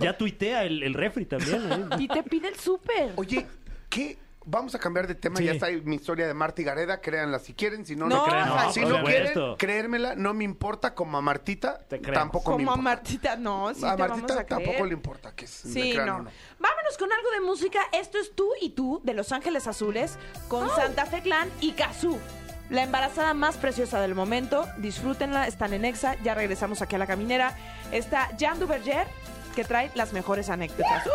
Ya 0.00 0.18
tuitea 0.18 0.64
el, 0.64 0.79
el 0.82 0.94
refri 0.94 1.26
también. 1.26 1.62
¿eh? 1.72 1.86
Y 1.98 2.08
te 2.08 2.22
pide 2.22 2.48
el 2.48 2.56
súper. 2.56 3.12
Oye, 3.16 3.46
¿qué? 3.88 4.18
Vamos 4.46 4.74
a 4.74 4.78
cambiar 4.78 5.06
de 5.06 5.14
tema. 5.14 5.36
Sí. 5.36 5.44
Ya 5.44 5.52
está 5.52 5.66
ahí 5.66 5.82
mi 5.82 5.96
historia 5.96 6.26
de 6.26 6.32
Marta 6.32 6.62
y 6.62 6.64
Gareda. 6.64 7.00
Créanla 7.02 7.38
si 7.38 7.52
quieren. 7.52 7.84
Si 7.84 7.94
no, 7.94 8.06
No, 8.08 8.16
no, 8.16 8.24
crean. 8.24 8.48
no, 8.48 8.72
si 8.72 8.80
no 8.80 8.96
supuesto. 8.96 9.32
quieren, 9.32 9.56
créermela. 9.58 10.14
No 10.16 10.32
me 10.32 10.44
importa. 10.44 10.94
Como 10.94 11.18
a 11.18 11.20
Martita, 11.20 11.78
Te 11.78 11.98
creemos. 12.00 12.14
tampoco 12.18 12.52
me 12.52 12.64
Como 12.64 12.70
a 12.70 12.74
importa. 12.76 12.82
Martita, 12.82 13.36
no, 13.36 13.72
sí 13.74 13.84
a 13.84 13.94
te 13.96 14.02
vamos 14.02 14.18
Martita 14.22 14.40
a 14.40 14.44
creer. 14.46 14.62
tampoco 14.64 14.86
le 14.86 14.92
importa 14.94 15.32
que 15.36 15.46
se 15.46 15.68
Sí, 15.68 15.92
crean 15.92 16.06
no. 16.06 16.14
o 16.16 16.18
no. 16.22 16.30
Vámonos 16.58 16.98
con 16.98 17.12
algo 17.12 17.30
de 17.32 17.40
música. 17.42 17.80
Esto 17.92 18.18
es 18.18 18.34
Tú 18.34 18.48
y 18.62 18.70
Tú 18.70 19.00
de 19.04 19.12
Los 19.14 19.30
Ángeles 19.32 19.66
Azules 19.66 20.16
con 20.48 20.68
Santa 20.70 21.04
Fe 21.04 21.20
Clan 21.20 21.50
y 21.60 21.72
Kazú. 21.72 22.18
La 22.70 22.82
embarazada 22.84 23.34
más 23.34 23.56
preciosa 23.58 24.00
del 24.00 24.14
momento. 24.14 24.66
Disfrútenla, 24.78 25.48
están 25.48 25.74
en 25.74 25.84
Exa. 25.84 26.16
Ya 26.22 26.34
regresamos 26.34 26.80
aquí 26.82 26.94
a 26.94 26.98
la 26.98 27.06
caminera. 27.06 27.54
Está 27.92 28.30
Jan 28.38 28.58
Duverger 28.58 29.06
que 29.54 29.64
trae 29.64 29.90
las 29.94 30.12
mejores 30.12 30.48
anécdotas. 30.48 31.06
¡Uh! 31.06 31.10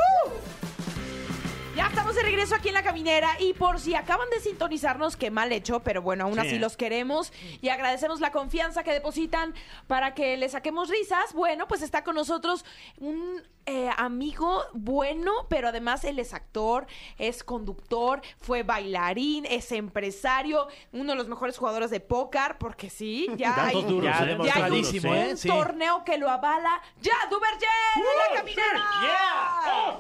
Ya 1.75 1.87
estamos 1.87 2.15
de 2.15 2.21
regreso 2.23 2.55
aquí 2.55 2.69
en 2.69 2.73
la 2.75 2.83
caminera 2.83 3.31
y 3.39 3.53
por 3.53 3.81
si 3.81 3.95
acaban 3.95 4.29
de 4.29 4.39
sintonizarnos, 4.39 5.17
qué 5.17 5.29
mal 5.29 5.51
hecho, 5.51 5.81
pero 5.81 6.01
bueno, 6.01 6.23
aún 6.23 6.35
Sí. 6.35 6.39
así 6.39 6.57
los 6.59 6.77
queremos 6.77 7.33
y 7.61 7.67
agradecemos 7.67 8.21
la 8.21 8.31
confianza 8.31 8.83
que 8.83 8.93
depositan 8.93 9.53
para 9.87 10.13
que 10.13 10.37
le 10.37 10.47
saquemos 10.47 10.89
risas. 10.89 11.33
Bueno, 11.33 11.67
pues 11.67 11.81
está 11.81 12.03
con 12.05 12.15
nosotros 12.15 12.63
un 12.99 13.43
eh, 13.65 13.89
amigo 13.97 14.61
bueno, 14.73 15.31
pero 15.49 15.69
además 15.69 16.03
él 16.03 16.19
es 16.19 16.33
actor, 16.33 16.85
es 17.17 17.43
conductor, 17.43 18.21
fue 18.39 18.63
bailarín, 18.63 19.45
es 19.45 19.71
empresario, 19.71 20.67
uno 20.91 21.13
de 21.13 21.17
los 21.17 21.27
mejores 21.27 21.57
jugadores 21.57 21.89
de 21.89 21.99
póker, 21.99 22.57
porque 22.59 22.89
sí, 22.89 23.27
ya 23.37 23.55
hay, 23.65 23.75
Datos 23.75 23.87
duros, 23.89 24.05
Ya, 24.05 24.11
¿eh? 24.11 24.17
ya 24.17 24.23
hay 24.23 24.27
demostradísimo, 24.71 25.11
un, 25.11 25.17
¿eh? 25.17 25.27
un 25.31 25.37
Sí. 25.37 25.47
torneo 25.47 26.03
que 26.03 26.17
lo 26.17 26.29
avala. 26.29 26.81
¡Ya, 27.01 27.13
Duverger! 27.29 27.69
¡En 27.95 28.33
la 28.33 28.39
caminera! 28.39 29.99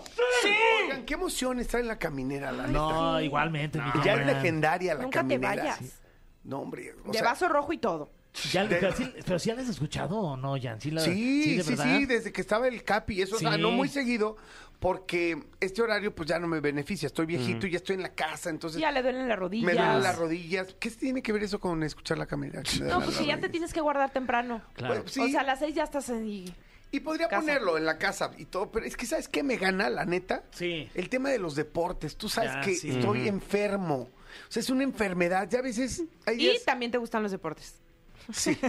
Oigan, 0.83 1.05
qué 1.05 1.13
emoción 1.13 1.59
estar 1.59 1.79
en 1.79 1.87
la 1.87 1.97
caminera, 1.97 2.51
la 2.51 2.67
neta. 2.67 2.79
No, 2.79 3.21
igualmente, 3.21 3.79
mi 3.81 4.03
Ya 4.03 4.13
es 4.13 4.25
legendaria 4.25 4.93
la 4.95 5.01
Nunca 5.03 5.21
te 5.23 5.35
caminera. 5.39 5.55
vayas. 5.63 5.77
Sí. 5.79 5.91
No, 6.43 6.59
hombre. 6.61 6.93
o 7.05 7.11
De 7.11 7.17
sea, 7.17 7.27
vaso 7.27 7.47
rojo 7.49 7.73
y 7.73 7.77
todo. 7.77 8.11
Ya, 8.51 8.67
pero, 8.67 8.91
sí, 8.93 9.13
pero 9.25 9.39
sí 9.39 9.51
la 9.53 9.61
has 9.61 9.69
escuchado 9.69 10.17
o 10.17 10.37
no, 10.37 10.55
Jan? 10.61 10.81
Sí, 10.81 10.91
la, 10.91 11.01
Sí, 11.01 11.55
de 11.57 11.63
sí, 11.63 12.05
desde 12.05 12.31
que 12.33 12.41
estaba 12.41 12.67
el 12.67 12.83
Capi, 12.83 13.21
eso, 13.21 13.37
o 13.37 13.39
sea, 13.39 13.55
Sí. 13.55 13.61
no 13.61 13.71
muy 13.71 13.87
seguido, 13.87 14.35
porque 14.79 15.41
este 15.61 15.81
horario 15.81 16.13
pues 16.13 16.27
ya 16.27 16.37
no 16.37 16.47
me 16.47 16.59
beneficia, 16.59 17.07
estoy 17.07 17.25
viejito 17.25 17.65
y 17.65 17.71
ya 17.71 17.77
estoy 17.77 17.95
en 17.95 18.01
la 18.03 18.13
casa, 18.13 18.49
entonces 18.49 18.81
Ya 18.81 18.91
le 18.91 19.01
duelen 19.01 19.27
las 19.29 19.39
rodillas. 19.39 19.65
me 19.65 19.73
duelen 19.73 20.03
las 20.03 20.17
rodillas. 20.17 20.75
¿Qué 20.79 20.91
tiene 20.91 21.21
que 21.21 21.31
ver 21.31 21.43
eso 21.43 21.59
con 21.59 21.81
escuchar 21.83 22.17
la 22.17 22.25
caminera? 22.25 22.61
No, 22.83 23.01
pues 23.01 23.17
que 23.17 23.25
ya 23.25 23.39
te 23.39 23.47
tienes 23.49 23.71
que 23.73 23.79
guardar 23.81 24.11
temprano. 24.11 24.61
Claro. 24.73 25.01
Pues, 25.01 25.13
sí. 25.13 25.21
O 25.21 25.27
sea, 25.29 25.41
a 25.41 25.43
las 25.43 25.59
seis 25.59 25.73
ya 25.75 25.83
estás 25.83 26.09
en... 26.09 26.53
Y 26.91 26.99
podría 26.99 27.27
casa. 27.27 27.41
ponerlo 27.41 27.77
en 27.77 27.85
la 27.85 27.97
casa 27.97 28.31
y 28.37 28.45
todo, 28.45 28.71
pero 28.71 28.85
es 28.85 28.95
que 28.95 29.05
¿sabes 29.05 29.27
qué 29.27 29.43
me 29.43 29.57
gana, 29.57 29.89
la 29.89 30.05
neta? 30.05 30.43
Sí. 30.51 30.89
El 30.93 31.09
tema 31.09 31.29
de 31.29 31.39
los 31.39 31.55
deportes. 31.55 32.15
Tú 32.15 32.29
sabes 32.29 32.51
Ya, 32.53 32.61
que 32.61 32.75
sí. 32.75 32.89
estoy 32.91 33.27
enfermo. 33.27 34.09
O 34.47 34.51
sea, 34.51 34.61
es 34.61 34.69
una 34.69 34.83
enfermedad. 34.83 35.49
Ya 35.49 35.59
a 35.59 35.61
veces 35.61 36.03
hay 36.25 36.35
Y 36.35 36.37
días- 36.49 36.63
también 36.63 36.91
te 36.91 36.97
gustan 36.97 37.23
los 37.23 37.31
deportes. 37.31 37.75
Sí, 38.33 38.57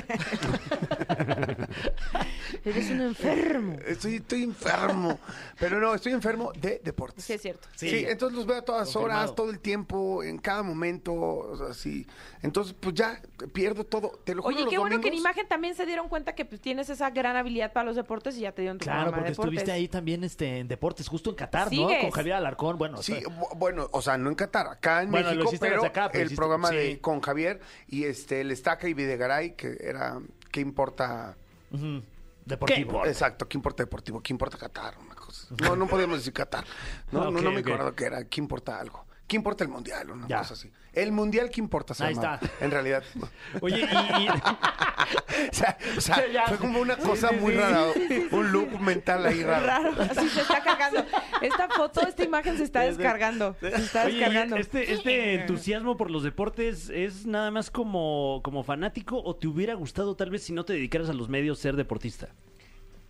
Eres 2.65 2.91
un 2.91 3.01
enfermo. 3.01 3.77
estoy, 3.87 4.17
estoy 4.17 4.43
enfermo. 4.43 5.19
Pero 5.59 5.81
no, 5.81 5.95
estoy 5.95 6.13
enfermo 6.13 6.53
de 6.61 6.81
deportes. 6.85 7.25
Sí, 7.25 7.33
es 7.35 7.43
cierto. 7.43 7.69
Sí, 7.77 7.89
Sí. 7.91 8.05
entonces 8.09 8.37
los 8.37 8.47
veo 8.47 8.59
a 8.59 8.63
todas 8.63 8.91
Confirmado. 8.93 9.21
horas, 9.23 9.35
todo 9.37 9.51
el 9.51 9.61
tiempo, 9.61 10.23
en 10.23 10.39
cada 10.39 10.63
momento, 10.63 11.15
o 11.15 11.57
sea, 11.57 11.73
sí. 11.75 12.07
Entonces, 12.43 12.75
pues 12.79 12.95
ya 12.95 13.21
pierdo 13.53 13.85
todo. 13.85 14.19
Te 14.25 14.35
lo 14.35 14.43
juro, 14.43 14.55
Oye, 14.55 14.65
los 14.65 14.71
qué 14.71 14.79
bueno 14.79 15.01
que 15.01 15.09
en 15.09 15.15
imagen 15.15 15.47
también 15.49 15.75
se 15.75 15.87
dieron 15.87 16.09
cuenta 16.09 16.35
que 16.35 16.45
pues, 16.45 16.61
tienes 16.61 16.91
esa 16.91 17.11
gran 17.11 17.37
habilidad 17.37 17.73
para 17.73 17.85
los 17.87 17.97
deportes 17.97 18.37
y 18.37 18.41
ya 18.41 18.53
te 18.53 18.63
dieron 18.63 18.79
tu 18.79 18.85
Claro, 18.85 19.03
programa 19.11 19.17
porque 19.19 19.31
de 19.31 19.33
deportes. 19.33 19.53
estuviste 19.55 19.73
ahí 19.73 19.89
también 19.89 20.25
este, 20.25 20.59
en 20.59 20.69
deportes, 20.69 21.09
justo 21.09 21.31
en 21.31 21.37
Qatar, 21.37 21.73
¿no? 21.73 21.89
Con 22.01 22.11
Javier 22.11 22.35
Alarcón. 22.37 22.79
Bueno, 22.79 23.03
Sí, 23.03 23.17
bueno, 23.57 23.89
o 23.93 24.03
sea, 24.03 24.17
no 24.19 24.29
en 24.31 24.35
Qatar, 24.35 24.67
acá 24.69 25.03
en 25.03 25.11
Bueno, 25.11 25.31
México, 25.31 25.51
pero 25.61 25.75
desde 25.77 25.87
acá, 25.89 26.09
pero 26.11 26.23
el 26.23 26.27
hiciste- 26.29 26.37
programa 26.37 26.69
sí. 26.71 26.77
de 26.77 27.01
con 27.01 27.21
Javier 27.21 27.61
y 27.89 28.05
este 28.05 28.41
el 28.41 28.51
Estaca 28.51 28.89
y 28.89 28.95
Videgaray, 28.95 29.46
que 29.55 29.77
era 29.81 30.19
¿qué 30.51 30.61
importa? 30.61 31.37
ujú, 31.71 32.03
deportivo. 32.45 33.05
Exacto, 33.07 33.49
¿qué 33.49 33.57
importa 33.59 33.83
deportivo? 33.83 34.21
¿Qué 34.23 34.33
importa 34.33 34.57
Qatar? 34.57 34.97
Una 34.99 35.15
cosa. 35.15 35.47
No, 35.63 35.77
no 35.77 35.87
podemos 35.87 36.19
decir 36.19 36.33
Qatar. 36.33 36.65
No, 37.13 37.25
no, 37.25 37.29
Ok, 37.31 37.41
no 37.43 37.51
me 37.53 37.61
ok. 37.61 37.67
acuerdo 37.67 37.95
qué 37.95 38.05
era. 38.07 38.25
¿Qué 38.25 38.41
importa 38.41 38.79
algo? 38.81 39.07
¿Qué 39.27 39.37
importa 39.37 39.65
el 39.65 39.71
mundial? 39.71 40.11
Una 40.11 40.29
Ya. 40.29 40.39
cosa 40.39 40.55
así. 40.55 40.71
El 40.97 41.13
mundial, 41.13 41.51
¿qué 41.51 41.61
importa? 41.61 41.93
Se 41.95 42.05
Ahí 42.05 42.15
llamaba, 42.15 42.41
está. 42.43 42.65
En 42.65 42.71
realidad. 42.73 43.05
Oye, 43.61 43.81
y, 43.81 44.23
y- 44.25 44.29
o 45.51 45.53
sea, 45.53 45.79
o 45.97 46.01
sea, 46.01 46.27
Ya. 46.33 46.47
fue 46.47 46.57
como 46.57 46.81
una 46.81 46.97
cosa 46.97 47.31
muy 47.33 47.53
sí. 47.53 47.59
rara. 47.59 47.85
Un 48.33 48.51
loop 48.51 48.81
mental 48.81 49.27
ahí 49.27 49.43
raro. 49.43 49.67
Raro, 49.67 49.93
así 50.11 50.29
se 50.31 50.41
está 50.41 50.63
cargando. 50.65 51.05
Esta 51.43 51.69
foto, 51.69 52.01
esta 52.07 52.25
imagen 52.25 52.57
se 52.57 52.65
está 52.65 52.81
descargando. 52.81 53.55
Se 53.61 53.69
está 53.69 54.05
oye, 54.07 54.17
y 54.17 54.19
descargando. 54.21 54.57
este, 54.57 54.93
este 54.93 55.35
entusiasmo 55.35 55.97
por 55.99 56.11
los 56.11 56.23
deportes 56.23 56.89
es 56.91 57.27
nada 57.27 57.51
más 57.51 57.71
como, 57.71 58.41
como 58.43 58.63
fanático 58.65 59.23
o 59.23 59.37
te 59.37 59.47
hubiera 59.47 59.75
gustado 59.75 60.17
tal 60.17 60.31
vez 60.31 60.45
si 60.45 60.53
no 60.55 60.65
te 60.65 60.73
dedicaras 60.73 61.11
a 61.11 61.13
los 61.13 61.29
medios 61.29 61.59
ser 61.59 61.77
deportista? 61.77 62.29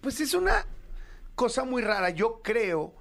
Pues 0.01 0.21
es 0.21 0.35
una 0.35 0.67
cosa 1.37 1.65
muy 1.65 1.83
rara. 1.83 2.11
Yo 2.11 2.41
creo 2.43 2.95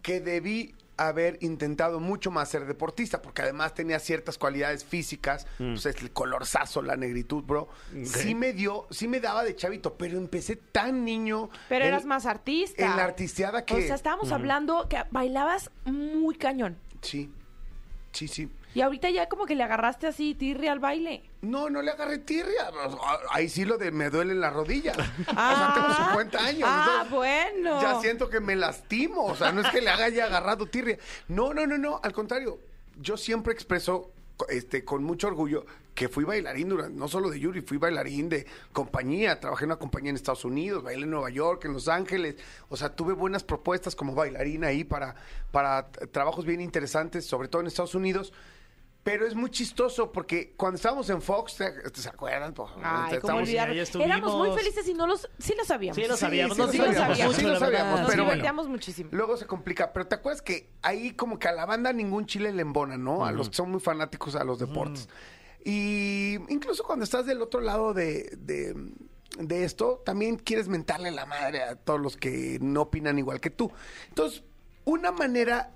que 0.00 0.20
debí 0.20 0.74
haber 0.96 1.38
intentado 1.40 2.00
mucho 2.00 2.30
más 2.30 2.48
ser 2.50 2.66
deportista, 2.66 3.22
porque 3.22 3.42
además 3.42 3.74
tenía 3.74 3.98
ciertas 3.98 4.38
cualidades 4.38 4.84
físicas, 4.84 5.46
pues 5.58 5.86
el 5.86 6.10
colorzazo, 6.12 6.82
la 6.82 6.96
negritud, 6.96 7.42
bro. 7.44 7.68
Sí 8.04 8.34
me 8.34 8.52
dio, 8.52 8.86
sí 8.90 9.08
me 9.08 9.18
daba 9.20 9.42
de 9.44 9.56
chavito, 9.56 9.94
pero 9.94 10.18
empecé 10.18 10.56
tan 10.56 11.04
niño. 11.04 11.48
Pero 11.68 11.84
en- 11.84 11.88
eras 11.92 12.04
más 12.04 12.26
artista. 12.26 12.84
En 12.84 12.96
la 12.96 13.04
artisteada 13.04 13.64
que... 13.64 13.74
O 13.74 13.80
sea, 13.80 13.94
estábamos 13.94 14.30
hablando 14.32 14.88
que 14.88 14.98
bailabas 15.10 15.70
muy 15.84 16.34
cañón. 16.36 16.76
Sí, 17.00 17.30
sí, 18.12 18.28
sí. 18.28 18.48
Y 18.74 18.80
ahorita 18.80 19.10
ya 19.10 19.28
como 19.28 19.44
que 19.46 19.54
le 19.54 19.62
agarraste 19.62 20.06
así 20.06 20.34
tirri 20.34 20.68
al 20.68 20.78
baile. 20.78 21.22
No, 21.42 21.68
no 21.68 21.82
le 21.82 21.90
agarré 21.90 22.18
tirria. 22.18 22.70
Ahí 23.30 23.48
sí 23.48 23.64
lo 23.64 23.76
de 23.78 23.90
me 23.90 24.08
duelen 24.10 24.40
las 24.40 24.52
rodillas. 24.52 24.96
o 24.96 25.02
sea, 25.02 25.34
Ah. 25.36 25.72
tengo 25.74 26.08
50 26.08 26.38
años. 26.44 26.68
Ah, 26.70 27.06
bueno. 27.10 27.82
Ya 27.82 28.00
siento 28.00 28.30
que 28.30 28.40
me 28.40 28.56
lastimo. 28.56 29.24
O 29.26 29.36
sea, 29.36 29.52
no 29.52 29.60
es 29.60 29.68
que 29.68 29.80
le 29.80 29.90
haya 29.90 30.24
agarrado 30.26 30.66
tirria. 30.66 30.98
No, 31.28 31.52
no, 31.52 31.66
no, 31.66 31.76
no. 31.76 32.00
Al 32.02 32.12
contrario, 32.12 32.58
yo 32.98 33.16
siempre 33.16 33.52
expreso 33.52 34.12
este, 34.48 34.84
con 34.84 35.04
mucho 35.04 35.26
orgullo 35.28 35.64
que 35.94 36.08
fui 36.08 36.24
bailarín 36.24 36.70
durante, 36.70 36.96
no 36.98 37.06
solo 37.06 37.28
de 37.28 37.38
Yuri, 37.38 37.60
fui 37.60 37.76
bailarín 37.76 38.28
de 38.30 38.46
compañía. 38.72 39.38
Trabajé 39.38 39.64
en 39.64 39.72
una 39.72 39.78
compañía 39.78 40.08
en 40.10 40.16
Estados 40.16 40.44
Unidos, 40.46 40.82
bailé 40.82 41.02
en 41.02 41.10
Nueva 41.10 41.28
York, 41.28 41.66
en 41.66 41.74
Los 41.74 41.86
Ángeles. 41.88 42.36
O 42.70 42.76
sea, 42.78 42.96
tuve 42.96 43.12
buenas 43.12 43.44
propuestas 43.44 43.94
como 43.94 44.14
bailarín 44.14 44.64
ahí 44.64 44.84
para, 44.84 45.14
para 45.50 45.90
trabajos 46.10 46.46
bien 46.46 46.62
interesantes, 46.62 47.26
sobre 47.26 47.48
todo 47.48 47.60
en 47.60 47.68
Estados 47.68 47.94
Unidos. 47.94 48.32
Pero 49.04 49.26
es 49.26 49.34
muy 49.34 49.50
chistoso 49.50 50.12
porque 50.12 50.54
cuando 50.56 50.76
estábamos 50.76 51.10
en 51.10 51.20
Fox, 51.20 51.56
¿te- 51.56 52.00
¿se 52.00 52.08
acuerdan? 52.08 52.54
Pues, 52.54 52.70
Ay, 52.76 52.82
cómo 52.82 53.14
estábamos- 53.16 53.42
olvidar. 53.48 53.70
ahí 53.70 53.78
estuvimos. 53.80 54.06
Éramos 54.14 54.36
muy 54.36 54.56
felices 54.56 54.86
y 54.88 54.94
no 54.94 55.08
los, 55.08 55.28
sí 55.40 55.54
lo 55.58 55.64
sabíamos. 55.64 55.96
Sí, 55.96 56.04
lo 56.06 56.14
Sí, 56.14 56.20
sabíamos. 56.20 56.56
sí 56.56 56.60
no 56.60 56.66
lo 56.66 56.72
sí 56.72 56.78
lo 56.78 56.84
sabíamos, 56.84 57.08
sabíamos, 57.08 57.36
sí 57.36 57.42
lo 57.42 57.48
la 57.48 57.54
verdad. 57.58 57.68
sabíamos, 57.78 58.00
Nos 58.00 58.10
pero 58.10 58.22
bueno. 58.22 58.34
divertíamos 58.34 58.68
muchísimo. 58.68 59.10
Luego 59.12 59.36
se 59.36 59.46
complica, 59.46 59.92
pero 59.92 60.06
¿te 60.06 60.14
acuerdas 60.14 60.40
que 60.40 60.70
ahí 60.82 61.12
como 61.14 61.40
que 61.40 61.48
a 61.48 61.52
la 61.52 61.66
banda 61.66 61.92
ningún 61.92 62.26
chile 62.26 62.52
le 62.52 62.62
embona, 62.62 62.96
¿no? 62.96 63.26
A 63.26 63.32
los 63.32 63.48
que 63.50 63.56
son 63.56 63.72
muy 63.72 63.80
fanáticos 63.80 64.36
a 64.36 64.44
los 64.44 64.60
deportes. 64.60 65.08
Y 65.64 66.34
incluso 66.48 66.84
cuando 66.84 67.04
estás 67.04 67.26
del 67.26 67.42
otro 67.42 67.60
lado 67.60 67.94
de, 67.94 68.30
de, 68.38 68.74
de 69.38 69.64
esto, 69.64 70.00
también 70.04 70.36
quieres 70.36 70.68
mentarle 70.68 71.10
la 71.10 71.26
madre 71.26 71.62
a 71.62 71.74
todos 71.76 72.00
los 72.00 72.16
que 72.16 72.58
no 72.60 72.82
opinan 72.82 73.18
igual 73.18 73.40
que 73.40 73.50
tú. 73.50 73.70
Entonces, 74.08 74.42
una 74.84 75.10
manera 75.12 75.74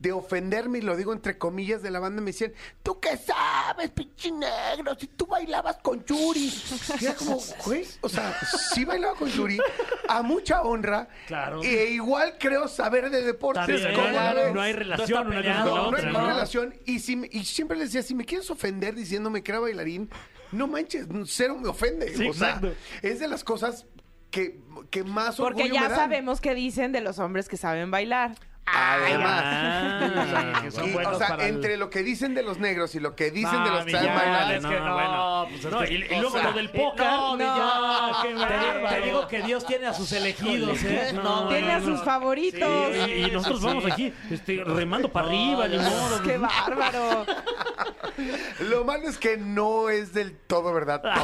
de 0.00 0.12
ofenderme, 0.12 0.78
y 0.78 0.80
lo 0.80 0.96
digo 0.96 1.12
entre 1.12 1.36
comillas, 1.38 1.82
de 1.82 1.90
la 1.90 2.00
banda, 2.00 2.22
me 2.22 2.32
decían, 2.32 2.52
¿tú 2.82 2.98
qué 2.98 3.16
sabes, 3.18 3.90
pinche 3.90 4.32
negro? 4.32 4.94
Si 4.98 5.06
tú 5.08 5.26
bailabas 5.26 5.76
con 5.82 6.02
Yuri. 6.04 6.50
Y 6.98 7.04
era 7.04 7.14
como, 7.14 7.38
güey, 7.66 7.86
o 8.00 8.08
sea, 8.08 8.34
sí 8.72 8.84
bailaba 8.86 9.14
con 9.14 9.28
Yuri, 9.28 9.58
a 10.08 10.22
mucha 10.22 10.62
honra. 10.62 11.06
Claro. 11.26 11.62
E 11.62 11.90
igual 11.90 12.36
creo 12.40 12.66
saber 12.66 13.10
de 13.10 13.22
deportes. 13.22 13.68
Está 13.68 13.88
bien, 13.90 13.94
¿cómo 14.00 14.54
no, 14.54 14.60
hay 14.62 14.72
relación 14.72 15.26
una 15.26 15.36
con 15.36 15.44
la 15.44 15.64
No, 15.64 15.90
no 15.90 15.96
hay 15.98 16.02
relación. 16.02 16.74
Y, 16.86 17.00
si, 17.00 17.16
me- 17.16 17.28
y 17.30 17.44
siempre 17.44 17.76
les 17.76 17.88
decía, 17.92 18.02
si 18.02 18.14
me 18.14 18.24
quieres 18.24 18.50
ofender 18.50 18.94
diciéndome 18.94 19.42
que 19.42 19.52
era 19.52 19.60
bailarín, 19.60 20.08
no 20.50 20.66
manches, 20.66 21.06
cero 21.26 21.58
me 21.60 21.68
ofende. 21.68 22.16
Sí, 22.16 22.26
o 22.26 22.32
sea, 22.32 22.58
es 23.02 23.20
de 23.20 23.28
las 23.28 23.44
cosas 23.44 23.84
que, 24.30 24.60
que 24.90 25.04
más 25.04 25.36
Porque 25.36 25.68
ya 25.68 25.82
me 25.82 25.88
dan. 25.88 25.96
sabemos 25.96 26.40
qué 26.40 26.54
dicen 26.54 26.90
de 26.92 27.02
los 27.02 27.18
hombres 27.18 27.48
que 27.50 27.58
saben 27.58 27.90
bailar. 27.90 28.34
Además. 28.72 29.42
Ah, 29.44 30.60
que 30.62 30.70
son 30.70 30.88
Y, 30.88 30.92
buenos 30.92 31.14
o 31.14 31.18
sea, 31.18 31.28
para 31.28 31.46
el- 31.46 31.54
entre 31.56 31.76
lo 31.76 31.90
que 31.90 32.02
dicen 32.02 32.34
de 32.34 32.42
los 32.42 32.58
negros 32.58 32.94
y 32.94 33.00
lo 33.00 33.14
que 33.16 33.30
dicen 33.30 33.52
No, 33.58 33.64
de 33.64 33.70
los 33.70 33.78
que 33.80 33.84
mi 33.86 33.92
saben 33.92 34.08
Jan, 34.08 34.18
bailar, 34.18 34.54
es 34.54 34.64
que 34.66 34.70
no, 34.80 34.84
no, 34.86 34.94
bueno. 34.94 35.46
pues 35.50 35.64
es 35.64 35.70
No, 35.70 35.78
que- 35.80 35.92
y, 35.92 35.94
y 35.96 36.20
luego 36.20 36.30
sea, 36.30 36.42
lo 36.44 36.52
del 36.52 36.66
eh, 36.66 36.68
póker. 36.76 37.06
no, 37.06 37.36
qué 38.22 38.34
te-. 38.34 38.88
Te 39.00 39.00
digo 39.06 39.28
que 39.28 39.42
Dios 39.42 39.66
tiene 39.66 39.86
a 39.86 39.94
sus 39.94 40.12
elegidos, 40.12 40.78
¿eh? 40.84 41.12
No, 41.14 41.48
Tiene 41.48 41.72
a 41.72 41.80
sus 41.80 42.02
favoritos. 42.02 42.96
Y, 43.08 43.12
y 43.24 43.30
nosotros 43.30 43.60
sí, 43.60 43.66
vamos 43.66 43.84
sí. 43.84 43.90
aquí 43.90 44.14
este, 44.30 44.62
remando 44.64 45.10
para 45.10 45.26
arriba, 45.28 45.68
ni 45.68 45.76
modo. 45.78 46.22
¡Qué 46.22 46.38
bárbaro! 46.38 47.26
Lo 48.60 48.84
malo 48.84 49.08
es 49.08 49.18
que 49.18 49.36
no 49.36 49.88
es 49.88 50.12
del 50.12 50.36
todo 50.36 50.72
verdad. 50.72 51.00
todo. 51.02 51.12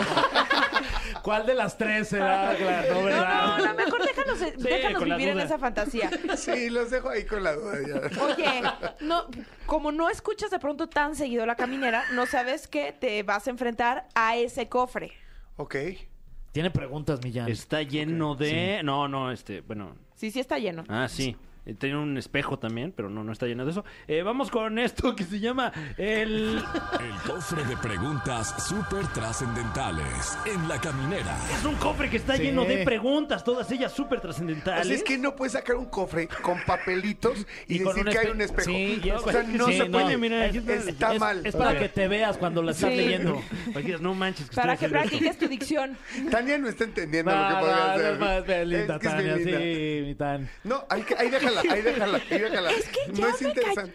¿Cuál 1.27 1.45
de 1.45 1.55
las 1.55 1.77
tres 1.77 2.07
será? 2.07 2.55
Claro, 2.57 2.95
no, 2.95 3.01
No, 3.01 3.05
¿verdad? 3.07 3.59
no, 3.59 3.67
no, 3.67 3.75
mejor 3.75 4.01
déjanos, 4.07 4.39
déjanos 4.59 4.99
con 5.01 5.09
la 5.09 5.17
vivir 5.17 5.33
en 5.33 5.41
esa 5.41 5.59
fantasía. 5.59 6.09
Sí, 6.37 6.71
los 6.71 6.89
dejo 6.91 7.09
ahí 7.09 7.25
con 7.25 7.43
la 7.43 7.53
duda. 7.55 7.79
ya. 7.85 8.23
Oye, 8.23 8.63
no, 9.01 9.25
como 9.67 9.91
no 9.91 10.09
escuchas 10.09 10.53
de 10.53 10.61
pronto 10.61 10.89
tan 10.89 11.17
seguido 11.17 11.45
la 11.45 11.57
caminera, 11.57 12.05
no 12.13 12.27
sabes 12.27 12.69
que 12.69 12.93
te 12.93 13.25
vas 13.25 13.49
a 13.49 13.51
enfrentar 13.51 14.07
a 14.15 14.37
ese 14.37 14.69
cofre. 14.69 15.15
Ok. 15.57 15.75
Tiene 16.53 16.71
preguntas, 16.71 17.19
Millán. 17.25 17.51
Está 17.51 17.83
lleno 17.83 18.37
de... 18.37 18.83
No, 18.85 19.09
no, 19.09 19.33
este, 19.33 19.63
bueno... 19.63 19.97
Sí, 20.15 20.31
sí 20.31 20.39
está 20.39 20.61
lleno. 20.61 20.85
Ah, 20.89 21.09
sí. 21.09 21.37
Eh, 21.67 21.75
Tiene 21.75 21.97
un 21.99 22.17
espejo 22.17 22.59
también, 22.59 22.93
pero 22.97 23.11
no, 23.11 23.25
no 23.25 23.33
está 23.33 23.47
lleno 23.47 23.65
de 23.65 23.73
eso. 23.73 23.85
Eh, 24.07 24.23
vamos 24.23 24.51
con 24.51 24.79
esto 24.79 25.15
que 25.17 25.25
se 25.25 25.41
llama 25.41 25.73
el... 25.97 26.63
El 27.01 27.31
cofre 27.31 27.65
de 27.65 27.77
preguntas 27.77 28.55
súper 28.69 29.07
trascendentales 29.09 30.39
en 30.47 30.69
la 30.69 30.81
caminera. 30.81 31.37
Es 31.59 31.65
un 31.65 31.75
cofre 31.77 32.09
que 32.11 32.17
está 32.19 32.37
Sí. 32.37 32.45
lleno 32.45 32.65
de 32.65 32.85
preguntas, 32.85 33.43
todas 33.45 33.71
ellas 33.73 33.93
súper 33.93 34.21
trascendentales. 34.21 34.87
sea, 34.87 34.97
es 34.97 35.03
que 35.03 35.19
no 35.19 35.35
puedes 35.35 35.53
sacar 35.53 35.77
un 35.77 35.87
cofre 35.87 36.29
con 36.43 36.61
papelitos 36.67 37.47
y, 37.67 37.77
Y 37.77 37.81
con 37.81 37.95
decir 37.95 38.07
un 38.07 38.13
que 38.13 38.19
hay 38.19 38.27
espe- 38.27 38.31
un 38.33 38.41
espejo. 38.43 38.71
Sí, 38.71 39.01
y 39.03 39.09
es- 39.09 39.15
o 39.23 39.31
sea, 39.31 39.43
no 39.43 39.67
sí, 39.67 39.73
se 39.79 39.89
no. 39.89 39.99
puede. 39.99 40.17
Mira, 40.17 40.47
Es- 40.47 40.57
está. 40.57 40.75
está 40.91 41.15
es, 41.15 41.21
mal. 41.21 41.47
es 41.47 41.57
para 41.57 41.79
que 41.79 41.89
te 41.89 42.09
veas 42.09 42.37
cuando 42.39 42.63
la 42.63 42.73
estás 42.73 42.91
Sí. 42.91 42.97
leyendo. 42.97 43.43
Para 43.69 43.81
que 43.81 43.87
digas, 43.87 44.01
no 44.01 44.15
manches, 44.15 44.49
que 44.51 44.57
Para 44.57 44.75
estoy 44.75 44.89
que 44.91 44.97
haciendo 44.97 45.17
esto. 45.17 45.29
practiques 45.29 45.39
tu 45.39 45.49
dicción. 45.49 45.97
Tania 46.31 46.59
no 46.59 46.69
está 46.69 46.85
entendiendo 46.85 47.31
lo 47.33 47.37
que 47.49 47.55
No, 47.55 47.61
podría 47.61 47.77
no, 47.77 47.83
hacer. 47.93 48.13
es 48.13 48.19
más 48.21 48.47
bien 48.47 48.69
linda, 48.69 48.95
Es 48.95 49.01
que 49.01 49.07
es 49.09 49.15
bien 49.17 49.29
Tania, 49.31 49.37
linda. 49.37 49.59
sí, 49.59 50.03
mi 50.07 50.15
Tan. 50.15 50.49
No, 50.65 50.85
ahí, 50.91 51.05
ahí 51.19 51.31
déjala, 51.31 51.56
ahí 51.61 51.83
déjala, 51.83 52.19
ahí 52.31 52.39
déjala. 52.39 52.71
que 52.71 53.13
ya 53.13 53.21
no 53.21 53.29
es 53.29 53.43
interesante. 53.43 53.95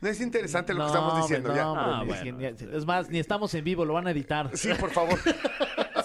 No 0.00 0.08
es 0.08 0.20
interesante 0.20 0.74
lo 0.74 0.80
que 0.80 0.86
estamos 0.86 1.16
diciendo 1.22 1.54
ya. 1.54 1.62
no, 1.64 1.76
Ah, 1.78 2.02
bueno. 2.04 2.40
es 2.40 2.54
que 2.56 2.76
Es 2.76 2.84
más, 2.84 3.08
ni 3.08 3.18
estamos 3.20 3.54
en 3.54 3.64
vivo, 3.64 3.84
lo 3.84 3.94
van 3.94 4.06
a 4.06 4.10
editar. 4.10 4.50
Sí, 4.56 4.70
por 4.74 4.90
favor. 4.90 5.18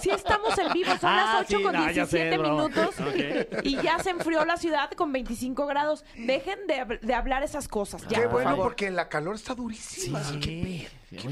Sí 0.00 0.10
estamos 0.10 0.56
en 0.58 0.72
vivo, 0.72 0.90
son 1.00 1.10
Ah, 1.10 1.40
las 1.40 1.46
8 1.50 1.58
sí, 1.58 1.62
con 1.64 1.72
no, 1.74 1.90
ya 1.90 2.06
sé, 2.06 2.18
17 2.30 2.38
bro. 2.38 2.50
minutos 2.52 2.94
y 3.64 3.82
ya 3.82 3.98
se 3.98 4.10
enfrió 4.10 4.44
la 4.44 4.56
ciudad 4.56 4.92
con 4.92 5.10
25 5.12 5.66
grados. 5.66 6.04
Dejen 6.16 6.68
de, 6.68 7.00
de 7.02 7.14
hablar 7.14 7.42
esas 7.42 7.66
cosas. 7.66 8.02
Ya, 8.02 8.18
Qué 8.18 8.22
por 8.24 8.30
bueno, 8.34 8.50
favor. 8.50 8.64
porque 8.66 8.92
la 8.92 9.08
calor 9.08 9.34
está 9.34 9.56
durísima. 9.56 10.20
Oye, 10.30 10.88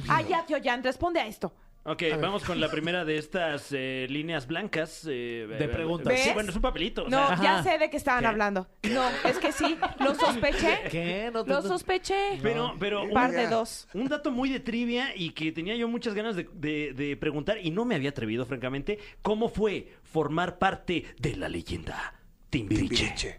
Ah, 0.08 0.20
ya, 0.22 0.44
tío 0.44 0.56
Jan, 0.62 0.82
responde 0.82 1.20
a 1.20 1.28
esto. 1.28 1.52
Ok, 1.88 2.02
vamos 2.20 2.42
con 2.42 2.58
la 2.60 2.68
primera 2.68 3.04
de 3.04 3.16
estas 3.16 3.68
eh, 3.70 4.06
líneas 4.10 4.48
blancas. 4.48 5.04
eh, 5.08 5.46
De 5.58 5.64
eh, 5.66 5.68
preguntas. 5.68 6.12
sí, 6.18 6.24
¿Ves? 6.26 6.34
bueno, 6.34 6.50
es 6.50 6.56
un 6.56 6.62
papelito. 6.62 7.04
o 7.04 7.08
No, 7.08 7.28
sea, 7.28 7.40
ya 7.42 7.62
sé 7.62 7.78
de 7.78 7.88
qué 7.90 7.96
estaban 7.96 8.22
¿Qué? 8.22 8.26
hablando. 8.26 8.66
No, 8.90 9.04
es 9.24 9.38
que 9.38 9.52
sí, 9.52 9.78
lo 10.00 10.14
sospeché. 10.16 10.80
¿Qué? 10.90 11.30
No 11.32 11.44
te- 11.44 11.50
Lo 11.50 11.62
sospeché. 11.62 12.40
Pero, 12.42 12.74
pero 12.80 13.04
Un 13.04 13.12
par 13.12 13.30
de 13.30 13.46
dos. 13.46 13.86
Un 13.94 14.08
dato 14.08 14.32
muy 14.32 14.48
de 14.50 14.58
trivia 14.58 15.14
y 15.14 15.30
que 15.30 15.52
tenía 15.52 15.76
yo 15.76 15.86
muchas 15.86 16.14
ganas 16.14 16.34
de, 16.34 16.48
de- 16.54 16.92
de 16.92 17.16
preguntar 17.16 17.58
y 17.62 17.70
no 17.70 17.84
me 17.84 17.94
había 17.94 18.10
atrevido, 18.10 18.44
francamente. 18.46 18.98
¿Cómo 19.22 19.48
fue 19.48 19.92
formar 20.02 20.58
parte 20.58 21.04
de 21.20 21.36
la 21.36 21.48
leyenda 21.48 22.14
Timbiriche? 22.50 22.96
Timbiriche. 22.96 23.38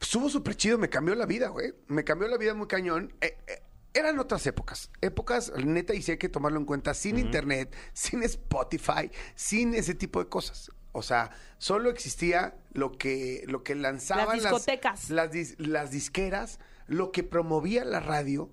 Estuvo 0.00 0.28
súper 0.28 0.56
chido, 0.56 0.78
me 0.78 0.88
cambió 0.88 1.14
la 1.14 1.26
vida, 1.26 1.48
güey. 1.50 1.72
Me 1.86 2.02
cambió 2.02 2.26
la 2.26 2.36
vida 2.36 2.54
muy 2.54 2.66
cañón. 2.66 3.12
Eh, 3.20 3.36
eh, 3.46 3.62
eran 3.94 4.18
otras 4.18 4.46
épocas. 4.46 4.90
Épocas, 5.00 5.52
neta, 5.64 5.94
y 5.94 6.02
sí 6.02 6.12
hay 6.12 6.18
que 6.18 6.28
tomarlo 6.28 6.58
en 6.58 6.64
cuenta, 6.66 6.94
sin 6.94 7.18
internet, 7.18 7.74
sin 7.92 8.22
Spotify, 8.22 9.10
sin 9.34 9.74
ese 9.74 9.94
tipo 9.94 10.18
de 10.22 10.28
cosas. 10.28 10.70
O 10.92 11.02
sea, 11.02 11.30
solo 11.58 11.88
existía 11.90 12.56
lo 12.72 12.92
que, 12.92 13.44
lo 13.48 13.62
que 13.62 13.74
lanzaban 13.74 14.26
Las 14.26 14.42
discotecas. 14.42 15.10
las, 15.10 15.30
dis- 15.30 15.56
las 15.58 15.90
disqueras, 15.90 16.58
lo 16.86 17.12
que 17.12 17.22
promovía 17.22 17.84
la 17.84 18.00
radio. 18.00 18.50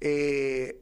eh, 0.00 0.80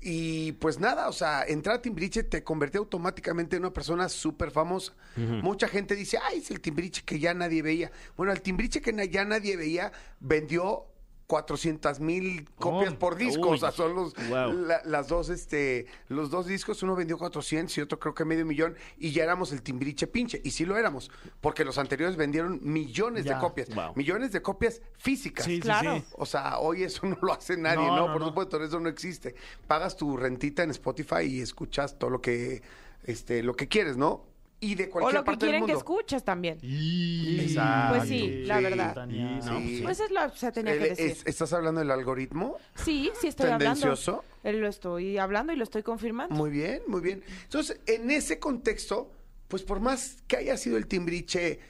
y 0.00 0.52
pues 0.52 0.78
nada, 0.78 1.08
o 1.08 1.12
sea, 1.12 1.42
entrar 1.42 1.74
a 1.76 1.82
Timbiriche 1.82 2.22
te 2.22 2.44
convertía 2.44 2.78
automáticamente 2.78 3.56
en 3.56 3.62
una 3.64 3.72
persona 3.72 4.08
súper 4.08 4.52
famosa. 4.52 4.94
Mucha 5.16 5.66
gente 5.66 5.96
dice, 5.96 6.18
ay, 6.22 6.38
es 6.38 6.52
el 6.52 6.60
Timbiriche 6.60 7.02
que 7.04 7.18
ya 7.18 7.34
nadie 7.34 7.62
veía. 7.62 7.90
Bueno, 8.16 8.30
el 8.32 8.40
Timbiriche 8.40 8.80
que 8.80 8.92
na- 8.92 9.06
ya 9.06 9.24
nadie 9.24 9.56
veía 9.56 9.90
vendió 10.20 10.86
400 11.28 12.00
mil 12.00 12.48
copias 12.56 12.94
Oh, 12.94 12.98
por 12.98 13.14
disco. 13.16 13.50
uy, 13.50 13.56
o 13.56 13.58
sea, 13.60 13.70
son 13.70 13.94
los, 13.94 14.14
wow. 14.30 14.50
la- 14.52 14.80
las 14.84 15.08
dos, 15.08 15.28
este, 15.28 15.86
los 16.08 16.30
dos 16.30 16.46
discos. 16.46 16.82
Uno 16.82 16.96
vendió 16.96 17.18
400 17.18 17.76
y 17.78 17.82
otro 17.82 18.00
creo 18.00 18.14
que 18.14 18.24
medio 18.24 18.44
millón. 18.46 18.74
Y 18.96 19.12
ya 19.12 19.24
éramos 19.24 19.52
el 19.52 19.62
Timbiriche 19.62 20.06
pinche. 20.06 20.40
Y 20.42 20.50
sí 20.52 20.64
lo 20.64 20.76
éramos. 20.78 21.10
Porque 21.42 21.64
los 21.66 21.76
anteriores 21.76 22.16
vendieron 22.16 22.58
millones 22.62 23.24
Ya, 23.26 23.34
de 23.34 23.40
copias. 23.40 23.68
wow. 23.74 23.92
Millones 23.94 24.32
de 24.32 24.40
copias 24.40 24.80
físicas. 24.96 25.44
Sí, 25.44 25.56
sí, 25.56 25.60
Claro. 25.60 25.96
sí. 25.98 26.04
O 26.16 26.24
sea, 26.24 26.58
hoy 26.60 26.82
eso 26.82 27.06
no 27.06 27.18
lo 27.20 27.34
hace 27.34 27.58
nadie, 27.58 27.86
No, 27.86 27.94
¿no? 27.94 28.06
no, 28.06 28.12
Por 28.14 28.20
no. 28.22 28.28
supuesto, 28.28 28.64
eso 28.64 28.80
no 28.80 28.88
existe. 28.88 29.34
Pagas 29.66 29.96
tu 29.98 30.16
rentita 30.16 30.62
en 30.62 30.70
Spotify 30.70 31.22
y 31.24 31.40
escuchas 31.42 31.98
todo 31.98 32.08
lo 32.08 32.22
que, 32.22 32.62
este, 33.04 33.42
lo 33.42 33.54
que 33.54 33.68
quieres, 33.68 33.98
¿no? 33.98 34.24
Y 34.60 34.74
de 34.74 34.84
O 34.86 34.90
cualquier 34.90 35.14
lo 35.14 35.20
que 35.20 35.26
parte 35.26 35.46
del 35.46 35.52
quieren 35.52 35.66
que 35.66 35.72
escuches 35.78 36.24
también. 36.24 36.58
Exacto. 36.62 37.96
Pues 37.96 38.08
sí, 38.08 38.42
la 38.44 38.60
verdad. 38.60 39.06
No, 39.06 39.58
Sí. 39.60 39.80
Pues 39.82 40.00
es 40.00 40.10
lo 40.10 40.30
que 40.32 40.38
se 40.38 40.52
tenía 40.52 40.72
El- 40.72 40.78
que 40.80 40.88
decir. 40.90 41.06
es- 41.10 41.26
¿Estás 41.26 41.52
hablando 41.52 41.80
del 41.80 41.90
algoritmo? 41.90 42.56
Sí, 42.74 43.10
sí 43.20 43.28
estoy 43.28 43.50
¿Tendencioso? 43.50 44.24
hablando. 44.24 44.38
Eh, 44.44 44.52
Lo 44.54 44.68
estoy 44.68 45.18
hablando 45.18 45.52
y 45.52 45.56
lo 45.56 45.64
estoy 45.64 45.82
confirmando. 45.82 46.34
Muy 46.34 46.50
bien, 46.50 46.82
muy 46.86 47.00
bien. 47.00 47.22
Entonces, 47.44 47.80
en 47.86 48.10
ese 48.10 48.38
contexto, 48.38 49.10
pues 49.48 49.62
por 49.62 49.80
más 49.80 50.22
que 50.26 50.36
haya 50.38 50.56
sido 50.56 50.76
el 50.76 50.86
timbriche 50.86 51.60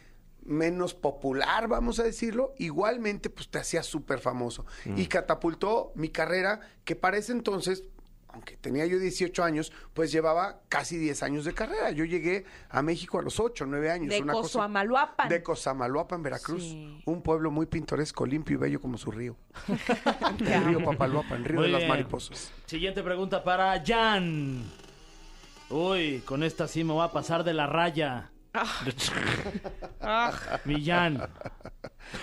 menos 0.44 0.94
popular, 0.94 1.68
vamos 1.68 1.98
a 1.98 2.04
decirlo, 2.04 2.54
igualmente 2.58 3.28
pues 3.28 3.48
te 3.50 3.58
hacía 3.58 3.82
súper 3.82 4.18
famoso. 4.18 4.64
Y 4.96 5.06
catapultó 5.06 5.92
mi 5.94 6.08
carrera, 6.08 6.60
que 6.84 6.96
para 6.96 7.18
ese 7.18 7.32
entonces, 7.32 7.84
aunque 8.38 8.56
tenía 8.56 8.86
yo 8.86 9.00
18 9.00 9.42
años, 9.42 9.72
pues 9.94 10.12
llevaba 10.12 10.60
casi 10.68 10.96
10 10.96 11.24
años 11.24 11.44
de 11.44 11.54
carrera. 11.54 11.90
Yo 11.90 12.04
llegué 12.04 12.44
a 12.68 12.82
México 12.82 13.18
a 13.18 13.22
los 13.22 13.40
8, 13.40 13.66
9 13.66 13.90
años. 13.90 14.10
De 14.10 14.22
una 14.22 14.32
cosa-. 14.32 14.68
De 15.28 15.42
Cosamaloapan, 15.42 16.22
Veracruz. 16.22 16.62
Sí. 16.62 17.02
Un 17.04 17.22
pueblo 17.22 17.50
muy 17.50 17.66
pintoresco, 17.66 18.24
limpio 18.24 18.54
y 18.54 18.58
bello 18.60 18.80
como 18.80 18.96
su 18.96 19.10
río. 19.10 19.36
El 20.38 20.64
río. 20.64 20.84
Papaloapan, 20.84 21.44
río 21.44 21.60
Muy 21.60 21.66
de 21.66 21.78
las 21.78 21.88
mariposas. 21.88 22.52
Siguiente 22.66 23.02
pregunta 23.02 23.42
para 23.42 23.82
Jan. 23.84 24.62
Uy, 25.68 26.22
con 26.24 26.44
esta 26.44 26.68
sí 26.68 26.84
me 26.84 26.92
voy 26.92 27.04
a 27.04 27.10
pasar 27.10 27.42
de 27.42 27.54
la 27.54 27.66
raya. 27.66 28.30
Ah, 30.00 30.32
Mi 30.64 30.84
Jan. 30.84 31.22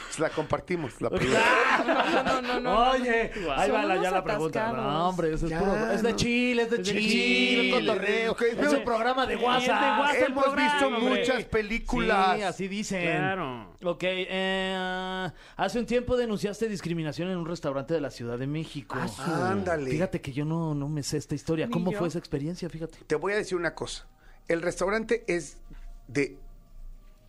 Pues 0.05 0.17
la 0.19 0.29
compartimos, 0.29 0.99
la 0.99 1.11
pregunta. 1.11 1.41
no, 1.85 2.23
no, 2.23 2.41
no, 2.41 2.59
no. 2.59 2.89
Oye, 2.91 3.31
ahí 3.55 3.69
va 3.69 3.85
la, 3.85 4.01
ya 4.01 4.09
la 4.09 4.23
pregunta. 4.23 4.71
No, 4.71 5.09
hombre, 5.09 5.33
eso 5.33 5.45
es 5.45 5.51
Ya, 5.51 5.59
puro. 5.59 5.91
Es 5.91 6.01
de. 6.01 6.15
Chile, 6.15 6.63
es 6.63 6.71
de 6.71 6.81
Chile, 6.81 7.71
cotorreo. 7.71 8.35
es 8.39 8.57
Es 8.57 8.73
un 8.73 8.83
programa 8.83 9.27
de 9.27 9.35
WhatsApp. 9.35 9.61
Es 9.61 9.67
de 9.67 10.01
WhatsApp. 10.01 10.29
Hemos 10.29 10.43
programa, 10.45 10.71
visto 10.73 10.87
hombre. 10.87 11.19
muchas 11.19 11.43
películas. 11.45 12.35
Sí, 12.37 12.41
así 12.41 12.67
dicen. 12.67 13.03
Claro. 13.03 13.73
Ok, 13.83 14.03
eh, 14.03 15.29
hace 15.57 15.79
un 15.79 15.85
tiempo 15.85 16.17
denunciaste 16.17 16.67
discriminación 16.67 17.29
en 17.29 17.37
un 17.37 17.45
restaurante 17.45 17.93
de 17.93 18.01
la 18.01 18.09
Ciudad 18.09 18.39
de 18.39 18.47
México. 18.47 18.97
Ándale. 19.19 19.91
Fíjate 19.91 20.21
que 20.21 20.31
yo 20.33 20.45
no, 20.45 20.73
no 20.73 20.89
me 20.89 21.03
sé 21.03 21.17
esta 21.17 21.35
historia. 21.35 21.67
Ni 21.67 21.71
¿Cómo 21.73 21.91
yo. 21.91 21.99
fue 21.99 22.07
esa 22.07 22.17
experiencia? 22.17 22.67
Fíjate. 22.69 22.97
Te 23.05 23.15
voy 23.15 23.33
a 23.33 23.35
decir 23.35 23.55
una 23.57 23.75
cosa. 23.75 24.07
El 24.47 24.61
restaurante 24.61 25.23
es 25.27 25.57
de 26.07 26.37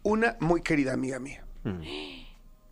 una 0.03 0.37
muy 0.41 0.63
querida 0.63 0.93
amiga 0.93 1.19
mía. 1.19 1.45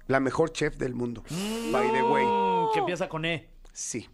La 0.06 0.20
mejor 0.20 0.52
chef 0.52 0.76
del 0.76 0.94
mundo. 0.94 1.24
By 1.72 1.90
the 1.92 2.02
way. 2.02 2.24
Mm, 2.24 2.72
que 2.72 2.78
empieza 2.80 3.08
con 3.08 3.24
E. 3.24 3.48
Sí. 3.72 4.08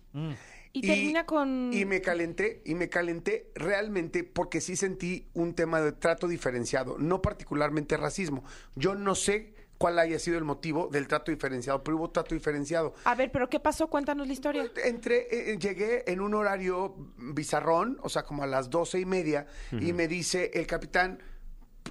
Y 0.73 0.83
termina 0.83 1.27
con... 1.27 1.71
Y 1.73 1.85
me 1.85 2.01
calenté, 2.01 2.63
y 2.65 2.75
me 2.75 2.89
calenté 2.89 3.51
realmente 3.55 4.23
porque 4.23 4.61
sí 4.61 4.77
sentí 4.77 5.29
un 5.35 5.55
tema 5.55 5.81
de 5.81 5.93
trato 5.93 6.29
diferenciado, 6.29 6.97
no 6.99 7.21
particularmente 7.21 7.97
racismo. 7.97 8.45
Yo 8.77 8.95
no 8.95 9.17
sé 9.17 9.55
cuál 9.79 9.99
haya 9.99 10.19
sido 10.19 10.39
el 10.39 10.45
motivo 10.45 10.89
del 10.93 11.09
trato 11.09 11.33
diferenciado, 11.33 11.83
pero 11.83 11.97
hubo 11.97 12.11
trato 12.11 12.35
diferenciado. 12.35 12.95
A 13.05 13.15
ver, 13.15 13.33
¿pero 13.33 13.49
qué 13.49 13.59
pasó? 13.59 13.89
Cuéntanos 13.89 14.27
la 14.27 14.33
historia. 14.33 14.71
Entré, 14.85 15.27
eh, 15.31 15.59
llegué 15.59 16.05
en 16.07 16.21
un 16.21 16.35
horario 16.35 16.95
bizarrón, 17.17 17.99
o 18.03 18.09
sea, 18.09 18.23
como 18.23 18.43
a 18.43 18.47
las 18.47 18.71
doce 18.71 19.01
y 19.01 19.07
media, 19.07 19.47
y 19.73 19.93
me 19.93 20.07
dice 20.07 20.51
el 20.55 20.67
capitán, 20.67 21.21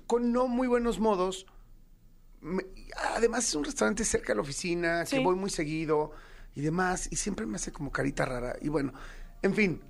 con 0.08 0.32
no 0.32 0.48
muy 0.48 0.68
buenos 0.68 1.00
modos, 1.00 1.46
me- 2.42 2.66
además 3.16 3.48
es 3.48 3.56
un 3.56 3.64
restaurante 3.66 4.04
cerca 4.06 4.30
de 4.34 4.36
la 4.36 4.42
oficina, 4.42 5.02
que 5.04 5.18
Sí. 5.18 5.24
voy 5.24 5.36
muy 5.36 5.50
seguido 5.50 6.12
y 6.56 6.62
demás, 6.62 7.08
y 7.12 7.16
siempre 7.18 7.46
me 7.46 7.56
hace 7.58 7.72
como 7.72 7.92
carita 7.92 8.26
rara. 8.26 8.56
Y 8.62 8.70
bueno, 8.70 8.94
en 9.42 9.54
fin, 9.54 9.82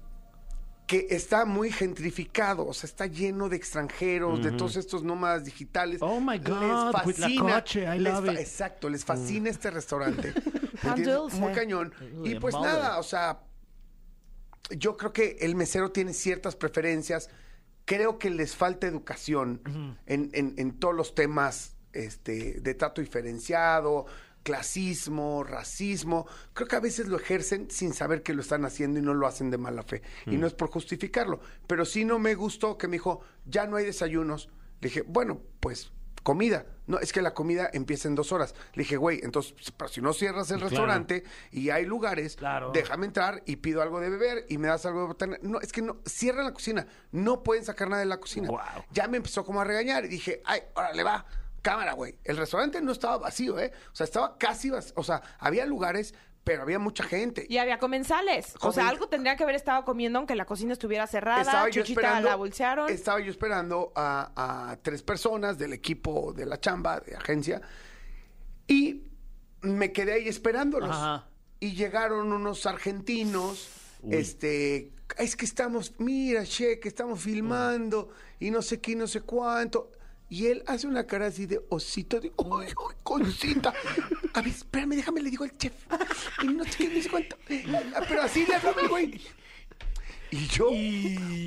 que 0.88 1.06
está 1.12 1.46
muy 1.46 1.72
gentrificado, 1.72 2.66
o 2.66 2.74
sea, 2.74 2.88
está 2.88 3.06
lleno 3.06 3.48
de 3.48 3.56
extranjeros, 3.58 4.44
de 4.44 4.52
todos 4.54 4.76
estos 4.76 5.04
nómadas 5.04 5.46
digitales. 5.46 6.00
Oh, 6.02 6.20
my 6.20 6.40
Les 6.40 6.50
God, 6.50 6.92
fascina, 6.92 7.64
I 7.96 8.00
les 8.00 8.14
love 8.14 8.26
fa- 8.26 8.34
it. 8.34 8.40
Exacto, 8.40 8.90
les 8.90 9.06
fascina 9.06 9.50
este 9.52 9.70
restaurante. 9.70 10.34
Muy 11.40 11.54
cañón. 11.54 11.94
Y 12.24 12.36
pues 12.36 12.56
nada, 12.56 12.98
o 12.98 13.04
sea, 13.04 13.42
yo 14.76 14.98
creo 14.98 15.14
que 15.14 15.38
el 15.42 15.56
mesero 15.56 15.92
tiene 15.92 16.14
ciertas 16.14 16.56
preferencias. 16.56 17.30
Creo 17.90 18.20
que 18.20 18.30
les 18.30 18.56
falta 18.56 18.86
educación 18.86 19.62
en, 20.06 20.30
en- 20.34 20.54
en 20.58 20.80
todos 20.80 20.94
los 20.96 21.16
temas 21.16 21.76
este, 21.92 22.62
de 22.62 22.74
trato 22.76 23.02
diferenciado, 23.02 24.06
clasismo, 24.44 25.44
racismo. 25.44 26.28
Creo 26.54 26.68
que 26.68 26.76
a 26.76 26.80
veces 26.82 27.08
lo 27.08 27.18
ejercen 27.18 27.72
sin 27.72 27.94
saber 27.94 28.22
que 28.22 28.34
lo 28.34 28.42
están 28.42 28.66
haciendo 28.66 29.00
y 29.00 29.02
no 29.02 29.14
lo 29.14 29.26
hacen 29.26 29.50
de 29.50 29.58
mala 29.58 29.84
fe. 29.84 30.02
Y 30.28 30.38
no 30.38 30.46
es 30.48 30.54
por 30.54 30.70
justificarlo. 30.70 31.40
Pero 31.66 31.86
sí 31.86 32.06
no 32.06 32.20
me 32.20 32.36
gustó 32.36 32.78
que 32.78 32.88
me 32.88 32.94
dijo, 32.98 33.22
ya 33.46 33.66
no 33.66 33.78
hay 33.78 33.86
desayunos. 33.86 34.50
Le 34.82 34.90
dije, 34.90 35.02
bueno, 35.08 35.42
pues 35.60 35.92
comida. 36.24 36.66
No, 36.88 36.98
es 37.00 37.14
que 37.14 37.22
la 37.22 37.34
comida 37.34 37.70
empieza 37.72 38.08
en 38.08 38.16
dos 38.16 38.32
horas. 38.32 38.56
Le 38.74 38.84
dije, 38.84 38.98
güey, 38.98 39.20
entonces, 39.24 39.54
pero 39.78 39.90
si 39.90 40.02
no 40.02 40.12
cierras 40.14 40.50
el 40.50 40.58
Claro. 40.58 40.70
restaurante 40.70 41.24
y 41.52 41.70
hay 41.70 41.86
lugares, 41.86 42.36
Claro. 42.36 42.72
déjame 42.74 43.06
entrar 43.06 43.44
y 43.46 43.58
pido 43.58 43.82
algo 43.82 44.00
de 44.00 44.10
beber 44.10 44.46
y 44.50 44.58
me 44.58 44.68
das 44.68 44.86
algo 44.86 45.02
de 45.02 45.08
botanar. 45.08 45.40
No, 45.44 45.60
es 45.62 45.72
que 45.72 45.82
no, 45.84 45.98
cierran 46.06 46.46
la 46.46 46.54
cocina. 46.54 46.88
No 47.12 47.44
pueden 47.44 47.64
sacar 47.64 47.90
nada 47.90 48.00
de 48.00 48.08
la 48.08 48.18
cocina. 48.18 48.48
Guau. 48.50 48.84
Ya 48.92 49.08
me 49.08 49.18
empezó 49.18 49.46
como 49.46 49.62
a 49.62 49.64
regañar 49.66 50.06
y 50.06 50.08
dije, 50.08 50.42
ay, 50.46 50.62
órale, 50.74 51.04
va, 51.04 51.26
cámara, 51.62 51.94
güey. 51.94 52.16
El 52.24 52.38
restaurante 52.38 52.82
no 52.82 52.92
estaba 52.92 53.18
vacío, 53.18 53.60
¿eh? 53.60 53.72
O 53.92 53.96
sea, 53.96 54.06
estaba 54.06 54.38
casi 54.38 54.70
vacío. 54.72 54.94
O 54.96 55.04
sea, 55.04 55.22
había 55.40 55.66
lugares, 55.68 56.16
pero 56.50 56.64
había 56.64 56.80
mucha 56.80 57.04
gente. 57.04 57.46
Y 57.48 57.60
había 57.60 57.78
comensales. 57.78 58.56
O 58.62 58.72
sea, 58.72 58.90
algo 58.90 59.08
tendría 59.08 59.36
que 59.36 59.44
haber 59.44 59.54
estado 59.54 59.86
comiendo 59.86 60.18
aunque 60.18 60.34
la 60.36 60.46
cocina 60.46 60.74
estuviera 60.74 61.06
cerrada. 61.06 61.42
estaba 61.42 61.70
yo 61.70 61.84
esperando, 61.84 62.28
la 62.28 62.36
bolsearon. 62.36 62.90
estaba 62.90 63.20
yo 63.20 63.30
esperando 63.30 63.94
a, 63.96 64.72
a 64.72 64.78
tres 64.78 65.04
personas 65.04 65.60
del 65.60 65.74
equipo 65.74 66.34
de 66.34 66.48
la 66.48 66.60
chamba, 66.60 67.02
de 67.02 67.16
agencia, 67.16 67.62
y 68.66 69.04
me 69.62 69.92
quedé 69.92 70.14
ahí 70.14 70.28
esperándolos. 70.28 70.90
Ajá. 70.90 71.28
Y 71.60 71.74
llegaron 71.74 72.34
unos 72.34 72.66
argentinos, 72.66 73.70
este, 74.10 74.92
es 75.20 75.36
que 75.36 75.46
estamos, 75.46 75.94
mira, 76.00 76.46
che, 76.46 76.80
que 76.80 76.88
estamos 76.88 77.20
filmando, 77.20 78.10
y 78.40 78.50
no 78.50 78.64
sé 78.64 78.82
qué, 78.82 78.96
no 78.96 79.06
sé 79.06 79.22
cuánto. 79.22 79.92
Y 80.30 80.48
él 80.48 80.64
hace 80.68 80.86
una 80.86 81.06
cara 81.08 81.26
así 81.28 81.46
de 81.48 81.60
osito, 81.70 82.20
de, 82.20 82.32
uy, 82.38 82.66
uy, 82.68 82.94
concita. 83.04 83.74
A 84.34 84.42
ver, 84.42 84.52
espérame, 84.52 84.96
déjame, 84.96 85.22
le 85.22 85.32
digo 85.32 85.44
al 85.44 85.58
chef. 85.58 85.74
Y 86.44 86.48
no 86.48 86.64
sé 86.66 86.72
qué, 86.78 86.90
no 86.90 87.02
sé 87.02 87.10
cuánto. 87.10 87.36
Pero 88.08 88.22
así 88.22 88.46
le 88.46 88.56
hablaba 88.56 88.82
el 88.82 88.88
güey. 88.90 89.22
Y 90.32 90.46
yo, 90.46 90.66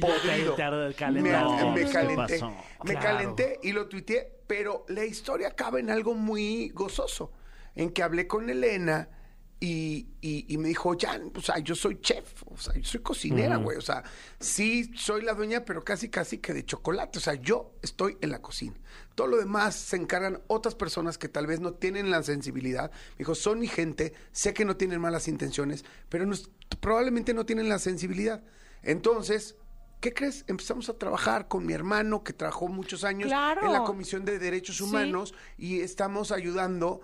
podrido. 0.01 0.57
te 0.57 1.11
Me, 1.13 1.23
me 1.23 1.85
¿Qué 1.85 1.93
calenté. 1.93 2.41
Me 2.85 2.95
Claro. 2.95 3.01
calenté 3.01 3.61
y 3.63 3.71
lo 3.71 3.87
tuiteé, 3.89 4.41
pero 4.49 4.85
la 4.89 5.05
historia 5.05 5.49
acaba 5.49 5.79
en 5.79 5.89
algo 5.89 6.15
muy 6.15 6.71
gozoso, 6.71 7.31
en 7.77 7.91
que 7.91 8.03
hablé 8.03 8.27
con 8.27 8.51
Elena 8.51 9.09
y, 9.65 10.09
y- 10.21 10.45
y 10.53 10.59
me 10.59 10.67
dijo, 10.67 10.97
Jan, 10.99 11.31
o 11.37 11.41
sea, 11.41 11.59
yo 11.59 11.77
soy 11.77 12.01
chef, 12.01 12.43
o 12.47 12.57
sea, 12.57 12.75
yo 12.75 12.83
soy 12.85 13.01
cocinera, 13.01 13.59
güey, 13.59 13.77
o 13.79 13.81
sea, 13.81 14.03
sí 14.41 14.91
soy 14.97 15.23
la 15.23 15.35
dueña, 15.35 15.65
pero 15.65 15.85
casi, 15.85 16.09
casi 16.09 16.39
que 16.39 16.53
de 16.53 16.65
chocolate, 16.65 17.19
o 17.19 17.23
sea, 17.23 17.35
yo 17.35 17.77
estoy 17.81 18.19
en 18.23 18.31
la 18.31 18.43
cocina. 18.43 18.75
Todo 19.15 19.29
lo 19.29 19.37
demás 19.37 19.77
se 19.77 19.95
encargan 19.97 20.43
otras 20.49 20.75
personas 20.75 21.17
que 21.17 21.29
tal 21.29 21.47
vez 21.47 21.61
no 21.61 21.75
tienen 21.75 22.11
la 22.11 22.25
sensibilidad. 22.25 22.91
Me 23.13 23.19
dijo, 23.19 23.37
son 23.37 23.61
mi 23.61 23.69
gente, 23.69 24.15
sé 24.33 24.53
que 24.53 24.65
no 24.65 24.77
tienen 24.77 25.01
malas 25.01 25.29
intenciones, 25.29 25.85
pero 26.09 26.27
no 26.27 26.35
probablemente 26.81 27.33
no 27.33 27.47
tienen 27.47 27.69
la 27.69 27.79
sensibilidad. 27.79 28.43
Entonces, 28.83 29.55
¿qué 30.01 30.13
crees? 30.13 30.45
Empezamos 30.49 30.89
a 30.89 30.95
trabajar 30.99 31.47
con 31.47 31.65
mi 31.65 31.73
hermano, 31.73 32.25
que 32.25 32.33
trabajó 32.33 32.67
muchos 32.67 33.05
años 33.05 33.29
Claro. 33.29 33.65
en 33.65 33.73
la 33.73 33.85
Comisión 33.85 34.25
de 34.25 34.41
Derechos 34.41 34.79
Sí. 34.79 34.83
Humanos, 34.83 35.35
y 35.57 35.81
estamos 35.81 36.33
ayudando 36.33 37.01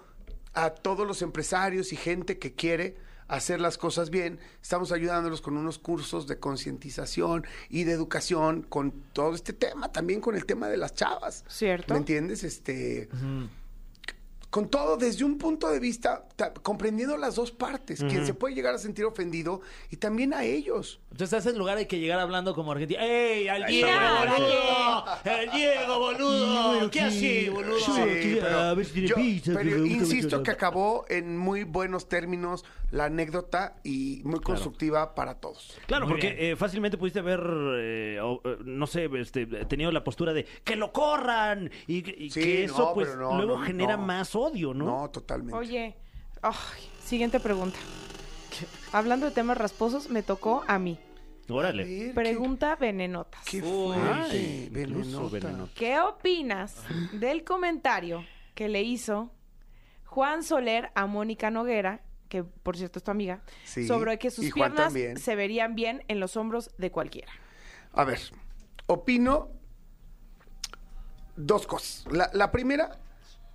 a 0.64 0.71
todos 0.71 1.07
los 1.07 1.23
empresarios 1.23 1.92
y 1.92 1.97
gente 1.97 2.38
que 2.38 2.55
quiere 2.55 2.97
hacer 3.29 3.61
las 3.61 3.79
cosas 3.79 4.11
bien. 4.11 4.40
Estamos 4.61 4.90
ayudándolos 4.90 5.40
con 5.40 5.57
unos 5.57 5.79
cursos 5.79 6.27
de 6.27 6.38
concientización 6.38 7.47
y 7.68 7.85
de 7.85 7.92
educación 7.92 8.62
con 8.62 8.92
todo 9.12 9.35
este 9.35 9.53
tema, 9.53 9.92
también 9.92 10.21
con 10.21 10.35
el 10.35 10.47
tema 10.47 10.68
de 10.68 10.77
las 10.77 10.94
chavas. 10.94 11.44
Cierto. 11.49 11.94
¿Me 11.94 12.01
entiendes? 12.01 12.42
Este 12.42 13.09
con 14.59 14.68
todo 14.68 14.97
desde 14.97 15.25
un 15.25 15.38
punto 15.38 15.68
de 15.71 15.79
vista 15.79 16.25
ta- 16.35 16.53
comprendiendo 16.53 17.16
las 17.16 17.37
dos 17.37 17.53
partes, 17.53 18.01
quien 18.03 18.27
se 18.27 18.35
puede 18.35 18.57
llegar 18.57 18.75
a 18.75 18.79
sentir 18.79 19.05
ofendido 19.05 19.61
y 19.88 19.99
también 19.99 20.35
a 20.35 20.42
ellos. 20.42 20.99
Entonces 21.12 21.33
a 21.35 21.49
ese 21.49 21.57
lugar 21.57 21.77
hay 21.79 21.87
que 21.87 22.01
llegar 22.01 22.18
hablando 22.18 22.57
como 22.57 22.73
argentino. 22.73 23.01
¡Ey, 23.01 23.47
al 23.47 23.66
Diego, 23.66 23.88
está, 23.88 24.25
boludo! 24.35 25.05
¡El 25.42 25.51
Diego, 25.53 25.99
boludo! 26.01 26.90
¿Qué 26.90 27.01
así, 27.03 27.49
boludo? 27.51 27.79
Sí, 27.79 27.92
¿Qué- 27.94 28.38
pero, 28.42 28.59
a 28.59 28.75
ver 28.75 28.85
si 28.85 28.92
tiene 28.94 29.09
yo- 29.09 29.14
pizza, 29.14 29.53
pero 29.55 29.87
insisto 29.87 30.42
que 30.42 30.51
acabó 30.51 31.05
en 31.09 31.38
muy 31.38 31.62
buenos 31.62 32.09
términos 32.09 32.64
la 32.90 33.05
anécdota 33.05 33.77
y 33.85 34.23
muy 34.25 34.40
constructiva 34.40 35.14
para 35.14 35.35
todos. 35.35 35.79
Claro, 35.87 36.07
Muy 36.07 36.14
porque 36.14 36.51
eh, 36.51 36.57
fácilmente 36.57 36.97
pudiste 36.99 37.21
haber, 37.21 37.40
eh, 37.79 38.18
o, 38.23 38.40
eh, 38.44 38.57
no 38.64 38.87
sé, 38.88 39.09
este, 39.21 39.47
tenido 39.66 39.92
la 39.92 40.03
postura 40.03 40.33
de 40.33 40.47
que 40.64 40.75
lo 40.75 40.90
corran 40.90 41.71
y, 41.87 42.03
que- 42.03 42.16
y 42.18 42.31
Sí, 42.31 42.40
que 42.40 42.64
eso 42.64 42.79
no, 42.79 42.94
pues 42.94 43.14
no, 43.14 43.37
luego 43.37 43.59
no, 43.59 43.64
genera 43.64 43.97
no. 43.99 44.05
más 44.07 44.35
odio, 44.35 44.47
¿no? 44.74 44.84
No, 44.84 45.11
totalmente. 45.11 45.54
Oye, 45.56 45.96
siguiente 47.04 47.40
pregunta. 47.40 47.78
Hablando 48.92 49.26
de 49.26 49.32
temas 49.32 49.56
rasposos, 49.58 50.08
me 50.11 50.22
tocó 50.22 50.64
a 50.66 50.78
mí. 50.78 50.98
A 51.48 51.52
Órale. 51.52 51.84
ver, 51.84 52.14
Pregunta 52.14 52.76
venenotas. 52.76 53.42
Qué, 53.44 53.61
qué 53.61 53.66
Uy, 53.66 53.94
fuerte, 53.96 54.68
venenota. 54.70 55.28
venenota. 55.30 55.72
¿Qué 55.74 56.00
opinas 56.00 56.76
del 57.12 57.44
comentario 57.44 58.24
que 58.54 58.68
le 58.68 58.82
hizo 58.82 59.30
Juan 60.04 60.42
Soler 60.42 60.90
a 60.94 61.06
Mónica 61.06 61.50
Noguera, 61.50 62.02
que 62.28 62.42
por 62.44 62.76
cierto 62.76 62.98
es 62.98 63.04
tu 63.04 63.11
amiga, 63.11 63.40
Sí, 63.64 63.87
sobre 63.87 64.18
que 64.18 64.30
sus 64.30 64.52
piernas 64.52 64.87
también. 64.88 65.16
se 65.16 65.37
verían 65.37 65.74
bien 65.74 66.02
en 66.08 66.20
los 66.20 66.37
hombros 66.37 66.70
de 66.76 66.90
cualquiera? 66.90 67.32
A 67.92 68.04
ver, 68.04 68.20
opino 68.87 69.48
dos 71.37 71.66
cosas. 71.66 72.04
La, 72.12 72.30
la 72.34 72.50
primera, 72.50 72.98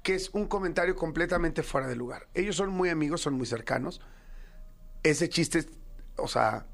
que 0.04 0.16
es 0.16 0.30
un 0.34 0.48
comentario 0.48 0.96
completamente 0.96 1.63
fuera 1.63 1.88
de 1.88 1.96
lugar. 1.96 2.28
Ellos 2.34 2.58
son 2.58 2.70
muy 2.70 2.89
amigos, 2.89 3.22
son 3.22 3.34
muy 3.36 3.46
cercanos. 3.46 4.02
Ese 5.02 5.30
chiste, 5.30 5.66
o 6.18 6.28
sea, 6.28 6.68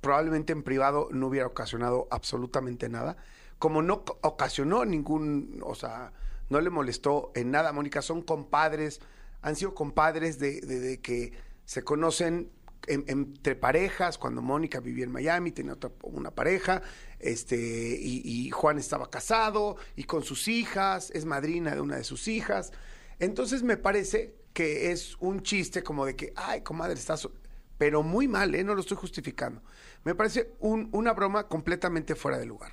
probablemente 0.00 0.52
en 0.52 0.62
privado 0.62 1.08
no 1.10 1.26
hubiera 1.26 1.46
ocasionado 1.48 2.06
absolutamente 2.10 2.88
nada. 2.88 3.16
Como 3.58 3.82
no 3.82 4.04
ocasionó 4.22 4.84
ningún, 4.84 5.60
o 5.64 5.74
sea, 5.74 6.12
no 6.48 6.60
le 6.60 6.70
molestó 6.70 7.32
en 7.34 7.50
nada. 7.50 7.72
Mónica, 7.72 8.00
son 8.00 8.22
compadres, 8.22 9.00
han 9.42 9.56
sido 9.56 9.74
compadres 9.74 10.38
de- 10.38 10.60
de 10.60 11.00
que 11.00 11.32
se 11.64 11.82
conocen 11.82 12.50
en- 12.86 13.04
entre 13.08 13.54
parejas, 13.56 14.18
cuando 14.18 14.40
Mónica 14.42 14.80
vivía 14.80 15.04
en 15.04 15.12
Miami, 15.12 15.52
tenía 15.52 15.72
otra, 15.74 15.90
una 16.02 16.30
pareja, 16.30 16.82
este, 17.18 17.56
y, 18.00 18.22
y 18.24 18.50
Juan 18.50 18.78
estaba 18.78 19.10
casado 19.10 19.76
y 19.96 20.04
con 20.04 20.22
sus 20.22 20.48
hijas, 20.48 21.10
es 21.10 21.24
madrina 21.24 21.74
de 21.74 21.80
una 21.80 21.96
de 21.96 22.04
sus 22.04 22.28
hijas. 22.28 22.72
Entonces 23.18 23.62
me 23.62 23.76
parece 23.76 24.36
que 24.52 24.90
es 24.92 25.16
un 25.20 25.42
chiste 25.42 25.82
como 25.82 26.06
de 26.06 26.16
que, 26.16 26.32
ay, 26.36 26.62
comadre, 26.62 26.94
estás... 26.94 27.28
Pero 27.76 28.02
muy 28.02 28.26
mal, 28.26 28.54
¿eh? 28.56 28.64
No 28.64 28.74
lo 28.74 28.80
estoy 28.80 28.96
justificando. 28.96 29.62
Me 30.02 30.14
parece 30.16 30.52
un- 30.58 30.88
una 30.92 31.12
broma 31.12 31.46
completamente 31.46 32.16
fuera 32.16 32.36
de 32.38 32.44
lugar. 32.46 32.72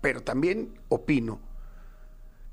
Pero 0.00 0.22
también 0.22 0.78
opino 0.88 1.40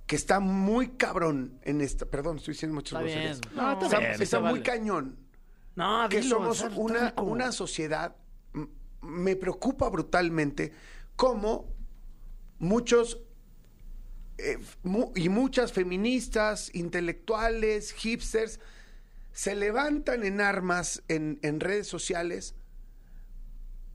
que 0.08 0.15
está 0.15 0.39
muy 0.39 0.89
cabrón 0.89 1.60
en 1.62 1.82
esta... 1.82 2.08
Perdón, 2.08 2.38
estoy 2.38 2.53
diciendo 2.55 2.73
muchas 2.73 2.99
groserías. 2.99 3.41
No, 3.53 3.73
está 3.73 3.86
Está, 3.86 3.99
bien, 3.99 4.12
está 4.13 4.25
se 4.25 4.39
muy 4.39 4.49
vale. 4.51 4.63
cañón 4.63 5.17
No, 5.75 6.08
que 6.10 6.21
dilo, 6.21 6.53
somos 6.53 6.77
una, 6.77 7.13
una 7.17 7.51
sociedad, 7.51 8.15
me 9.01 9.36
preocupa 9.36 9.88
brutalmente 9.89 10.73
cómo 11.15 11.73
muchos 12.58 13.19
eh, 14.38 14.58
mu- 14.84 15.12
y 15.15 15.29
muchas 15.29 15.71
feministas, 15.73 16.73
intelectuales, 16.73 17.91
hipsters, 17.93 18.60
se 19.32 19.55
levantan 19.55 20.23
en 20.25 20.41
armas 20.41 21.03
en, 21.08 21.39
en 21.43 21.60
redes 21.60 21.88
sociales 21.88 22.55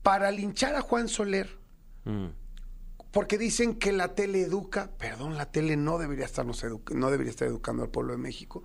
para 0.01 0.31
linchar 0.31 0.75
a 0.75 0.81
Juan 0.81 1.07
Soler. 1.07 1.57
Mm. 2.05 2.27
Porque 3.11 3.37
dicen 3.37 3.75
que 3.75 3.91
la 3.91 4.13
tele 4.13 4.41
educa, 4.41 4.91
perdón, 4.97 5.37
la 5.37 5.49
tele 5.51 5.77
no 5.77 5.97
debería 5.97 6.25
estarnos 6.25 6.63
edu- 6.63 6.93
no 6.93 7.09
debería 7.11 7.31
estar 7.31 7.47
educando 7.47 7.83
al 7.83 7.89
pueblo 7.89 8.11
de 8.11 8.17
México. 8.19 8.63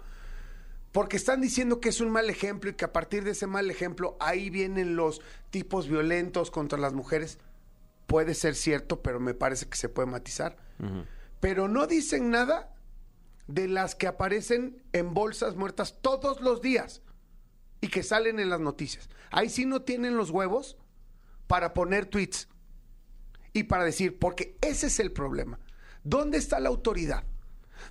Porque 0.93 1.17
están 1.17 1.41
diciendo 1.41 1.81
que 1.81 1.89
es 1.91 2.01
un 2.01 2.11
mal 2.11 2.29
ejemplo 2.31 2.71
y 2.71 2.75
que 2.75 2.85
a 2.85 2.93
partir 2.93 3.23
de 3.23 3.31
ese 3.31 3.47
mal 3.47 3.71
ejemplo 3.71 4.17
ahí 4.21 4.51
vienen 4.51 4.97
los 4.97 5.21
tipos 5.51 5.89
violentos 5.89 6.51
contra 6.51 6.79
las 6.79 6.95
mujeres. 6.95 7.39
Puede 8.07 8.35
ser 8.35 8.57
cierto, 8.57 9.01
pero 9.03 9.21
me 9.21 9.35
parece 9.35 9.69
que 9.69 9.77
se 9.77 9.89
puede 9.89 10.11
matizar. 10.11 10.57
Pero 11.39 11.69
no 11.69 11.87
dicen 11.87 12.31
nada 12.31 12.75
de 13.47 13.69
las 13.69 13.95
que 13.95 14.09
aparecen 14.09 14.83
en 14.93 15.15
bolsas 15.15 15.55
muertas 15.57 15.99
todos 16.01 16.41
los 16.41 16.61
días 16.61 17.03
y 17.81 17.89
que 17.89 18.03
salen 18.03 18.41
en 18.41 18.51
las 18.51 18.61
noticias. 18.61 19.09
Ahí 19.31 19.49
sí 19.49 19.67
no 19.67 19.83
tienen 19.83 20.17
los 20.17 20.31
huevos 20.31 20.77
para 21.47 21.73
poner 21.73 22.07
tweets 22.07 22.49
y 23.53 23.65
para 23.65 23.85
decir, 23.85 24.19
porque 24.19 24.57
ese 24.61 24.89
es 24.89 25.01
el 25.01 25.13
problema. 25.13 25.59
¿Dónde 26.03 26.39
está 26.39 26.61
la 26.61 26.69
autoridad? 26.69 27.25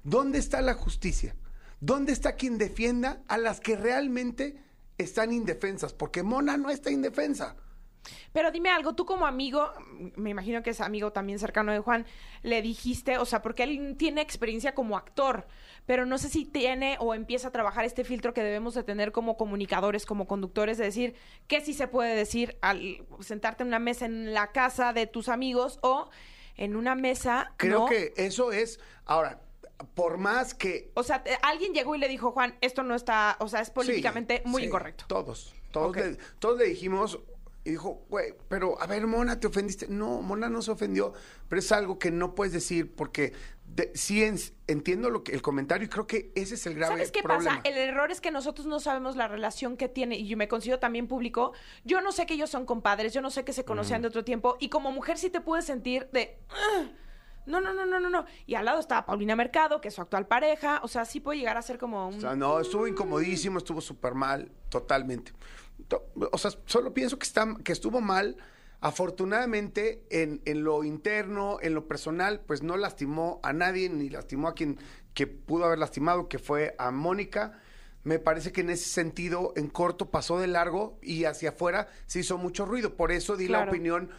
¿Dónde 0.03 0.37
está 0.37 0.61
la 0.61 0.73
justicia? 0.73 1.35
¿Dónde 1.81 2.11
está 2.11 2.33
quien 2.33 2.57
defienda 2.57 3.21
a 3.27 3.37
las 3.37 3.59
que 3.59 3.75
realmente 3.75 4.61
están 4.97 5.31
indefensas? 5.31 5.93
Porque 5.93 6.23
Mona 6.23 6.57
no 6.57 6.69
está 6.69 6.91
indefensa. 6.91 7.55
Pero 8.33 8.51
dime 8.51 8.69
algo, 8.69 8.93
tú 8.93 9.05
como 9.05 9.25
amigo, 9.25 9.71
me 10.15 10.29
imagino 10.29 10.63
que 10.63 10.71
es 10.71 10.81
amigo 10.81 11.11
también 11.11 11.39
cercano 11.39 11.71
de 11.71 11.79
Juan, 11.79 12.05
le 12.43 12.61
dijiste, 12.61 13.17
o 13.17 13.25
sea, 13.25 13.41
porque 13.41 13.63
él 13.63 13.95
tiene 13.97 14.21
experiencia 14.21 14.73
como 14.73 14.97
actor, 14.97 15.47
pero 15.85 16.05
no 16.05 16.17
sé 16.17 16.29
si 16.29 16.45
tiene 16.45 16.97
o 16.99 17.13
empieza 17.13 17.49
a 17.49 17.51
trabajar 17.51 17.85
este 17.85 18.03
filtro 18.03 18.33
que 18.33 18.43
debemos 18.43 18.73
de 18.73 18.83
tener 18.83 19.11
como 19.11 19.37
comunicadores, 19.37 20.05
como 20.05 20.27
conductores, 20.27 20.77
de 20.77 20.85
decir 20.85 21.15
qué 21.47 21.61
sí 21.61 21.73
se 21.73 21.87
puede 21.87 22.15
decir 22.15 22.57
al 22.61 23.05
sentarte 23.19 23.63
en 23.63 23.67
una 23.67 23.79
mesa 23.79 24.05
en 24.05 24.33
la 24.33 24.51
casa 24.51 24.93
de 24.93 25.07
tus 25.07 25.29
amigos 25.29 25.79
o 25.81 26.09
en 26.55 26.75
una 26.75 26.95
mesa. 26.95 27.53
Creo 27.57 27.79
¿no? 27.79 27.85
que 27.87 28.13
eso 28.17 28.51
es. 28.51 28.79
Ahora, 29.05 29.41
por 29.95 30.17
más 30.17 30.53
que. 30.53 30.91
O 30.95 31.03
sea, 31.03 31.23
te- 31.23 31.37
alguien 31.41 31.73
llegó 31.73 31.95
y 31.95 31.99
le 31.99 32.07
dijo, 32.07 32.31
Juan, 32.31 32.55
esto 32.61 32.83
no 32.83 32.95
está, 32.95 33.37
o 33.39 33.47
sea, 33.47 33.61
es 33.61 33.69
políticamente 33.69 34.41
Sí, 34.43 34.49
muy 34.49 34.61
sí, 34.63 34.67
incorrecto. 34.67 35.05
Todos. 35.07 35.53
Todos, 35.71 35.89
Ok. 35.89 35.97
le, 35.97 36.17
todos 36.39 36.57
le 36.59 36.65
dijimos. 36.65 37.19
Y 37.65 37.71
dijo, 37.71 38.05
güey, 38.09 38.33
pero 38.47 38.81
a 38.81 38.87
ver, 38.87 39.05
Mona, 39.05 39.37
¿te 39.39 39.45
ofendiste? 39.47 39.87
No, 39.89 40.21
Mona 40.21 40.49
no 40.49 40.61
se 40.61 40.71
ofendió, 40.71 41.13
pero 41.49 41.59
es 41.59 41.71
algo 41.73 41.99
que 41.99 42.09
no 42.09 42.33
puedes 42.33 42.53
decir 42.53 42.95
porque 42.95 43.33
de- 43.65 43.91
sí 43.95 44.23
en- 44.23 44.39
entiendo 44.67 45.09
lo 45.09 45.25
que 45.25 45.33
el 45.33 45.41
comentario 45.41 45.85
y 45.85 45.89
creo 45.89 46.07
que 46.07 46.31
ese 46.35 46.55
es 46.55 46.65
el 46.65 46.75
grave 46.75 46.93
¿Sabes 46.95 47.11
qué 47.11 47.21
problema. 47.21 47.57
pasa? 47.57 47.61
El 47.69 47.77
error 47.77 48.11
es 48.11 48.21
que 48.21 48.31
nosotros 48.31 48.65
no 48.65 48.79
sabemos 48.79 49.17
la 49.17 49.27
relación 49.27 49.75
que 49.75 49.89
tiene, 49.89 50.15
y 50.17 50.25
yo 50.27 50.37
me 50.37 50.47
considero 50.47 50.79
también 50.79 51.07
público. 51.09 51.51
Yo 51.83 51.99
no 51.99 52.13
sé 52.13 52.25
que 52.25 52.35
ellos 52.35 52.49
son 52.49 52.65
compadres, 52.65 53.13
yo 53.13 53.21
no 53.21 53.29
sé 53.29 53.43
que 53.43 53.51
se 53.53 53.65
conocían 53.65 54.01
de 54.01 54.07
otro 54.07 54.23
tiempo, 54.23 54.55
y 54.61 54.69
como 54.69 54.91
mujer 54.93 55.17
sí 55.17 55.29
te 55.29 55.41
puedes 55.41 55.65
sentir 55.65 56.07
de. 56.13 56.39
"Ugh, 56.49 56.87
No, 57.49 57.59
no, 57.59 57.73
no, 57.73 57.85
no, 57.85 57.99
no, 57.99 58.09
no. 58.09 58.25
Y 58.45 58.55
al 58.55 58.65
lado 58.65 58.79
estaba 58.79 59.05
Paulina 59.05 59.35
Mercado, 59.35 59.81
que 59.81 59.87
es 59.89 59.93
su 59.95 60.01
actual 60.01 60.27
pareja. 60.27 60.79
O 60.83 60.87
sea, 60.87 61.03
sí 61.05 61.19
puede 61.19 61.39
llegar 61.39 61.57
a 61.57 61.61
ser 61.61 61.77
como 61.77 62.07
un. 62.07 62.15
O 62.15 62.21
sea, 62.21 62.35
no, 62.35 62.59
estuvo 62.59 62.87
incomodísimo, 62.87 63.57
estuvo 63.57 63.81
súper 63.81 64.13
mal, 64.13 64.51
totalmente. 64.69 65.33
To- 65.87 66.05
O 66.31 66.37
sea, 66.37 66.51
solo 66.65 66.93
pienso 66.93 67.17
que, 67.19 67.25
está, 67.25 67.47
que 67.63 67.71
estuvo 67.71 67.99
mal. 68.01 68.37
Afortunadamente, 68.81 70.03
en, 70.09 70.41
en 70.45 70.63
lo 70.63 70.83
interno, 70.83 71.57
en 71.61 71.73
lo 71.73 71.87
personal, 71.87 72.41
pues 72.45 72.63
no 72.63 72.75
lastimó 72.77 73.39
a 73.43 73.53
nadie, 73.53 73.89
ni 73.89 74.09
lastimó 74.09 74.47
a 74.49 74.53
quien 74.53 74.77
que 75.13 75.25
pudo 75.25 75.65
haber 75.65 75.79
lastimado, 75.79 76.27
que 76.27 76.37
fue 76.37 76.75
a 76.77 76.91
Mónica. 76.91 77.59
Me 78.03 78.19
parece 78.19 78.51
que 78.51 78.61
en 78.61 78.69
ese 78.69 78.89
sentido, 78.89 79.53
en 79.55 79.67
corto, 79.69 80.11
pasó 80.11 80.37
de 80.39 80.47
largo 80.47 80.97
y 81.01 81.25
hacia 81.25 81.49
afuera 81.49 81.87
se 82.07 82.19
hizo 82.19 82.37
mucho 82.37 82.65
ruido. 82.65 82.95
Por 82.95 83.11
eso 83.11 83.35
di 83.37 83.47
la 83.47 83.59
Claro. 83.59 83.71
opinión, 83.71 84.09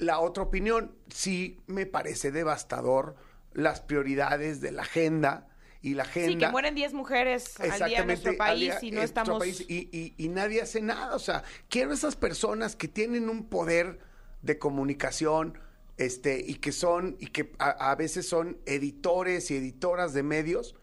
la 0.00 0.18
otra 0.20 0.42
opinión. 0.42 0.96
Sí 1.08 1.60
me 1.66 1.86
parece 1.86 2.30
devastador 2.32 3.16
las 3.52 3.80
prioridades 3.80 4.60
de 4.60 4.72
la 4.72 4.82
agenda 4.82 5.46
y 5.82 5.94
la 5.94 6.02
agenda. 6.02 6.32
Sí, 6.32 6.38
que 6.38 6.48
mueren 6.48 6.74
10 6.74 6.92
mujeres 6.92 7.58
al 7.60 7.88
día 7.88 8.00
en 8.00 8.06
nuestro 8.08 8.36
país 8.36 8.60
día 8.60 8.78
y 8.82 8.90
no 8.90 9.02
estamos. 9.02 9.38
país 9.38 9.64
y, 9.68 9.88
y- 9.96 10.14
y 10.16 10.28
nadie 10.28 10.60
hace 10.62 10.82
nada. 10.82 11.14
O 11.14 11.18
sea, 11.18 11.42
quiero 11.68 11.92
esas 11.92 12.16
personas 12.16 12.76
que 12.76 12.86
tienen 12.88 13.28
un 13.30 13.48
poder 13.48 13.98
de 14.42 14.58
comunicación 14.58 15.58
este, 15.96 16.40
y 16.46 16.54
que 16.56 16.72
son, 16.72 17.16
y 17.20 17.26
que 17.26 17.52
a, 17.58 17.90
a 17.90 17.94
veces 17.94 18.28
son 18.28 18.58
editores 18.66 19.50
y 19.50 19.56
editoras 19.56 20.12
de 20.14 20.22
medios, 20.22 20.74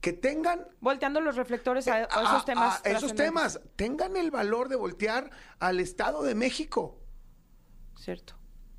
que 0.00 0.12
tengan 0.12 0.66
Volteando 0.80 1.20
los 1.20 1.36
reflectores 1.36 1.88
a, 1.88 1.94
a 1.94 2.04
a- 2.04 2.22
esos 2.24 2.44
temas. 2.44 2.80
a 2.84 2.90
esos 2.90 3.14
temas, 3.14 3.60
tengan 3.76 4.16
el 4.16 4.30
valor 4.30 4.68
de 4.68 4.76
voltear 4.76 5.30
al 5.58 5.80
Estado 5.80 6.22
de 6.22 6.34
México 6.34 7.00
Cierto. 7.96 8.37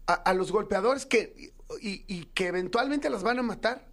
A, 0.10 0.14
a 0.14 0.34
los 0.34 0.52
golpeadores 0.52 1.06
que 1.06 1.54
y, 1.82 2.04
y 2.08 2.26
que 2.34 2.48
eventualmente 2.48 3.10
las 3.10 3.24
van 3.24 3.40
a 3.40 3.44
matar 3.44 3.88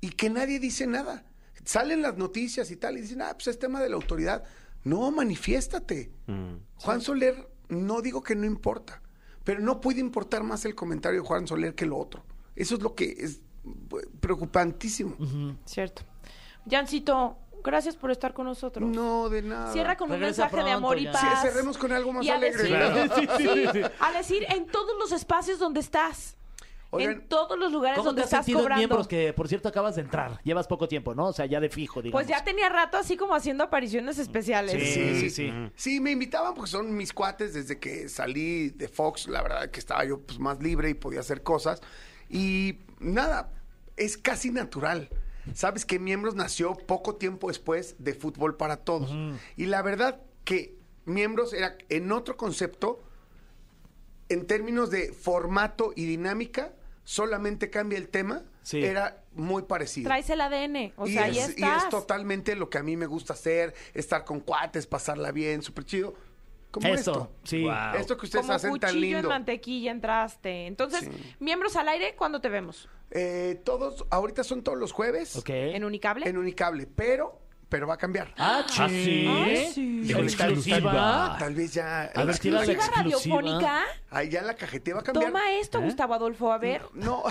y 0.00 0.10
que 0.10 0.28
nadie 0.28 0.58
dice 0.58 0.86
nada. 0.86 1.24
Salen 1.64 2.02
las 2.02 2.16
noticias 2.16 2.70
y 2.70 2.76
tal 2.76 2.96
y 2.98 3.00
dicen, 3.00 3.22
ah, 3.22 3.32
pues 3.34 3.48
es 3.48 3.58
tema 3.58 3.80
de 3.80 3.88
la 3.88 3.96
autoridad. 3.96 4.44
No, 4.84 5.10
manifiéstate. 5.10 6.12
Juan 6.76 7.00
Soler, 7.00 7.48
no 7.68 8.02
digo 8.02 8.22
que 8.22 8.36
no 8.36 8.44
importa, 8.44 9.02
pero 9.42 9.60
no 9.60 9.80
puede 9.80 10.00
importar 10.00 10.44
más 10.44 10.64
el 10.64 10.74
comentario 10.74 11.22
de 11.22 11.26
Juan 11.26 11.46
Soler 11.46 11.74
que 11.74 11.86
lo 11.86 11.96
otro. 11.96 12.24
Eso 12.54 12.76
es 12.76 12.82
lo 12.82 12.94
que 12.94 13.16
es 13.18 13.40
eh, 13.64 14.06
preocupantísimo. 14.20 15.16
Cierto. 15.64 16.02
Jancito, 16.68 17.38
gracias 17.66 17.96
por 17.96 18.10
estar 18.10 18.32
con 18.32 18.46
nosotros. 18.46 18.88
No, 18.88 19.28
de 19.28 19.42
nada. 19.42 19.72
Cierra 19.72 19.96
con 19.96 20.10
un 20.10 20.18
mensaje 20.20 20.56
de 20.56 20.70
amor 20.70 20.98
y 20.98 21.04
ya. 21.04 21.12
Sí, 21.12 21.26
paz. 21.26 21.42
cerremos 21.42 21.76
con 21.76 21.92
algo 21.92 22.12
más 22.14 22.24
Y 22.24 22.30
a 22.30 22.36
alegre. 22.36 22.62
decir, 22.62 22.72
¿verdad? 22.76 23.12
sí, 23.36 23.82
a 24.00 24.12
decir 24.12 24.46
en 24.48 24.66
todos 24.66 24.96
los 24.98 25.12
espacios 25.12 25.58
donde 25.58 25.80
estás. 25.80 26.36
Oigan, 26.90 27.12
en 27.14 27.28
todos 27.28 27.58
los 27.58 27.72
lugares 27.72 27.98
¿Cómo 27.98 28.10
donde 28.10 28.20
te 28.22 28.24
has 28.26 28.28
estás 28.32 28.44
sentido 28.46 28.60
cobrando. 28.60 28.78
miembros 28.78 29.08
que, 29.08 29.32
por 29.32 29.48
cierto, 29.48 29.68
acabas 29.68 29.96
de 29.96 30.02
entrar? 30.02 30.40
Llevas 30.44 30.68
poco 30.68 30.86
tiempo, 30.86 31.16
¿no? 31.16 31.26
O 31.26 31.32
sea, 31.32 31.44
ya 31.44 31.58
de 31.58 31.68
fijo, 31.68 32.00
digamos. 32.00 32.22
Pues 32.24 32.28
ya 32.28 32.44
tenía 32.44 32.68
rato 32.68 32.96
así 32.96 33.16
como 33.16 33.34
haciendo 33.34 33.64
apariciones 33.64 34.18
especiales. 34.18 34.72
Sí, 34.72 34.92
Sí, 34.92 35.20
sí, 35.20 35.30
sí. 35.30 35.52
Sí, 35.74 36.00
me 36.00 36.12
invitaban 36.12 36.54
porque 36.54 36.70
son 36.70 36.96
mis 36.96 37.12
cuates 37.12 37.54
desde 37.54 37.80
que 37.80 38.08
salí 38.08 38.70
de 38.70 38.86
Fox. 38.88 39.26
La 39.26 39.42
verdad 39.42 39.68
que 39.70 39.80
estaba 39.80 40.04
yo 40.04 40.20
pues, 40.20 40.38
más 40.38 40.62
libre 40.62 40.88
y 40.88 40.94
podía 40.94 41.20
hacer 41.20 41.42
cosas. 41.42 41.82
Y 42.30 42.78
nada, 43.00 43.50
es 43.96 44.16
casi 44.16 44.50
natural. 44.50 45.10
Sabes 45.54 45.84
que 45.84 45.98
Miembros 45.98 46.34
nació 46.34 46.74
poco 46.74 47.16
tiempo 47.16 47.48
después 47.48 47.94
de 47.98 48.14
Fútbol 48.14 48.56
para 48.56 48.78
Todos. 48.78 49.10
Y 49.56 49.66
la 49.66 49.82
verdad 49.82 50.20
que 50.44 50.74
Miembros 51.04 51.52
era 51.52 51.76
en 51.88 52.10
otro 52.12 52.36
concepto, 52.36 53.02
en 54.28 54.46
términos 54.46 54.90
de 54.90 55.12
formato 55.12 55.92
y 55.94 56.04
dinámica, 56.04 56.72
solamente 57.04 57.70
cambia 57.70 57.98
el 57.98 58.08
tema. 58.08 58.42
Sí. 58.62 58.84
Era 58.84 59.22
muy 59.32 59.62
parecido. 59.62 60.08
Traes 60.08 60.28
el 60.30 60.40
ADN. 60.40 60.92
O 60.96 61.06
y, 61.06 61.12
sea, 61.12 61.24
ahí 61.26 61.38
es, 61.38 61.56
y 61.56 61.62
es 61.62 61.88
totalmente 61.88 62.56
lo 62.56 62.68
que 62.68 62.78
a 62.78 62.82
mí 62.82 62.96
me 62.96 63.06
gusta 63.06 63.34
hacer, 63.34 63.72
estar 63.94 64.24
con 64.24 64.40
cuates, 64.40 64.88
pasarla 64.88 65.30
bien, 65.30 65.62
súper 65.62 65.84
chido. 65.84 66.14
Como 66.72 66.88
Eso, 66.88 67.12
esto. 67.12 67.32
sí. 67.44 67.62
Wow. 67.62 67.72
Esto 67.96 68.16
que 68.16 68.26
ustedes 68.26 68.44
como 68.44 68.56
hacen 68.56 68.70
tan 68.80 68.90
cuchillo 68.90 69.06
en 69.06 69.12
lindo. 69.14 69.28
mantequilla 69.28 69.92
entraste. 69.92 70.66
Entonces, 70.66 71.02
Sí. 71.04 71.34
miembros 71.38 71.76
al 71.76 71.88
aire, 71.88 72.16
¿cuándo 72.16 72.40
te 72.40 72.48
vemos? 72.48 72.88
Eh, 73.10 73.60
todos, 73.64 74.04
ahorita 74.10 74.42
son 74.44 74.62
todos 74.62 74.78
los 74.78 74.92
jueves 74.92 75.36
Ok. 75.36 75.50
¿En 75.50 75.84
Unicable? 75.84 76.28
en 76.28 76.36
Unicable, 76.36 76.86
pero, 76.86 77.40
pero 77.68 77.86
va 77.86 77.94
a 77.94 77.98
cambiar. 77.98 78.34
Ah, 78.36 78.64
¿Ah, 78.78 78.88
sí? 78.88 79.26
Sí. 79.72 80.12
Exclusiva. 80.12 81.36
Tal 81.38 81.54
vez 81.54 81.72
ya. 81.74 82.10
A 82.14 82.24
ver, 82.24 82.38
tira 82.38 82.56
la 82.60 82.64
¿Exclusiva 82.64 82.72
exclusiva. 82.72 82.96
radiofónica? 83.02 83.84
Ahí 84.10 84.28
ya 84.28 84.42
la 84.42 84.54
cajetilla 84.54 84.94
va 84.96 85.00
a 85.00 85.04
cambiar. 85.04 85.26
Toma 85.32 85.52
esto, 85.52 85.80
Gustavo 85.80 86.14
Adolfo. 86.14 86.52
A 86.52 86.58
ver, 86.58 86.82
No, 86.94 87.22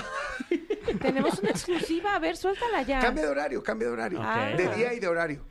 tenemos 1.01 1.39
una 1.39 1.49
exclusiva. 1.51 2.15
A 2.15 2.19
ver, 2.19 2.38
suéltala 2.38 2.81
ya. 2.83 2.99
cambia 2.99 3.23
de 3.25 3.29
horario, 3.29 3.63
cambia 3.63 3.88
de 3.88 3.93
horario. 3.93 4.21
De 4.57 4.75
día 4.75 4.93
y 4.93 4.99
de 4.99 5.07
horario. 5.07 5.45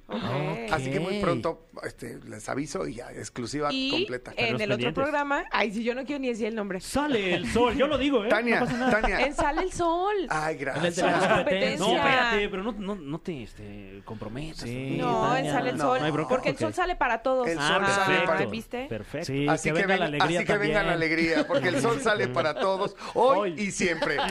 Así 0.71 0.91
que 0.91 1.01
muy 1.01 1.21
pronto 1.21 1.67
este, 1.83 2.19
les 2.27 2.47
aviso 2.49 2.87
y 2.87 2.95
ya, 2.97 3.11
exclusiva 3.13 3.69
Y 3.73 3.91
completa. 3.91 4.33
en 4.37 4.61
el 4.61 4.73
otro 4.73 4.93
programa, 4.93 5.45
ay, 5.51 5.73
si 5.73 5.83
yo 5.83 5.95
no 5.95 6.05
quiero 6.05 6.21
ni 6.21 6.29
decir 6.29 6.47
el 6.47 6.55
nombre. 6.55 6.81
Sale 6.81 7.35
el 7.35 7.51
sol, 7.51 7.75
yo 7.77 7.87
lo 7.87 7.97
digo, 7.97 8.25
¿eh? 8.25 8.29
Tania, 8.29 8.61
No 8.61 8.67
pasa 8.67 8.79
nada. 8.79 9.01
Tania. 9.01 9.27
En 9.27 9.35
Sale 9.35 9.63
el 9.63 9.73
Sol. 9.73 10.15
Ay, 10.29 10.55
En 10.55 10.61
el 10.61 10.67
de 10.67 10.81
gracias. 10.81 11.23
la 11.23 11.35
competencia. 11.37 11.87
No, 11.87 11.97
espérate, 11.97 12.49
pero 12.49 12.63
no, 12.63 12.73
no, 12.73 12.95
no 12.97 13.21
te 13.21 13.43
este, 13.43 14.03
comprometas. 14.05 14.61
Sí. 14.61 14.97
no, 14.99 15.37
en. 15.37 15.51
Sale 15.51 15.71
el 15.71 15.79
Sol. 15.79 16.01
no 16.03 16.29
porque 16.29 16.51
el 16.51 16.59
sol 16.59 16.75
sale 16.75 16.97
para 16.97 17.23
todos. 17.23 17.49
El 17.49 17.59
Ah, 17.59 17.69
sol 17.69 17.87
sale 17.87 18.07
perfecto. 18.07 18.27
para- 18.33 18.47
¿Viste? 18.47 18.87
Perfecto. 18.89 19.27
Sí, 19.27 19.49
Así 19.49 19.69
que, 19.71 19.75
que, 19.75 19.81
venga 19.87 19.97
la 19.97 20.05
alegría 20.07 20.39
así 20.41 20.47
que 20.47 20.59
venga 20.59 20.83
la 20.83 20.93
alegría, 20.93 21.47
porque 21.47 21.69
el 21.69 21.81
sol 21.81 22.01
sale 22.01 22.29
para 22.29 22.55
todos, 22.55 22.97
hoy, 23.15 23.53
Hoy. 23.53 23.61
y 23.61 23.71
siempre. 23.71 24.17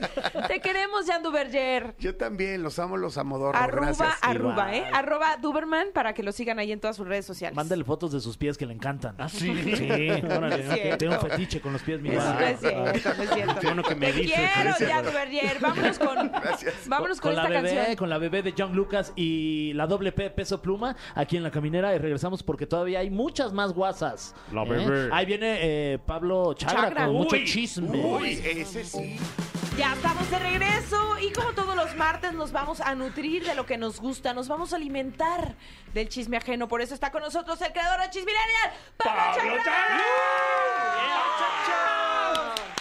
Te 0.48 0.60
queremos, 0.60 1.06
Jan 1.06 1.22
Duverger. 1.22 1.94
Yo 1.98 2.16
también, 2.16 2.62
los 2.62 2.78
amo, 2.78 2.96
los 2.96 3.16
amodorro, 3.18 3.56
Arroba, 3.58 3.86
gracias. 3.88 4.18
arroba, 4.22 4.52
Igual. 4.52 4.74
¿eh? 4.74 4.84
Arroba 4.92 5.36
Duberman 5.40 5.88
para 5.92 6.12
que 6.14 6.22
lo 6.22 6.32
sigan 6.32 6.58
ahí 6.58 6.72
en 6.72 6.80
todas 6.80 6.96
sus 6.96 7.06
redes 7.06 7.24
sociales. 7.26 7.56
Mándale 7.56 7.84
fotos 7.84 8.12
de 8.12 8.20
sus 8.20 8.36
pies 8.36 8.56
que 8.58 8.66
le 8.66 8.74
encantan. 8.74 9.14
¿Ah, 9.18 9.28
sí? 9.28 9.52
Sí, 9.76 9.88
órale. 10.30 10.96
Tengo 10.96 11.14
un 11.14 11.20
fetiche 11.20 11.60
con 11.60 11.72
los 11.72 11.82
pies, 11.82 12.00
mi 12.00 12.10
guau. 12.10 12.34
no 12.34 12.40
es 12.40 12.60
cierto, 12.60 13.14
no 13.16 13.22
es 13.22 13.30
cierto. 13.30 13.54
Qué 13.60 13.66
bueno 13.66 13.82
que 13.82 13.94
me 13.94 14.12
Te 14.12 14.20
dices, 14.20 14.40
quiero. 14.54 14.92
Jan 14.92 15.04
Duverger. 15.04 15.58
Vámonos 15.60 15.98
con, 15.98 16.28
Gracias. 16.42 16.88
vámonos 16.88 17.20
con, 17.20 17.32
con 17.34 17.36
la 17.36 17.42
esta 17.48 17.60
bebé, 17.62 17.74
canción. 17.76 17.96
con 17.96 18.10
la 18.10 18.18
bebé 18.18 18.42
de 18.42 18.54
John 18.56 18.74
Lucas 18.74 19.12
y 19.16 19.72
la 19.74 19.86
doble 19.86 20.12
P 20.12 20.30
peso 20.30 20.60
pluma 20.60 20.96
aquí 21.14 21.36
en 21.36 21.42
la 21.42 21.50
caminera 21.50 21.94
y 21.94 21.98
regresamos 21.98 22.42
porque 22.42 22.66
todavía 22.66 23.00
hay 23.00 23.10
muchas 23.10 23.52
más 23.52 23.72
guasas. 23.72 24.34
La 24.52 24.62
¿eh? 24.64 24.68
bebé. 24.68 25.08
Ahí 25.12 25.26
viene 25.26 25.58
eh, 25.62 25.98
Pablo 26.04 26.54
Chagra, 26.54 26.82
Chagra. 26.88 27.04
con 27.06 27.14
mucho 27.14 27.36
chisme. 27.44 28.04
Uy, 28.04 28.40
ese 28.44 28.84
sí. 28.84 29.16
Ya 29.76 29.92
estamos 29.92 30.30
de 30.30 30.38
regreso 30.38 31.18
y 31.18 31.32
como 31.32 31.52
todos 31.52 31.74
los 31.74 31.96
martes 31.96 32.32
nos 32.32 32.52
vamos 32.52 32.80
a 32.80 32.94
nutrir 32.94 33.44
de 33.44 33.56
lo 33.56 33.66
que 33.66 33.76
nos 33.76 33.98
gusta, 34.00 34.32
nos 34.32 34.46
vamos 34.46 34.72
a 34.72 34.76
alimentar 34.76 35.56
del 35.92 36.08
chisme 36.08 36.36
ajeno. 36.36 36.68
Por 36.68 36.80
eso 36.80 36.94
está 36.94 37.10
con 37.10 37.22
nosotros 37.22 37.60
el 37.60 37.72
creador 37.72 38.00
de 38.00 38.10
Chismilenial, 38.10 38.72
Pablo 38.96 39.34
Chagra. 39.34 39.64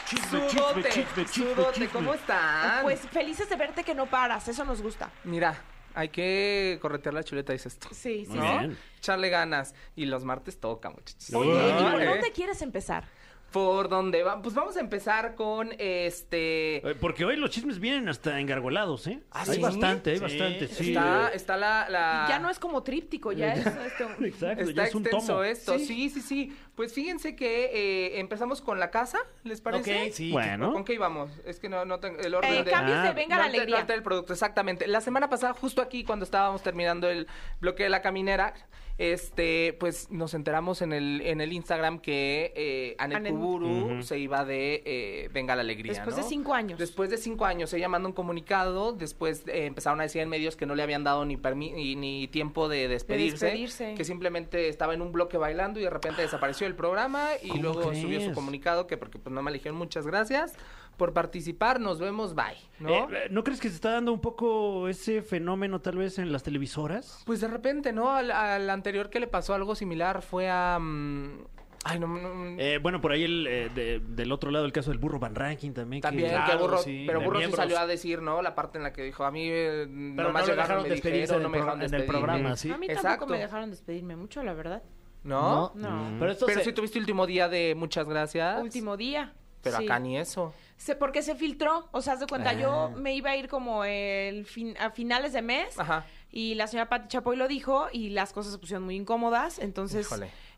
Chisme, 0.05 0.49
Sudote, 0.49 0.83
chisme, 0.83 0.91
chisme, 0.91 1.25
chisme, 1.25 1.53
sudote, 1.55 1.71
chisme. 1.73 1.87
¿cómo 1.89 2.13
están? 2.13 2.83
Pues 2.83 2.99
felices 3.11 3.49
de 3.49 3.55
verte 3.55 3.83
que 3.83 3.95
no 3.95 4.05
paras, 4.05 4.47
eso 4.47 4.63
nos 4.63 4.79
gusta. 4.79 5.09
Mira, 5.23 5.59
hay 5.95 6.09
que 6.09 6.77
corretear 6.79 7.15
la 7.15 7.23
chuleta, 7.23 7.53
dices 7.53 7.73
esto. 7.73 7.89
Sí, 7.91 8.25
sí. 8.25 8.33
¿No? 8.33 8.41
bien. 8.41 8.77
Echarle 8.97 9.29
ganas. 9.29 9.73
Y 9.95 10.05
los 10.05 10.23
martes 10.23 10.59
toca, 10.59 10.91
muchachos. 10.91 11.33
Oye, 11.33 11.69
¿y 11.79 11.83
por 11.91 12.05
dónde 12.05 12.31
quieres 12.31 12.61
empezar? 12.61 13.05
Por 13.53 13.87
donde 13.87 14.23
va. 14.23 14.41
Pues 14.41 14.53
vamos 14.55 14.75
a 14.75 14.81
empezar 14.81 15.35
con 15.35 15.69
este. 15.77 16.77
Eh, 16.77 16.95
Porque 16.99 17.23
hoy 17.23 17.37
los 17.37 17.51
chismes 17.51 17.79
vienen 17.79 18.09
hasta 18.09 18.39
engargolados, 18.39 19.07
¿eh? 19.07 19.21
¿Ah, 19.31 19.43
hay 19.47 19.55
sí? 19.55 19.61
bastante, 19.61 20.09
hay 20.11 20.17
Sí. 20.17 20.21
bastante, 20.23 20.67
sí. 20.67 20.87
Está, 20.89 21.29
está 21.29 21.55
la, 21.55 21.87
la- 21.87 22.25
Ya 22.27 22.39
no 22.39 22.49
es 22.49 22.59
como 22.59 22.83
tríptico, 22.83 23.31
ya 23.31 23.53
es 23.53 23.65
esto. 23.65 24.09
Exacto, 24.25 24.63
ya 24.63 24.69
Está 24.69 24.83
es 24.87 24.95
un 24.95 25.03
extenso 25.03 25.27
tomo. 25.27 25.43
esto, 25.43 25.77
sí. 25.79 26.09
sí, 26.09 26.21
sí, 26.21 26.57
Pues 26.75 26.91
fíjense 26.93 27.35
que 27.35 27.65
eh, 27.65 28.19
empezamos 28.19 28.59
con 28.61 28.79
la 28.79 28.89
casa, 28.89 29.19
¿les 29.43 29.61
parece? 29.61 30.07
Ok, 30.07 30.11
sí. 30.11 30.31
Bueno. 30.31 30.73
¿Con 30.73 30.83
qué 30.83 30.95
íbamos? 30.95 31.29
Es 31.45 31.59
que 31.59 31.69
no, 31.69 31.85
no 31.85 31.99
tengo 31.99 32.19
el 32.19 32.33
orden 32.33 32.51
Eh, 32.53 32.63
de... 32.63 32.71
cambios 32.71 32.97
Ah, 32.97 33.03
de 33.09 33.13
Venga 33.13 33.37
la 33.37 33.45
Alegría. 33.45 33.77
alter 33.81 33.95
el 33.97 34.03
producto, 34.03 34.33
exactamente. 34.33 34.87
La 34.87 34.99
semana 34.99 35.29
pasada, 35.29 35.53
justo 35.53 35.81
aquí, 35.81 36.03
cuando 36.03 36.25
estábamos 36.25 36.63
terminando 36.63 37.07
el 37.07 37.27
bloque 37.61 37.83
de 37.83 37.89
la 37.89 38.01
caminera, 38.01 38.55
este, 38.97 39.75
pues 39.79 40.11
nos 40.11 40.33
enteramos 40.35 40.81
en 40.83 40.93
el, 40.93 41.21
en 41.21 41.41
el 41.41 41.51
Instagram 41.51 41.99
que 41.99 42.53
eh, 42.55 42.95
Anet 42.99 43.27
Kuburu 43.29 44.03
se 44.03 44.19
iba 44.19 44.45
de 44.45 44.83
eh, 44.85 45.29
Venga 45.33 45.55
la 45.55 45.61
Alegría, 45.61 45.93
Después 45.93 46.15
¿no? 46.15 46.21
de 46.23 46.29
cinco 46.29 46.53
años. 46.53 46.77
Después 46.79 47.09
de 47.09 47.17
cinco 47.17 47.45
años, 47.45 47.73
ella 47.73 47.89
manda 47.89 48.07
un 48.07 48.13
comunicado, 48.13 48.93
después 48.93 49.43
eh, 49.47 49.65
empezaron 49.65 49.99
a 49.99 50.03
decir 50.03 50.21
en 50.21 50.29
medios 50.29 50.55
que 50.55 50.65
no 50.65 50.75
le 50.75 50.83
habían 50.83 51.03
dado 51.03 51.25
ni, 51.25 51.37
permi- 51.37 51.73
ni, 51.73 51.95
ni 51.95 52.27
tiempo 52.27 52.69
de 52.69 52.87
despedirse, 52.87 53.45
despedirse. 53.47 53.95
que 53.95 54.03
simplemente 54.05 54.67
estaba 54.69 54.93
en 54.93 55.01
un 55.01 55.11
bloque 55.11 55.37
bailando 55.37 55.79
y 55.79 55.83
de 55.83 55.89
repente 55.89 56.21
desapareció 56.21 56.67
el 56.67 56.75
programa 56.75 57.29
y 57.41 57.49
¿Cómo 57.49 57.61
luego 57.63 57.95
subió 57.95 58.21
su 58.21 58.31
comunicado 58.33 58.85
que 58.87 58.97
porque 58.97 59.17
pues 59.17 59.33
no 59.33 59.41
me 59.41 59.49
eligieron 59.49 59.77
muchas 59.77 60.05
gracias 60.05 60.53
por 60.97 61.13
participar, 61.13 61.79
nos 61.79 61.99
vemos, 61.99 62.35
bye, 62.35 62.55
¿no? 62.79 62.89
Eh, 62.89 63.07
eh, 63.11 63.27
¿No 63.31 63.43
crees 63.43 63.59
que 63.59 63.69
se 63.69 63.75
está 63.75 63.91
dando 63.91 64.13
un 64.13 64.21
poco 64.21 64.87
ese 64.87 65.21
fenómeno 65.21 65.81
tal 65.81 65.97
vez 65.97 66.19
en 66.19 66.31
las 66.31 66.43
televisoras? 66.43 67.23
Pues 67.25 67.41
de 67.41 67.47
repente, 67.47 67.91
¿no? 67.93 68.11
Al, 68.11 68.31
al 68.31 68.69
anterior 68.69 69.09
que 69.09 69.19
le 69.19 69.27
pasó 69.27 69.53
algo 69.53 69.75
similar 69.75 70.21
fue 70.21 70.49
a... 70.49 70.77
mm, 70.79 71.45
Ay, 71.85 71.99
no, 71.99 72.07
no, 72.07 72.55
Eh, 72.61 72.77
bueno, 72.81 73.01
por 73.01 73.11
ahí 73.11 73.23
el, 73.25 73.45
eh, 73.45 73.69
de- 73.75 73.99
del 73.99 74.31
otro 74.31 74.51
lado 74.51 74.63
el 74.65 74.71
caso 74.71 74.89
del 74.91 74.99
burro 74.99 75.19
Van 75.19 75.35
Ranking 75.35 75.71
también. 75.73 76.01
que- 76.01 76.07
También, 76.07 76.29
Claro, 76.29 76.51
que 76.51 76.57
Burro, 76.63 76.77
sí, 76.77 77.03
pero 77.05 77.19
Burro 77.19 77.41
sí 77.41 77.51
salió 77.51 77.77
a 77.77 77.85
decir, 77.85 78.21
¿no? 78.21 78.41
La 78.41 78.55
parte 78.55 78.77
en 78.77 78.85
la 78.85 78.93
que 78.93 79.03
dijo, 79.03 79.25
a 79.25 79.31
mí 79.31 79.49
eh, 79.49 79.85
Pero 80.15 80.29
nomás 80.29 80.43
no 80.43 80.53
llegaron, 80.53 80.83
dejaron 80.83 80.83
me 80.83 80.89
dijeron, 80.95 81.41
no 81.41 81.47
el 81.47 81.51
me 81.51 81.57
dejaron 81.57 81.81
en 81.81 81.93
el 81.93 82.05
programa, 82.05 82.55
sí. 82.55 82.71
A 82.71 82.77
mí 82.77 82.85
Exacto. 82.85 83.07
tampoco 83.09 83.31
me 83.33 83.39
dejaron 83.39 83.69
despedirme 83.69 84.15
mucho, 84.15 84.41
la 84.43 84.53
verdad. 84.53 84.81
¿No? 85.25 85.73
No. 85.75 86.15
Pero 86.19 86.31
esto 86.31 86.45
Pero 86.45 86.59
se- 86.59 86.65
si 86.65 86.73
tuviste 86.73 86.99
último 86.99 87.25
día 87.27 87.49
de 87.49 87.75
muchas 87.75 88.07
gracias. 88.07 88.61
Último 88.61 88.95
día. 88.95 89.33
Pero 89.63 89.77
Sí. 89.77 89.85
acá 89.85 89.97
ni 89.99 90.17
eso. 90.17 90.53
Se- 90.77 90.95
porque 90.95 91.21
se 91.23 91.35
filtró, 91.35 91.87
o 91.91 92.01
sea, 92.01 92.13
haz 92.13 92.19
de 92.19 92.27
cuenta, 92.27 92.49
Ah. 92.51 92.53
yo 92.53 92.91
me 92.95 93.15
iba 93.15 93.31
a 93.31 93.37
ir 93.37 93.47
como 93.47 93.85
el 93.85 94.45
fin, 94.45 94.75
a 94.77 94.91
finales 94.91 95.31
de 95.33 95.41
mes 95.41 95.79
Ajá. 95.79 96.05
y 96.31 96.55
la 96.55 96.67
señora 96.67 96.89
Pati 96.89 97.07
Chapoy 97.07 97.37
lo 97.37 97.47
dijo 97.47 97.87
y 97.91 98.09
las 98.09 98.33
cosas 98.33 98.51
se 98.51 98.59
pusieron 98.59 98.83
muy 98.83 98.95
incómodas, 98.97 99.59
entonces 99.59 100.07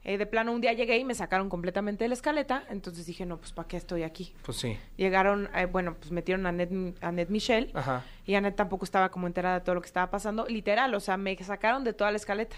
eh, 0.04 0.18
de 0.18 0.26
plano 0.26 0.52
un 0.52 0.62
día 0.62 0.74
llegué 0.74 0.98
y 0.98 1.04
me 1.04 1.14
sacaron 1.16 1.50
completamente 1.50 2.04
de 2.04 2.08
la 2.10 2.14
escaleta, 2.16 2.64
entonces 2.70 3.06
dije, 3.06 3.26
no, 3.26 3.38
pues 3.38 3.52
¿para 3.54 3.68
qué 3.68 3.78
estoy 3.78 4.02
aquí? 4.04 4.34
Pues 4.44 4.58
sí. 4.58 4.78
Llegaron, 4.98 5.50
eh, 5.56 5.66
bueno, 5.66 5.96
pues 6.00 6.12
metieron 6.12 6.46
a 6.48 6.50
Annette, 6.50 6.96
a 7.02 7.08
Annette 7.10 7.30
Michelle 7.30 7.70
Ajá. 7.76 8.04
y 8.26 8.34
Annette 8.36 8.56
tampoco 8.56 8.86
estaba 8.86 9.10
como 9.10 9.28
enterada 9.28 9.60
de 9.60 9.66
todo 9.66 9.76
lo 9.76 9.82
que 9.82 9.88
estaba 9.88 10.10
pasando, 10.10 10.46
literal, 10.48 10.94
o 10.96 11.00
sea, 11.00 11.18
me 11.18 11.36
sacaron 11.44 11.84
de 11.84 11.94
toda 11.94 12.10
la 12.12 12.18
escaleta. 12.18 12.56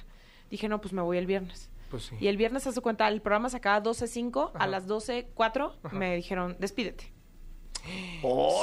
Dije, 0.50 0.70
no, 0.70 0.80
pues 0.80 0.94
me 0.94 1.02
voy 1.02 1.18
el 1.18 1.26
viernes. 1.26 1.70
Pues 1.90 2.04
sí. 2.04 2.16
Y 2.20 2.28
el 2.28 2.38
viernes, 2.38 2.68
a 2.68 2.72
su 2.72 2.82
cuenta, 2.82 3.08
el 3.08 3.22
programa 3.22 3.50
se 3.50 3.58
acaba 3.58 3.82
12.05, 3.84 4.52
a 4.56 4.68
las 4.68 4.88
12.04 4.88 5.92
me 5.92 6.16
dijeron, 6.16 6.56
despídete. 6.60 7.14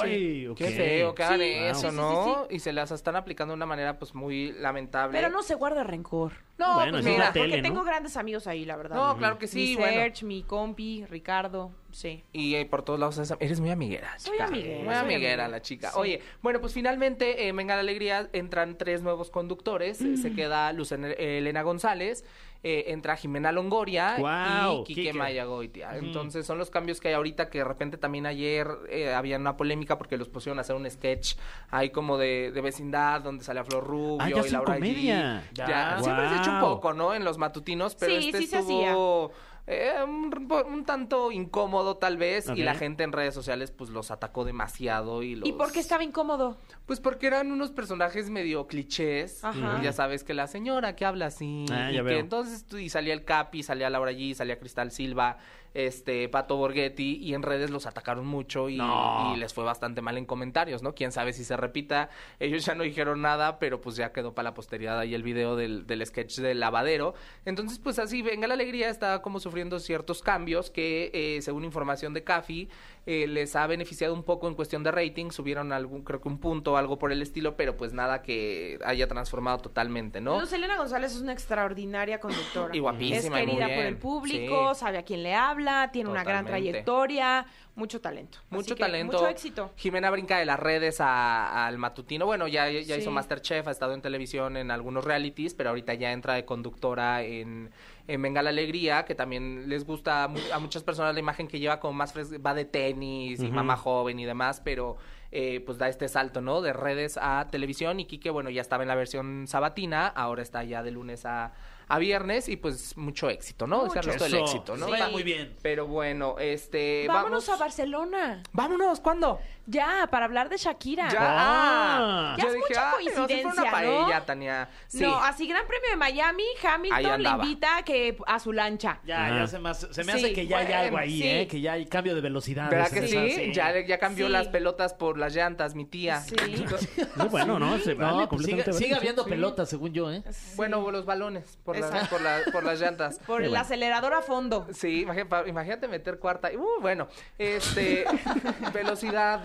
¡Ay! 0.02 0.48
Qué 0.56 0.66
feo 0.70 1.14
que 1.14 1.22
hagan 1.22 1.38
Sí, 1.40 1.46
eso, 1.46 1.80
sí, 1.80 1.86
sí, 1.90 1.96
¿no? 1.96 2.46
sí, 2.48 2.56
Y 2.56 2.58
se 2.60 2.72
las 2.72 2.90
están 2.90 3.16
aplicando 3.16 3.52
de 3.52 3.56
una 3.56 3.66
manera 3.66 3.98
pues 3.98 4.14
muy 4.14 4.52
lamentable. 4.52 5.16
Pero 5.18 5.30
no 5.30 5.42
se 5.42 5.54
guarda 5.54 5.82
rencor. 5.84 6.32
No, 6.58 6.74
Bueno, 6.74 6.92
pues 6.92 7.04
la 7.04 7.10
mira. 7.10 7.32
tele. 7.32 7.44
Porque 7.46 7.62
¿no? 7.62 7.68
tengo 7.68 7.84
grandes 7.84 8.16
amigos 8.16 8.46
ahí, 8.46 8.64
la 8.64 8.76
verdad. 8.76 8.96
No, 8.96 9.16
claro 9.16 9.38
que 9.38 9.46
sí, 9.46 9.70
Mi 9.70 9.76
bueno. 9.76 9.92
Serge, 9.94 10.24
mi 10.26 10.42
compi, 10.42 11.04
Ricardo, 11.06 11.72
sí. 11.90 12.22
Y 12.32 12.54
eh, 12.54 12.66
por 12.66 12.82
todos 12.82 13.00
lados 13.00 13.18
esa- 13.18 13.36
eres 13.40 13.60
muy 13.60 13.70
amiguera. 13.70 14.12
Soy 14.18 14.32
chica. 14.32 14.44
amiguera, 14.44 14.74
Muy 14.84 14.84
soy 14.84 14.94
amiguera 14.94 15.02
amiguera. 15.04 15.48
la 15.48 15.62
chica. 15.62 15.90
Sí. 15.90 15.98
Oye, 15.98 16.20
bueno, 16.42 16.60
pues 16.60 16.72
finalmente, 16.74 17.48
eh, 17.48 17.52
venga 17.52 17.74
la 17.74 17.80
alegría, 17.80 18.28
entran 18.32 18.76
tres 18.76 19.02
nuevos 19.02 19.30
conductores. 19.30 20.00
Eh, 20.02 20.04
Mm. 20.04 20.16
Se 20.18 20.32
queda 20.32 20.72
Luz 20.72 20.92
Elena 20.92 21.62
González, 21.62 22.24
eh, 22.66 22.84
entra 22.92 23.14
Jimena 23.16 23.52
Longoria 23.52 24.16
y 24.18 24.84
Quique 24.84 25.02
Quique. 25.02 25.12
Mayagoitia. 25.12 25.96
Entonces 25.98 26.46
son 26.46 26.56
los 26.58 26.70
cambios 26.70 26.98
que 26.98 27.08
hay 27.08 27.14
ahorita 27.14 27.50
que 27.50 27.58
de 27.58 27.64
repente 27.64 27.98
también 27.98 28.24
ayer 28.26 28.66
eh, 28.88 29.12
había 29.14 29.36
una 29.36 29.56
polémica 29.56 29.98
porque 29.98 30.16
los 30.16 30.28
pusieron 30.28 30.58
a 30.58 30.62
hacer 30.62 30.74
un 30.74 30.90
sketch 30.90 31.36
ahí 31.70 31.90
como 31.90 32.16
de, 32.18 32.50
de 32.52 32.60
vecindad 32.62 33.20
donde 33.20 33.44
sale 33.44 33.60
a 33.60 33.64
Flor 33.64 33.84
Rubio 33.86 34.16
Ah, 34.20 34.30
ya 34.30 34.46
y 34.46 34.50
Laura 34.50 34.72
G. 34.72 34.78
comedia. 34.78 35.44
Ya, 35.52 35.98
siempre 36.00 36.28
se 36.28 36.34
ha 36.34 36.38
hecho 36.40 36.50
un 36.52 36.60
poco, 36.60 36.92
¿no? 36.94 37.14
En 37.14 37.22
los 37.24 37.36
matutinos, 37.38 37.94
pero 37.94 38.12
Sí, 38.18 38.28
este 38.28 38.38
sí 38.38 38.46
se 38.46 38.58
estuvo 38.60 39.30
eh, 39.66 39.94
un, 40.06 40.30
un 40.70 40.84
tanto 40.84 41.32
incómodo 41.32 41.96
tal 41.96 42.16
vez 42.18 42.48
y 42.54 42.62
la 42.62 42.74
gente 42.74 43.02
en 43.02 43.12
redes 43.12 43.32
sociales 43.34 43.70
pues 43.70 43.88
los 43.90 44.10
atacó 44.10 44.44
demasiado 44.44 45.22
y 45.22 45.36
los... 45.36 45.48
¿Y 45.48 45.52
por 45.52 45.72
qué 45.72 45.80
estaba 45.80 46.04
incómodo? 46.04 46.58
Pues 46.84 47.00
porque 47.00 47.26
eran 47.28 47.50
unos 47.50 47.70
personajes 47.70 48.28
medio 48.28 48.66
clichés. 48.66 49.42
Ajá. 49.42 49.78
Y 49.80 49.84
Ya 49.84 49.92
sabes 49.92 50.22
que 50.22 50.34
la 50.34 50.46
señora 50.48 50.96
que 50.96 51.06
habla 51.06 51.26
así. 51.26 51.64
Ah, 51.70 51.90
y 51.90 51.94
ya 51.94 52.00
que 52.00 52.02
veo. 52.02 52.18
entonces 52.18 52.66
y 52.78 52.90
salía 52.90 53.14
el 53.14 53.24
Capi, 53.24 53.62
salía 53.62 53.88
Laura 53.88 54.12
G, 54.12 54.34
salía 54.34 54.58
Cristal 54.58 54.90
Silva, 54.90 55.38
este 55.74 56.28
Pato 56.28 56.56
Borghetti 56.56 57.16
y 57.16 57.34
en 57.34 57.42
redes 57.42 57.70
los 57.70 57.86
atacaron 57.86 58.26
mucho 58.26 58.68
y, 58.68 58.76
No. 58.78 59.32
y 59.34 59.38
les 59.38 59.52
fue 59.52 59.64
bastante 59.64 60.00
mal 60.00 60.16
en 60.16 60.24
comentarios, 60.24 60.82
¿no? 60.82 60.94
Quién 60.94 61.12
sabe 61.12 61.32
si 61.32 61.44
se 61.44 61.56
repita. 61.56 62.08
Ellos 62.40 62.64
ya 62.64 62.74
no 62.74 62.84
dijeron 62.84 63.20
nada, 63.20 63.58
pero 63.58 63.80
pues 63.80 63.96
ya 63.96 64.12
quedó 64.12 64.34
para 64.34 64.50
la 64.50 64.54
posteridad 64.54 64.98
ahí 64.98 65.14
el 65.14 65.22
video 65.22 65.56
del, 65.56 65.86
del 65.86 66.06
sketch 66.06 66.38
del 66.38 66.60
lavadero. 66.60 67.14
Entonces, 67.44 67.78
pues 67.78 67.98
así, 67.98 68.22
venga 68.22 68.46
la 68.46 68.54
alegría, 68.54 68.88
está 68.88 69.20
como 69.20 69.40
sufriendo 69.40 69.78
ciertos 69.80 70.22
cambios 70.22 70.70
que, 70.70 71.10
eh, 71.12 71.42
según 71.42 71.64
información 71.64 72.14
de 72.14 72.24
Cafi, 72.24 72.68
eh, 73.06 73.26
les 73.26 73.54
ha 73.56 73.66
beneficiado 73.66 74.14
un 74.14 74.22
poco 74.22 74.48
en 74.48 74.54
cuestión 74.54 74.82
de 74.82 74.90
rating, 74.90 75.30
subieron 75.30 75.72
algún, 75.72 76.02
creo 76.04 76.20
que 76.20 76.28
un 76.28 76.38
punto 76.38 76.72
o 76.72 76.76
algo 76.76 76.98
por 76.98 77.12
el 77.12 77.20
estilo, 77.20 77.56
pero 77.56 77.76
pues 77.76 77.92
nada 77.92 78.22
que 78.22 78.78
haya 78.84 79.06
transformado 79.08 79.58
totalmente, 79.58 80.20
¿no? 80.20 80.40
Luz 80.40 80.52
Elena 80.52 80.76
González 80.78 81.12
es 81.14 81.20
una 81.20 81.32
extraordinaria 81.32 82.18
conductora. 82.20 82.74
Y 82.74 82.78
guapísima, 82.78 83.18
Es 83.18 83.24
y 83.26 83.30
muy 83.30 83.40
querida 83.40 83.74
por 83.74 83.84
el 83.84 83.96
público, 83.98 84.74
Sí. 84.74 84.80
sabe 84.80 84.98
a 84.98 85.02
quién 85.02 85.22
le 85.22 85.34
habla, 85.34 85.90
tiene 85.92 86.08
una 86.10 86.24
gran 86.24 86.46
trayectoria, 86.46 87.46
mucho 87.74 88.00
talento. 88.00 88.38
Mucho 88.50 88.76
talento. 88.76 89.18
Mucho 89.18 89.28
éxito. 89.28 89.70
Jimena 89.76 90.08
brinca 90.10 90.38
de 90.38 90.44
las 90.46 90.58
redes 90.58 90.98
al 91.00 91.76
matutino. 91.78 92.24
Bueno, 92.24 92.46
ya, 92.48 92.70
ya 92.70 92.94
Sí. 92.94 93.00
hizo 93.00 93.10
Masterchef, 93.10 93.66
ha 93.66 93.70
estado 93.70 93.94
en 93.94 94.00
televisión 94.00 94.56
en 94.56 94.70
algunos 94.70 95.04
realities, 95.04 95.54
pero 95.54 95.70
ahorita 95.70 95.94
ya 95.94 96.12
entra 96.12 96.34
de 96.34 96.44
conductora 96.44 97.22
en, 97.22 97.70
en 98.06 98.20
Venga 98.22 98.42
la 98.42 98.50
Alegría, 98.50 99.04
que 99.04 99.14
también 99.14 99.68
les 99.68 99.86
gusta 99.86 100.24
a, 100.24 100.28
mu- 100.28 100.38
a 100.52 100.58
muchas 100.58 100.82
personas 100.82 101.14
la 101.14 101.20
imagen 101.20 101.48
que 101.48 101.58
lleva 101.58 101.80
como 101.80 101.94
más 101.94 102.12
fresca, 102.12 102.36
va 102.38 102.52
de 102.54 102.64
tenis 102.64 103.40
y 103.40 103.50
mamá 103.50 103.76
joven 103.76 104.18
y 104.18 104.24
demás, 104.24 104.60
pero 104.64 104.96
eh, 105.32 105.60
pues 105.64 105.78
da 105.78 105.88
este 105.88 106.08
salto, 106.08 106.40
¿no? 106.40 106.60
De 106.60 106.72
redes 106.72 107.18
a 107.20 107.48
televisión 107.50 107.98
y 108.00 108.04
Quique, 108.04 108.30
bueno, 108.30 108.50
ya 108.50 108.60
estaba 108.60 108.82
en 108.84 108.88
la 108.88 108.94
versión 108.94 109.46
sabatina, 109.48 110.06
ahora 110.06 110.42
está 110.42 110.62
ya 110.64 110.82
de 110.82 110.90
lunes 110.92 111.24
a, 111.26 111.52
a 111.88 111.98
viernes 111.98 112.48
y 112.48 112.56
pues 112.56 112.96
mucho 112.96 113.28
éxito, 113.30 113.66
¿no? 113.66 113.82
O 113.82 113.90
sea, 113.90 114.00
el 114.02 114.06
resto 114.06 114.24
del 114.24 114.34
éxito, 114.36 114.76
¿no? 114.76 114.84
Sí. 114.86 114.92
Vaya 114.92 115.08
muy 115.08 115.22
bien. 115.22 115.56
Pero 115.62 115.86
bueno, 115.86 116.36
este... 116.38 117.06
Vámonos 117.08 117.46
vamos... 117.46 117.60
a 117.60 117.64
Barcelona. 117.64 118.42
Vámonos, 118.52 119.00
¿cuándo? 119.00 119.40
Ya, 119.66 120.06
para 120.10 120.26
hablar 120.26 120.48
de 120.48 120.56
Shakira. 120.56 121.08
Ya, 121.08 121.18
Ah. 121.20 122.34
Ya 122.36 122.42
Yo 122.44 122.48
es 122.50 122.54
dije, 122.54 122.66
mucha 122.68 122.90
"Ay, 122.90 123.04
no, 123.06 123.10
si 123.10 123.16
fuera 123.16 123.26
coincidencia, 123.26 123.62
una 123.62 123.70
paella, 123.70 124.18
¿no? 124.20 124.24
Tania. 124.24 124.68
Sí. 124.86 125.00
No, 125.02 125.16
así 125.22 125.46
Gran 125.46 125.66
Premio 125.66 125.90
de 125.90 125.96
Miami, 125.96 126.42
Hamilton 126.62 127.22
le 127.22 127.28
invita 127.30 127.76
a 127.78 127.82
que 127.82 128.16
a 128.26 128.38
su 128.38 128.52
lancha. 128.52 129.00
Ya, 129.04 129.26
Ajá. 129.26 129.36
ya 129.38 129.46
se 129.46 129.58
me 129.58 129.68
hace, 129.70 129.92
se 129.94 130.04
me 130.04 130.12
Sí, 130.12 130.18
hace 130.18 130.32
que 130.34 130.46
ya 130.46 130.58
hay 130.58 130.66
bueno, 130.66 130.80
algo 130.80 130.98
ahí, 130.98 131.20
sí. 131.22 131.28
¿eh? 131.28 131.48
Que 131.48 131.60
ya 131.60 131.72
hay 131.72 131.86
cambio 131.86 132.14
de 132.14 132.20
velocidad. 132.20 132.70
¿Verdad 132.70 132.90
que 132.90 133.08
sí? 133.08 133.52
Ya, 133.52 133.78
ya 133.80 133.98
cambió 133.98 134.26
Sí. 134.26 134.32
las 134.32 134.48
pelotas 134.48 134.94
por 134.94 135.18
las 135.18 135.34
llantas, 135.34 135.74
mi 135.74 135.84
tía. 135.84 136.20
Sí. 136.20 136.34
Muy 137.16 137.28
bueno, 137.30 137.58
¿no? 137.58 137.78
Se 137.78 137.94
vale 137.94 138.10
No, 138.12 138.16
pues 138.28 138.42
completamente 138.42 138.72
sigue, 138.72 138.84
sigue 138.84 138.94
habiendo 138.96 139.24
pelotas, 139.24 139.68
según 139.68 139.92
yo, 139.92 140.10
¿eh? 140.12 140.22
Bueno, 140.56 140.90
los 140.90 141.04
balones 141.06 141.58
por, 141.64 141.76
las, 141.78 141.90
Exacto. 141.90 142.16
por, 142.16 142.20
la- 142.22 142.40
por 142.52 142.64
las 142.64 142.80
llantas. 142.80 143.18
Por 143.26 143.42
el 143.42 143.56
acelerador 143.56 144.14
a 144.14 144.22
fondo. 144.22 144.66
Sí, 144.72 145.06
pa- 145.28 145.46
imagínate 145.46 145.88
meter 145.88 146.18
cuarta. 146.18 146.50
Uh, 146.54 146.80
bueno, 146.80 147.08
este, 147.38 148.04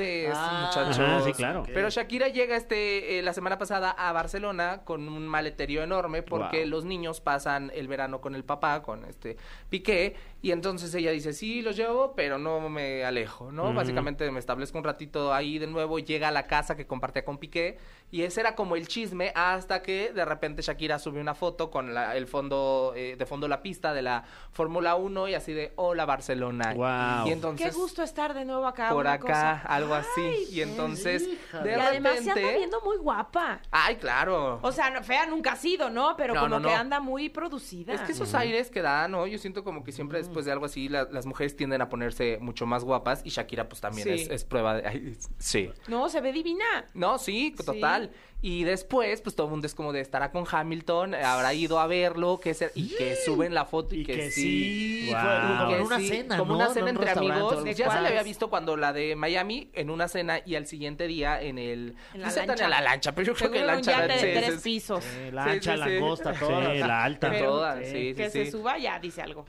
velocidades, 0.09 0.37
Ah, 0.37 0.65
muchachos. 0.67 0.99
ajá, 0.99 1.21
sí, 1.21 1.33
claro. 1.33 1.63
Pero 1.73 1.89
Shakira 1.89 2.27
llega 2.27 2.55
este 2.55 3.19
eh, 3.19 3.21
la 3.21 3.33
semana 3.33 3.57
pasada 3.57 3.91
a 3.91 4.11
Barcelona 4.11 4.81
con 4.83 5.07
un 5.07 5.27
maleterío 5.27 5.83
enorme 5.83 6.21
porque 6.23 6.59
Wow. 6.61 6.67
los 6.69 6.85
niños 6.85 7.21
pasan 7.21 7.71
el 7.73 7.87
verano 7.87 8.21
con 8.21 8.35
el 8.35 8.43
papá, 8.43 8.81
con 8.81 9.05
este 9.05 9.37
Piqué, 9.69 10.15
y 10.41 10.51
entonces 10.51 10.93
ella 10.95 11.11
dice, 11.11 11.33
sí, 11.33 11.61
los 11.61 11.75
llevo, 11.75 12.13
pero 12.15 12.37
no 12.37 12.69
me 12.69 13.03
alejo, 13.03 13.51
¿no? 13.51 13.73
Básicamente 13.73 14.29
me 14.31 14.39
establezco 14.39 14.77
un 14.77 14.83
ratito 14.83 15.33
ahí 15.33 15.59
de 15.59 15.67
nuevo, 15.67 15.99
llega 15.99 16.29
a 16.29 16.31
la 16.31 16.47
casa 16.47 16.75
que 16.75 16.87
compartía 16.87 17.25
con 17.25 17.37
Piqué, 17.37 17.77
y 18.11 18.23
ese 18.23 18.39
era 18.41 18.55
como 18.55 18.75
el 18.75 18.87
chisme 18.87 19.31
hasta 19.35 19.81
que 19.83 20.11
de 20.13 20.25
repente 20.25 20.61
Shakira 20.61 20.97
subió 20.97 21.21
una 21.21 21.35
foto 21.35 21.69
con 21.69 21.93
la- 21.93 22.15
el 22.15 22.25
fondo, 22.25 22.93
eh, 22.95 23.15
de 23.17 23.25
fondo 23.25 23.47
la 23.47 23.61
pista 23.61 23.93
de 23.93 24.01
la 24.01 24.23
Fórmula 24.51 24.95
1 24.95 25.27
y 25.27 25.33
así 25.35 25.53
de 25.53 25.73
hola 25.75 26.05
Barcelona. 26.05 26.73
Guau. 26.73 27.27
Y 27.27 27.31
entonces 27.31 27.67
Qué 27.67 27.73
gusto 27.75 28.01
estar 28.01 28.33
de 28.33 28.45
nuevo 28.45 28.65
acá. 28.65 28.89
por 28.89 29.07
acá, 29.07 29.19
cosa. 29.19 29.51
algo 29.61 29.93
así. 29.99 30.47
Y 30.51 30.61
entonces, 30.61 31.27
de 31.63 31.71
y 31.71 31.73
además 31.73 32.19
se 32.23 32.31
anda 32.31 32.51
viendo 32.57 32.81
muy 32.81 32.97
guapa. 32.97 33.61
Ay, 33.71 33.95
claro. 33.97 34.59
O 34.61 34.71
sea, 34.71 34.89
no- 34.89 35.03
fea 35.03 35.25
nunca 35.25 35.53
ha 35.53 35.55
sido, 35.55 35.89
¿no? 35.89 36.15
Pero 36.17 36.33
No, 36.33 36.41
como 36.41 36.59
no, 36.59 36.67
que 36.67 36.73
no. 36.73 36.79
anda 36.79 36.99
muy 36.99 37.29
producida. 37.29 37.93
Es 37.93 38.01
que 38.01 38.11
esos 38.11 38.33
aires 38.33 38.69
que 38.69 38.81
da, 38.81 39.07
¿no? 39.07 39.27
Yo 39.27 39.37
siento 39.37 39.63
como 39.63 39.83
que 39.83 39.91
siempre 39.91 40.17
después 40.19 40.45
de 40.45 40.51
algo 40.51 40.65
así, 40.65 40.89
la- 40.89 41.07
las 41.11 41.25
mujeres 41.25 41.55
tienden 41.55 41.81
a 41.81 41.89
ponerse 41.89 42.37
mucho 42.41 42.65
más 42.65 42.83
guapas 42.83 43.21
y 43.25 43.29
Shakira 43.29 43.67
pues 43.69 43.81
también 43.81 44.07
Sí. 44.07 44.23
es, 44.23 44.29
es 44.29 44.43
prueba 44.45 44.75
de... 44.75 44.87
ay, 44.87 45.17
sí. 45.37 45.69
No, 45.87 46.09
se 46.09 46.21
ve 46.21 46.31
divina. 46.31 46.85
No, 46.93 47.17
sí, 47.17 47.55
total. 47.65 48.11
Y 48.41 48.63
después, 48.63 49.19
pues 49.21 49.35
todo 49.35 49.47
el 49.47 49.51
mundo 49.51 49.67
es 49.67 49.75
como 49.75 49.91
de 49.91 49.99
estará 49.99 50.31
con 50.31 50.45
Hamilton, 50.49 51.13
habrá 51.15 51.53
ido 51.53 51.77
a 51.79 51.87
verlo, 51.87 52.39
que 52.39 52.53
se- 52.53 52.71
y 52.73 52.87
que 52.95 53.17
suben 53.17 53.53
la 53.53 53.65
foto 53.65 53.95
y, 53.95 53.99
Y 54.01 54.05
que, 54.05 54.13
que 54.13 54.31
sí. 54.31 55.07
fue 55.11 55.19
como 55.57 55.69
Que 55.69 55.81
una 55.81 55.97
sí, 55.99 56.07
cena, 56.07 56.37
como 56.37 56.53
¿no? 56.53 56.59
una 56.59 56.69
cena 56.73 56.89
entre 56.89 57.09
amigos. 57.09 57.63
Ya 57.75 57.91
se 57.91 58.01
le 58.01 58.07
había 58.07 58.23
visto 58.23 58.49
cuando 58.49 58.77
la 58.77 58.93
de 58.93 59.17
Miami 59.17 59.69
en 59.73 59.89
una 59.89 60.07
cena 60.07 60.39
y 60.45 60.55
al 60.55 60.67
siguiente 60.67 61.05
día 61.07 61.41
en 61.41 61.57
el 61.57 61.95
En 62.13 62.21
la 62.21 62.27
no 62.27 62.33
sé, 62.33 62.45
lancha. 62.47 62.63
en 62.63 62.69
la 62.69 62.81
lancha, 62.81 63.11
pero 63.13 63.27
yo 63.27 63.33
creo 63.35 63.51
que 63.51 63.57
en 63.57 63.63
un 63.63 63.67
lancha 63.67 64.07
de 64.07 64.13
sí, 64.19 64.27
tres 64.33 64.61
pisos. 64.61 65.03
La 65.33 65.43
sí, 65.59 65.59
la 65.67 65.85
sí. 65.85 65.95
angosta, 65.95 66.33
Sí, 66.33 66.39
todas. 66.39 66.77
la 66.79 67.03
alta. 67.03 67.29
Pero- 67.31 67.75
sí, 67.83 68.13
que 68.15 68.29
sí, 68.29 68.45
se 68.45 68.51
suba 68.51 68.77
ya 68.77 68.99
dice 68.99 69.21
algo. 69.21 69.45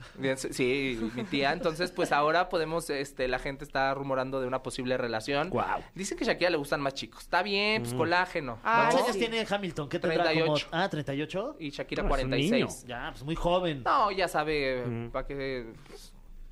Sí, 0.51 0.99
mi 1.15 1.23
tía. 1.23 1.53
Entonces, 1.53 1.91
pues 1.91 2.11
ahora 2.11 2.49
podemos, 2.49 2.89
este, 2.89 3.27
la 3.29 3.39
gente 3.39 3.63
está 3.63 3.93
rumorando 3.93 4.41
de 4.41 4.47
una 4.47 4.61
posible 4.63 4.97
relación. 4.97 5.49
Guau. 5.49 5.81
Dicen 5.95 6.17
que 6.17 6.25
Shakira 6.25 6.49
le 6.49 6.57
gustan 6.57 6.81
más 6.81 6.93
chicos. 6.93 7.21
Está 7.23 7.41
bien, 7.41 7.83
pues 7.83 7.93
colágeno. 7.93 8.59
Ah. 8.63 8.80
¿Cuántos 8.89 9.01
años 9.03 9.17
tiene 9.17 9.45
Hamilton? 9.49 9.89
¿Qué 9.89 9.99
tendrá 9.99 10.23
38. 10.25 10.67
como? 10.69 10.81
Ah, 10.83 10.89
38. 10.89 11.55
Y 11.59 11.69
Shakira 11.69 12.03
No, 12.03 12.07
es 12.15 12.23
un 12.23 12.29
46. 12.29 12.85
Ya, 12.87 13.09
pues 13.11 13.23
muy 13.23 13.35
joven. 13.35 13.83
No, 13.83 14.11
ya 14.11 14.27
sabe 14.27 15.09
para 15.11 15.27
qué, 15.27 15.73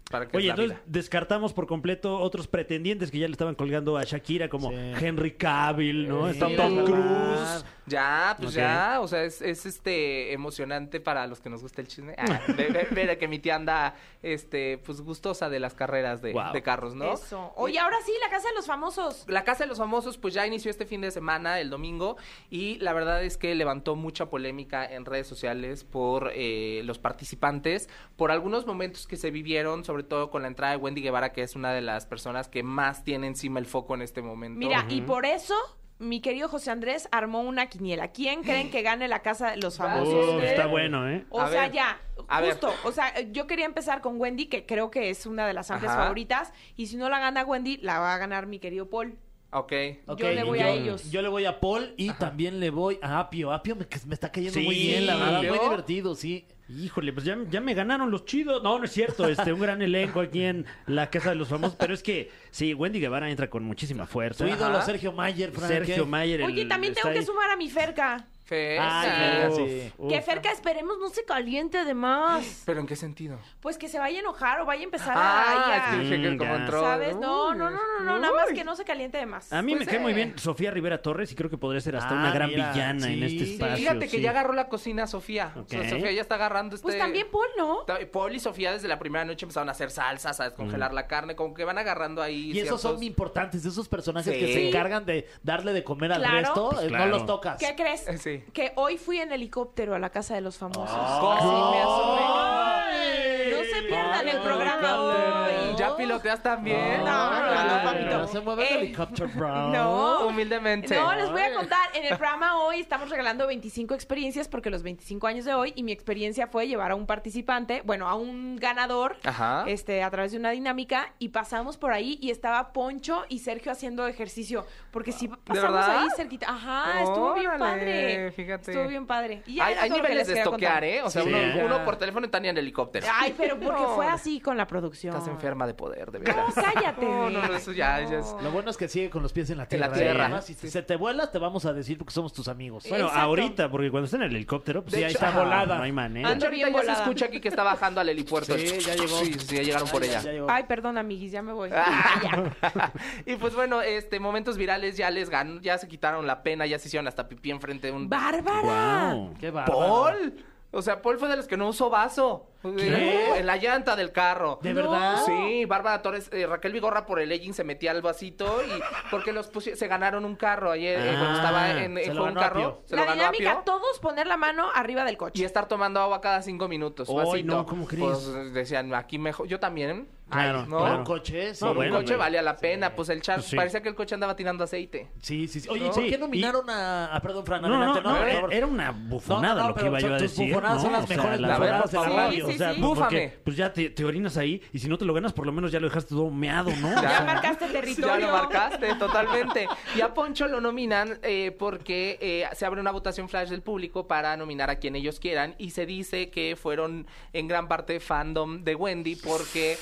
para 0.10 0.28
qué 0.28 0.38
Oye, 0.38 0.50
entonces 0.50 0.72
vida. 0.78 0.84
descartamos 0.88 1.54
por 1.54 1.68
completo 1.68 2.20
otros 2.20 2.48
pretendientes 2.48 3.12
que 3.12 3.20
ya 3.20 3.28
le 3.28 3.32
estaban 3.34 3.56
colgando 3.56 3.98
a 3.98 4.04
Shakira, 4.04 4.50
como 4.50 4.70
Sí. 4.72 4.76
Henry 5.00 5.32
Cavill, 5.36 6.08
¿no? 6.08 6.26
Sí, 6.26 6.32
Está 6.32 6.56
Tom. 6.56 6.84
Cruise. 6.86 7.66
Ya, 7.90 8.36
pues 8.40 8.54
ya, 8.54 9.00
o 9.02 9.08
sea, 9.08 9.24
es, 9.24 9.42
es, 9.42 9.66
este 9.66 10.34
emocionante 10.34 11.00
para 11.00 11.28
los 11.28 11.40
que 11.40 11.50
nos 11.50 11.62
gusta 11.62 11.82
el 11.82 11.88
chisme. 11.88 12.16
Ah, 12.18 12.42
ver 12.92 13.18
que 13.18 13.28
mi 13.28 13.40
tía 13.40 13.56
anda 13.56 13.96
este 14.22 14.78
pues 14.78 15.02
gustosa 15.02 15.50
de 15.50 15.60
las 15.60 15.74
carreras 15.74 16.22
de, 16.22 16.34
de 16.54 16.62
carros, 16.62 16.96
¿no? 16.96 17.14
Eso. 17.14 17.52
Oye, 17.56 17.80
ahora 17.80 17.98
sí, 18.06 18.12
la 18.22 18.30
casa 18.30 18.48
de 18.50 18.56
los 18.56 18.66
famosos. 18.66 19.26
La 19.28 19.44
Casa 19.44 19.64
de 19.64 19.68
los 19.68 19.78
Famosos 19.80 20.18
pues 20.18 20.34
ya 20.34 20.46
inició 20.46 20.70
este 20.70 20.86
fin 20.86 21.02
de 21.02 21.12
semana, 21.12 21.60
el 21.60 21.70
domingo, 21.70 22.18
y 22.50 22.78
la 22.80 22.94
verdad 22.94 23.24
es 23.24 23.38
que 23.38 23.56
levantó 23.56 23.96
mucha 23.96 24.30
polémica 24.30 24.86
en 24.86 25.06
redes 25.06 25.28
sociales 25.28 25.84
por 25.84 26.32
eh, 26.36 26.82
los 26.86 27.00
participantes, 27.00 27.90
por 28.16 28.32
algunos 28.32 28.66
momentos 28.66 29.08
que 29.08 29.18
se 29.18 29.32
vivieron, 29.32 29.84
sobre 29.86 30.04
todo 30.04 30.30
con 30.30 30.44
la 30.44 30.48
entrada 30.48 30.74
de 30.74 30.78
Wendy 30.78 31.02
Guevara, 31.02 31.32
que 31.32 31.42
es 31.42 31.56
una 31.56 31.74
de 31.74 31.82
las 31.82 32.06
personas 32.06 32.48
que 32.48 32.64
más 32.64 33.04
tiene 33.04 33.28
encima 33.28 33.60
el 33.60 33.66
foco 33.66 33.96
en 33.96 34.02
este 34.02 34.22
momento. 34.22 34.60
Mira, 34.60 34.86
y 34.90 35.02
por 35.02 35.26
eso 35.26 35.56
mi 36.00 36.22
querido 36.22 36.48
José 36.48 36.72
Andrés 36.72 37.08
armó 37.12 37.42
una 37.42 37.68
quiniela. 37.68 38.08
¿Quién 38.10 38.42
creen 38.44 38.72
que 38.72 38.82
gane 38.82 39.08
la 39.08 39.20
casa 39.22 39.52
de 39.52 39.58
los 39.58 39.78
famosos? 39.78 40.36
Uf, 40.36 40.44
está 40.44 40.66
bueno, 40.66 41.10
¿eh? 41.10 41.26
O 41.30 41.42
A 41.42 41.50
sea, 41.50 41.64
ver, 41.64 41.72
ya, 41.74 42.00
ver. 42.40 42.52
justo. 42.52 42.74
O 42.86 42.92
sea, 42.92 43.20
yo 43.32 43.48
quería 43.48 43.66
empezar 43.66 44.02
con 44.02 44.20
Wendy, 44.20 44.48
que 44.48 44.66
creo 44.66 44.90
que 44.92 45.10
es 45.10 45.26
una 45.26 45.46
de 45.46 45.54
las 45.54 45.70
amplias 45.72 45.94
Ajá. 45.94 46.04
favoritas. 46.04 46.54
Y 46.78 46.88
si 46.88 46.96
no 46.96 47.10
la 47.10 47.20
gana 47.20 47.44
Wendy, 47.46 47.78
la 47.78 48.00
va 48.00 48.14
a 48.16 48.18
ganar 48.18 48.48
mi 48.48 48.60
querido 48.60 48.90
Paul. 48.90 49.18
Ok. 49.52 49.74
Ok, 50.06 50.20
Yo 50.20 50.32
le 50.32 50.44
voy 50.44 50.60
a 50.60 50.70
ellos. 50.70 51.10
Yo 51.12 51.22
le 51.22 51.28
voy 51.28 51.46
a 51.46 51.60
Paul 51.60 51.94
y 51.98 52.12
también 52.12 52.60
le 52.60 52.70
voy 52.70 53.00
a 53.02 53.20
Apio. 53.20 53.52
Apio 53.52 53.76
me, 53.76 53.88
me 54.06 54.14
está 54.14 54.32
cayendo 54.32 54.60
Sí, 54.60 54.66
muy 54.66 54.76
bien, 54.76 55.08
la 55.08 55.16
verdad. 55.16 55.38
Apio. 55.38 55.56
Muy 55.56 55.60
divertido, 55.64 56.14
sí. 56.16 56.46
Híjole, 56.70 57.12
pues 57.14 57.26
ya, 57.26 57.36
ya 57.50 57.60
me 57.62 57.74
ganaron 57.74 58.12
los 58.12 58.26
chidos. 58.26 58.62
No, 58.62 58.78
no 58.78 58.86
es 58.86 58.92
cierto. 58.92 59.28
Este, 59.28 59.52
un 59.52 59.60
gran 59.60 59.82
elenco 59.82 60.20
aquí 60.20 60.44
en 60.44 60.68
la 60.86 61.10
Casa 61.10 61.30
de 61.30 61.36
los 61.36 61.48
Famosos. 61.48 61.76
Pero 61.78 61.96
es 61.96 62.04
que, 62.04 62.32
sí, 62.52 62.76
Wendy 62.76 63.00
Guevara 63.00 63.28
entra 63.32 63.50
con 63.50 63.64
muchísima 63.64 64.06
fuerza. 64.06 64.46
Tu 64.46 64.52
ídolo. 64.54 64.80
Sergio 64.84 65.12
Mayer, 65.12 65.52
Frank. 65.52 65.68
Sergio. 65.68 66.06
Mayer. 66.06 66.44
Oye, 66.44 66.62
el- 66.62 66.68
también 66.68 66.94
tengo 66.94 67.12
que 67.12 67.20
ahí. 67.20 67.26
sumar 67.26 67.50
a 67.50 67.56
mi 67.56 67.70
Ferca. 67.72 68.24
Fer, 68.46 68.80
Ay, 68.82 69.10
sí. 69.10 69.16
Ferca, 69.16 69.50
Uf, 69.50 69.58
sí. 69.70 69.92
uf. 70.00 70.12
Que 70.12 70.22
Ferca, 70.24 70.52
esperemos, 70.52 70.98
no 71.00 71.10
se 71.10 71.24
caliente 71.24 71.78
además. 71.78 72.64
¿Pero 72.66 72.80
en 72.80 72.88
qué 72.88 72.96
sentido? 72.96 73.38
Pues 73.62 73.78
que 73.78 73.88
se 73.88 74.00
vaya 74.00 74.18
a 74.18 74.22
enojar 74.22 74.60
o 74.62 74.66
vaya 74.66 74.82
a 74.82 74.86
empezar 74.86 75.14
Ah, 75.16 75.66
a... 75.68 75.78
es 75.78 75.84
que 76.00 76.04
dije 76.04 76.22
que 76.24 76.32
Mm, 76.32 76.38
como 76.40 76.56
ya. 76.56 76.60
entró. 76.62 76.82
¿Sabes? 76.82 77.16
No, 77.18 77.54
no, 77.54 77.70
no, 77.70 77.78
no, 78.16 78.20
nada 78.20 78.34
más 78.34 78.54
que 78.54 78.64
no 78.64 78.76
se 78.76 78.84
caliente 78.86 79.18
de 79.18 79.26
más. 79.26 79.52
A 79.54 79.62
mí 79.62 79.74
Pues, 79.76 79.86
me 79.86 79.92
cae 79.92 80.00
muy 80.00 80.14
bien 80.14 80.38
Sofía 80.38 80.72
Rivera 80.72 81.02
Torres 81.02 81.32
y 81.32 81.36
creo 81.36 81.50
que 81.50 81.58
podría 81.58 81.82
ser 81.82 81.96
hasta 81.96 82.10
Ah, 82.12 82.20
una 82.20 82.32
gran 82.34 82.50
mira, 82.50 82.72
villana 82.72 83.08
en 83.08 83.20
sí. 83.20 83.26
este 83.26 83.46
Sí, 83.46 83.54
espacio. 83.54 83.78
Fíjate 83.78 84.00
que 84.00 84.18
sí. 84.18 84.22
ya 84.22 84.30
agarró 84.32 84.54
la 84.54 84.68
cocina 84.70 85.08
Sofía. 85.08 85.54
O 85.56 85.66
sea, 85.68 85.80
Ok. 85.82 85.88
Sofía 85.90 86.12
ya 86.12 86.22
está 86.22 86.36
agarrando 86.36 86.76
este... 86.76 86.84
Pues 86.84 86.98
también 86.98 87.28
Paul, 87.32 87.48
¿no? 87.58 87.78
Ta- 87.86 88.00
Paul 88.12 88.36
y 88.36 88.40
Sofía 88.40 88.72
desde 88.72 88.88
la 88.88 89.00
primera 89.00 89.26
noche 89.26 89.46
empezaron 89.46 89.70
a 89.70 89.72
hacer 89.72 89.92
salsas, 89.92 90.40
a 90.40 90.46
descongelar 90.46 90.94
la 90.94 91.08
carne, 91.08 91.36
como 91.36 91.54
que 91.54 91.64
van 91.64 91.78
agarrando 91.78 92.22
ahí. 92.22 92.52
Y 92.52 92.60
esos 92.60 92.82
son 92.82 92.92
ciertos- 92.98 93.04
importantes, 93.08 93.66
esos 93.66 93.88
personajes 93.88 94.34
Sí. 94.34 94.40
que 94.40 94.54
se 94.54 94.68
encargan 94.70 95.06
de 95.06 95.28
darle 95.44 95.74
de 95.74 95.84
comer 95.84 96.12
al 96.12 96.20
Claro. 96.22 96.38
resto, 96.38 96.70
Pues 96.72 96.86
eh, 96.86 96.88
claro. 96.88 97.06
no 97.06 97.12
los 97.12 97.26
tocas. 97.26 97.58
¿Qué 97.60 97.76
crees? 97.76 98.08
Eh, 98.08 98.18
sí. 98.18 98.44
Que 98.54 98.74
hoy 98.76 98.98
fui 98.98 99.20
en 99.20 99.32
helicóptero 99.32 99.96
a 99.96 100.00
la 100.00 100.10
casa 100.10 100.36
de 100.36 100.42
los 100.42 100.58
famosos. 100.58 100.90
¿Cómo? 101.20 101.40
Sí, 101.40 101.76
me 101.78 101.82
asomé. 101.82 103.52
No 103.52 103.64
se 103.76 103.82
pierdan 103.84 104.28
el 104.28 104.40
programa 104.42 105.02
hoy. 105.02 105.49
¿Ya 105.80 105.96
piloteas 105.96 106.42
también? 106.44 107.04
No, 107.04 107.30
no, 107.32 107.40
no, 107.56 107.64
no, 107.64 107.84
papito. 107.84 108.18
No 108.20 108.28
se 108.28 108.40
mueve 108.42 108.68
el 108.68 108.76
Eh, 108.76 108.80
helicóptero, 108.86 109.30
bro. 109.36 109.70
No. 109.70 110.28
Humildemente. 110.28 110.96
No, 110.96 111.14
les 111.16 111.32
voy 111.32 111.42
a 111.42 111.54
contar. 111.54 111.80
En 111.94 112.04
el 112.06 112.18
programa 112.18 112.62
hoy 112.64 112.80
estamos 112.82 113.10
regalando 113.10 113.48
25 113.48 113.94
experiencias 113.94 114.48
porque 114.48 114.70
los 114.70 114.84
25 114.84 115.28
años 115.28 115.46
de 115.46 115.54
hoy 115.54 115.74
y 115.76 115.84
mi 115.84 115.92
experiencia 115.92 116.48
fue 116.48 116.68
llevar 116.68 116.92
a 116.92 116.96
un 116.96 117.06
participante, 117.06 117.82
bueno, 117.86 118.08
a 118.08 118.16
un 118.16 118.56
ganador, 118.58 119.18
Ajá. 119.24 119.64
este, 119.68 120.04
a 120.04 120.10
través 120.10 120.32
de 120.32 120.38
una 120.38 120.52
dinámica 120.52 121.14
y 121.20 121.30
pasamos 121.30 121.78
por 121.78 121.92
ahí 121.94 122.18
y 122.22 122.32
estaba 122.32 122.74
Poncho 122.74 123.26
y 123.30 123.40
Sergio 123.40 123.72
haciendo 123.72 124.08
ejercicio 124.08 124.66
porque 124.92 125.12
si 125.12 125.28
pasamos 125.28 125.86
ahí 125.86 126.08
cerquita. 126.16 126.48
Ajá, 126.50 127.02
estuvo 127.04 127.34
bien 127.36 127.52
padre. 127.58 128.32
fíjate. 128.32 128.72
Estuvo 128.72 128.88
bien 128.88 129.06
padre. 129.06 129.44
Y 129.46 129.56
ya 129.56 129.66
hay 129.68 129.76
hay 129.76 129.90
niveles 129.90 130.18
les 130.18 130.28
de 130.28 130.34
estoquear. 130.40 130.84
¿eh? 130.84 131.02
O 131.04 131.10
sea, 131.10 131.24
Sí. 131.24 131.30
uno, 131.30 131.38
Ya. 131.40 131.66
uno 131.66 131.86
por 131.86 131.96
teléfono 131.98 132.26
y 132.26 132.30
Tania 132.30 132.52
en 132.52 132.58
helicóptero. 132.58 133.06
Ay, 133.14 133.34
pero 133.38 133.60
porque 133.60 133.82
No. 133.82 133.96
fue 133.96 134.08
así 134.08 134.40
con 134.40 134.58
la 134.58 134.68
producción. 134.68 135.14
Estás 135.16 135.30
enferma 135.30 135.66
de 135.70 135.74
poder, 135.76 136.12
de 136.12 136.20
No, 136.20 136.26
veras. 136.26 136.54
cállate. 136.74 137.06
No, 137.06 137.30
no, 137.30 137.48
no, 137.48 137.56
eso 137.56 137.72
ya, 137.72 138.02
ya 138.02 138.20
es... 138.20 138.36
Lo 138.44 138.52
bueno 138.52 138.70
es 138.72 138.78
que 138.78 138.88
sigue 138.88 139.10
con 139.10 139.24
los 139.24 139.32
pies 139.32 139.50
en 139.52 139.58
la 139.58 139.68
tierra. 139.68 139.88
la 139.88 139.94
tierra. 139.94 140.12
¿eh? 140.14 140.26
Además, 140.26 140.46
Si 140.46 140.54
Sí. 140.56 140.70
se 140.70 140.82
te 140.82 140.96
vuelas, 140.96 141.32
te 141.32 141.38
vamos 141.40 141.66
a 141.66 141.74
decir 141.74 141.98
porque 141.98 142.14
somos 142.14 142.34
tus 142.34 142.48
amigos. 142.48 142.86
Bueno, 142.90 143.06
Exacto. 143.06 143.24
ahorita, 143.26 143.70
porque 143.72 143.92
cuando 143.92 144.06
está 144.06 144.18
en 144.18 144.24
el 144.24 144.36
helicóptero, 144.36 144.82
pues 144.84 144.94
De 144.96 145.00
hecho- 145.06 145.10
está 145.14 145.30
Ajá. 145.30 145.40
volada. 145.40 145.78
No 145.78 145.84
hay 145.84 145.92
manera. 145.92 146.30
Ando 146.30 146.46
ahorita 146.48 146.68
bien 146.70 146.86
ya 146.86 146.96
se 146.96 147.02
escucha 147.02 147.26
aquí 147.28 147.40
que 147.40 147.48
está 147.50 147.64
bajando 147.64 148.02
al 148.02 148.10
helipuerto. 148.10 148.58
Sí, 148.58 148.80
ya 148.80 148.96
llegó. 148.96 149.18
Sí, 149.20 149.34
sí, 149.40 149.56
ya 149.58 149.62
llegaron 149.64 149.88
por 149.88 150.02
Ya, 150.04 150.08
ella. 150.10 150.22
ya 150.22 150.32
llegó. 150.32 150.48
Ay, 150.50 150.64
perdón, 150.68 150.98
amiguis, 150.98 151.32
ya 151.32 151.42
me 151.42 151.54
voy. 151.54 151.70
Ah. 151.76 152.20
Ya. 152.24 152.92
y 153.26 153.36
pues 153.36 153.56
bueno, 153.56 153.82
este 153.82 154.20
momentos 154.20 154.58
virales 154.58 154.98
ya 154.98 155.10
les 155.12 155.30
ganó, 155.30 155.62
ya 155.62 155.78
se 155.78 155.88
quitaron 155.88 156.26
la 156.28 156.44
pena, 156.44 156.66
ya 156.66 156.80
se 156.80 156.88
hicieron 156.88 157.08
hasta 157.08 157.28
pipí 157.28 157.52
enfrente 157.52 157.88
de 157.88 157.94
un 157.94 158.10
¡Bárbara! 158.10 159.14
Wow. 159.14 159.34
Qué 159.40 159.52
bárbaro. 159.52 159.80
Paul. 159.80 160.34
O 160.72 160.82
sea, 160.82 161.02
Paul 161.02 161.18
fue 161.18 161.30
de 161.30 161.36
los 161.36 161.48
que 161.48 161.58
no 161.58 161.68
usó 161.68 161.90
vaso. 161.90 162.48
En 162.64 163.46
la 163.46 163.56
llanta 163.58 163.96
del 163.96 164.12
carro. 164.12 164.60
¿De 164.62 164.74
verdad? 164.74 165.24
Sí, 165.26 165.66
Bárbara 165.66 166.02
Torres, 166.02 166.30
eh, 166.34 166.46
Raquel 166.46 166.74
Vigorra 166.74 167.06
por 167.06 167.20
el 167.22 167.30
legging 167.30 167.54
se 167.54 167.64
metía 167.64 167.92
al 167.92 168.02
vasito 168.02 168.62
y 168.64 168.70
porque 169.12 169.32
los 169.32 169.52
pusi- 169.52 169.76
se 169.76 169.88
ganaron 169.88 170.26
un 170.26 170.36
carro 170.36 170.72
ayer 170.72 171.00
eh, 171.00 171.12
cuando 171.18 171.30
Ah, 171.30 171.36
estaba 171.36 171.84
en, 171.84 171.96
lo 171.96 172.22
fue 172.22 172.30
un 172.32 172.36
carro, 172.36 172.82
se 172.86 172.96
la 172.96 173.02
lo 173.04 173.08
ganó 173.08 173.32
dinámica, 173.32 173.62
todos 173.66 174.00
poner 174.00 174.28
la 174.28 174.36
mano 174.38 174.68
arriba 174.76 175.06
del 175.06 175.14
Y 175.14 175.18
coche. 175.18 175.46
estar 175.46 175.68
tomando 175.68 176.00
agua 176.02 176.20
cada 176.22 176.42
cinco 176.42 176.68
minutos. 176.68 177.08
Ay, 177.34 177.44
no, 177.44 177.66
¿cómo 177.66 177.86
crees? 177.86 178.04
Pues 178.04 178.54
decían, 178.54 178.94
aquí 178.94 179.18
mejor. 179.18 179.48
Yo 179.48 179.60
también. 179.60 180.08
Claro, 180.30 180.60
Ay, 180.60 180.66
no. 180.70 180.78
Claro. 180.78 180.98
un 181.00 181.04
coche, 181.06 181.56
sí. 181.56 181.66
No, 181.66 181.74
bueno, 181.74 181.96
un 181.98 182.02
coche 182.04 182.16
valía 182.16 182.44
la 182.44 182.56
pena. 182.56 182.94
Pues 182.96 183.10
el 183.10 183.20
char, 183.20 183.38
Pues 183.38 183.48
sí. 183.48 183.56
parecía 183.56 183.82
que 183.82 183.90
el 183.90 183.96
coche 183.96 184.14
andaba 184.14 184.36
tirando 184.36 184.64
aceite. 184.64 185.10
Sí, 185.22 185.48
sí, 185.48 185.60
sí. 185.60 185.68
Oye, 185.72 185.88
¿No? 185.88 185.92
¿por 185.92 186.06
qué 186.06 186.18
nominaron 186.20 186.70
a, 186.70 187.16
a- 187.16 187.20
Perdón, 187.20 187.46
Fran, 187.48 187.62
No, 187.64 187.70
no, 187.70 187.76
adelante, 187.78 188.02
no, 188.04 188.18
era- 188.18 188.34
favor. 188.36 188.54
era 188.54 188.68
una 188.68 188.92
bufonada 188.92 189.56
No, 189.56 189.62
no, 189.62 189.68
lo 189.70 189.76
que 189.76 189.86
iba 189.88 190.00
yo 190.00 190.08
a 190.14 190.18
tus 190.20 190.22
decir. 190.22 190.50
bufonadas 190.54 190.82
son 190.84 190.92
¿no? 190.92 190.98
las 191.00 191.04
O 191.06 191.08
sea, 191.08 191.18
mejores 191.18 191.40
la 191.42 191.48
bufonadas 191.48 191.92
de 191.92 191.98
la 191.98 192.04
verdad, 192.04 192.16
radio. 192.28 192.49
Sí, 192.50 192.56
O 192.56 192.58
sea, 192.58 192.74
sí. 192.74 192.80
porque 192.82 192.96
Búfame. 193.02 193.34
pues 193.44 193.56
ya 193.58 193.72
te, 193.74 193.90
te 193.90 194.06
orinas 194.06 194.38
ahí 194.38 194.62
y 194.74 194.80
si 194.80 194.88
no 194.88 194.98
te 194.98 195.06
lo 195.06 195.14
ganas, 195.14 195.34
por 195.34 195.46
lo 195.46 195.52
menos 195.52 195.72
ya 195.72 195.80
lo 195.80 195.88
dejaste 195.88 196.10
todo 196.16 196.30
meado, 196.30 196.72
¿no? 196.82 196.90
Ya 197.02 197.02
sea, 197.10 197.22
marcaste 197.26 197.66
Ya 197.72 197.72
territorio. 197.74 198.28
lo 198.28 198.34
marcaste, 198.34 198.96
totalmente. 199.00 199.68
Y 199.96 200.02
a 200.02 200.14
Poncho 200.14 200.48
lo 200.48 200.62
nominan 200.62 201.20
eh, 201.24 201.56
porque 201.58 202.18
eh, 202.22 202.46
se 202.56 202.66
abre 202.66 202.82
una 202.82 202.92
votación 202.92 203.30
flash 203.30 203.50
del 203.50 203.62
público 203.62 204.08
para 204.08 204.36
nominar 204.38 204.70
a 204.70 204.76
quien 204.78 204.96
ellos 204.96 205.20
quieran 205.20 205.56
y 205.58 205.72
se 205.72 205.86
dice 205.86 206.30
que 206.30 206.56
fueron 206.56 207.08
en 207.34 207.48
gran 207.48 207.68
parte 207.68 208.00
fandom 208.00 208.64
de 208.64 208.76
Wendy 208.76 209.16
porque 209.16 209.78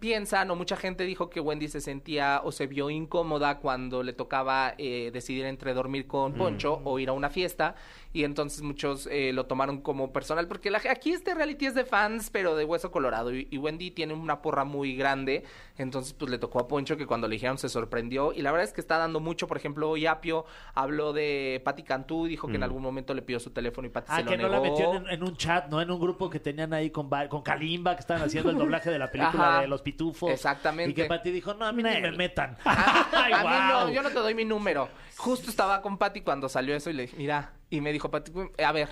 piensan 0.00 0.50
o 0.50 0.56
mucha 0.56 0.76
gente 0.76 1.04
dijo 1.04 1.30
que 1.30 1.40
Wendy 1.40 1.68
se 1.68 1.80
sentía 1.80 2.40
o 2.44 2.52
se 2.52 2.66
vio 2.66 2.90
incómoda 2.90 3.58
cuando 3.58 4.02
le 4.02 4.12
tocaba 4.12 4.74
eh, 4.78 5.10
decidir 5.12 5.44
entre 5.46 5.74
dormir 5.74 6.06
con 6.06 6.34
Poncho 6.34 6.80
o 6.84 6.98
ir 6.98 7.08
a 7.08 7.12
una 7.12 7.30
fiesta 7.30 7.74
y 8.12 8.24
entonces 8.24 8.62
muchos 8.62 9.06
eh, 9.10 9.32
lo 9.34 9.46
tomaron 9.46 9.80
como 9.82 10.12
personal 10.12 10.48
porque 10.48 10.70
la, 10.70 10.80
aquí 10.90 11.12
este 11.12 11.34
reality 11.34 11.66
es 11.66 11.74
de 11.74 11.84
fans, 11.84 12.30
pero 12.30 12.56
de 12.56 12.64
hueso 12.64 12.90
colorado. 12.90 13.34
Y, 13.34 13.48
y 13.50 13.58
Wendy 13.58 13.90
tiene 13.90 14.14
una 14.14 14.40
porra 14.40 14.64
muy 14.64 14.96
grande. 14.96 15.44
Entonces, 15.76 16.14
pues 16.14 16.30
le 16.30 16.38
tocó 16.38 16.58
a 16.58 16.66
Poncho 16.68 16.96
que 16.96 17.06
cuando 17.06 17.28
le 17.28 17.34
dijeron 17.34 17.58
se 17.58 17.68
sorprendió. 17.68 18.32
Y 18.32 18.42
la 18.42 18.50
verdad 18.50 18.66
es 18.66 18.72
que 18.72 18.80
está 18.80 18.96
dando 18.98 19.20
mucho. 19.20 19.46
Por 19.46 19.56
ejemplo, 19.58 19.90
hoy 19.90 20.06
Apio 20.06 20.46
habló 20.74 21.12
de 21.12 21.60
Patti 21.64 21.82
Cantú. 21.82 22.26
Dijo 22.26 22.48
que 22.48 22.56
en 22.56 22.62
algún 22.62 22.82
momento 22.82 23.12
le 23.14 23.22
pidió 23.22 23.38
su 23.40 23.50
teléfono 23.50 23.86
y 23.86 23.90
Patti 23.90 24.08
Ah, 24.10 24.16
se 24.16 24.22
lo 24.24 24.30
que 24.30 24.36
no 24.38 24.48
negó. 24.48 24.54
la 24.64 24.70
metió 24.70 24.94
en, 24.94 25.08
en 25.08 25.22
un 25.22 25.36
chat, 25.36 25.68
¿no? 25.68 25.80
En 25.82 25.90
un 25.90 26.00
grupo 26.00 26.30
que 26.30 26.40
tenían 26.40 26.72
ahí 26.72 26.90
con, 26.90 27.08
con 27.28 27.42
Kalimba, 27.42 27.94
que 27.94 28.00
estaban 28.00 28.22
haciendo 28.22 28.50
el 28.50 28.56
doblaje 28.58 28.90
de 28.90 28.98
la 28.98 29.10
película 29.10 29.48
Ajá. 29.56 29.60
de 29.60 29.68
Los 29.68 29.82
Pitufos. 29.82 30.30
Exactamente. 30.30 30.90
Y 30.90 30.94
que 30.94 31.04
Pati 31.04 31.30
dijo, 31.30 31.52
no, 31.54 31.66
a 31.66 31.72
mí 31.72 31.82
ni 31.82 32.00
me 32.00 32.12
metan. 32.12 32.56
A 32.64 33.84
mí 33.84 33.88
no, 33.88 33.92
yo 33.92 34.02
no 34.02 34.08
te 34.08 34.14
doy 34.18 34.34
mi 34.34 34.44
número. 34.44 34.88
Justo 35.18 35.50
estaba 35.50 35.82
con 35.82 35.98
Patty 35.98 36.20
cuando 36.22 36.48
salió 36.48 36.74
eso 36.74 36.90
y 36.90 36.94
le 36.94 37.02
dije, 37.02 37.16
mira, 37.16 37.52
y 37.70 37.80
me 37.80 37.92
dijo 37.92 38.10
Patty, 38.10 38.32
a 38.64 38.72
ver, 38.72 38.88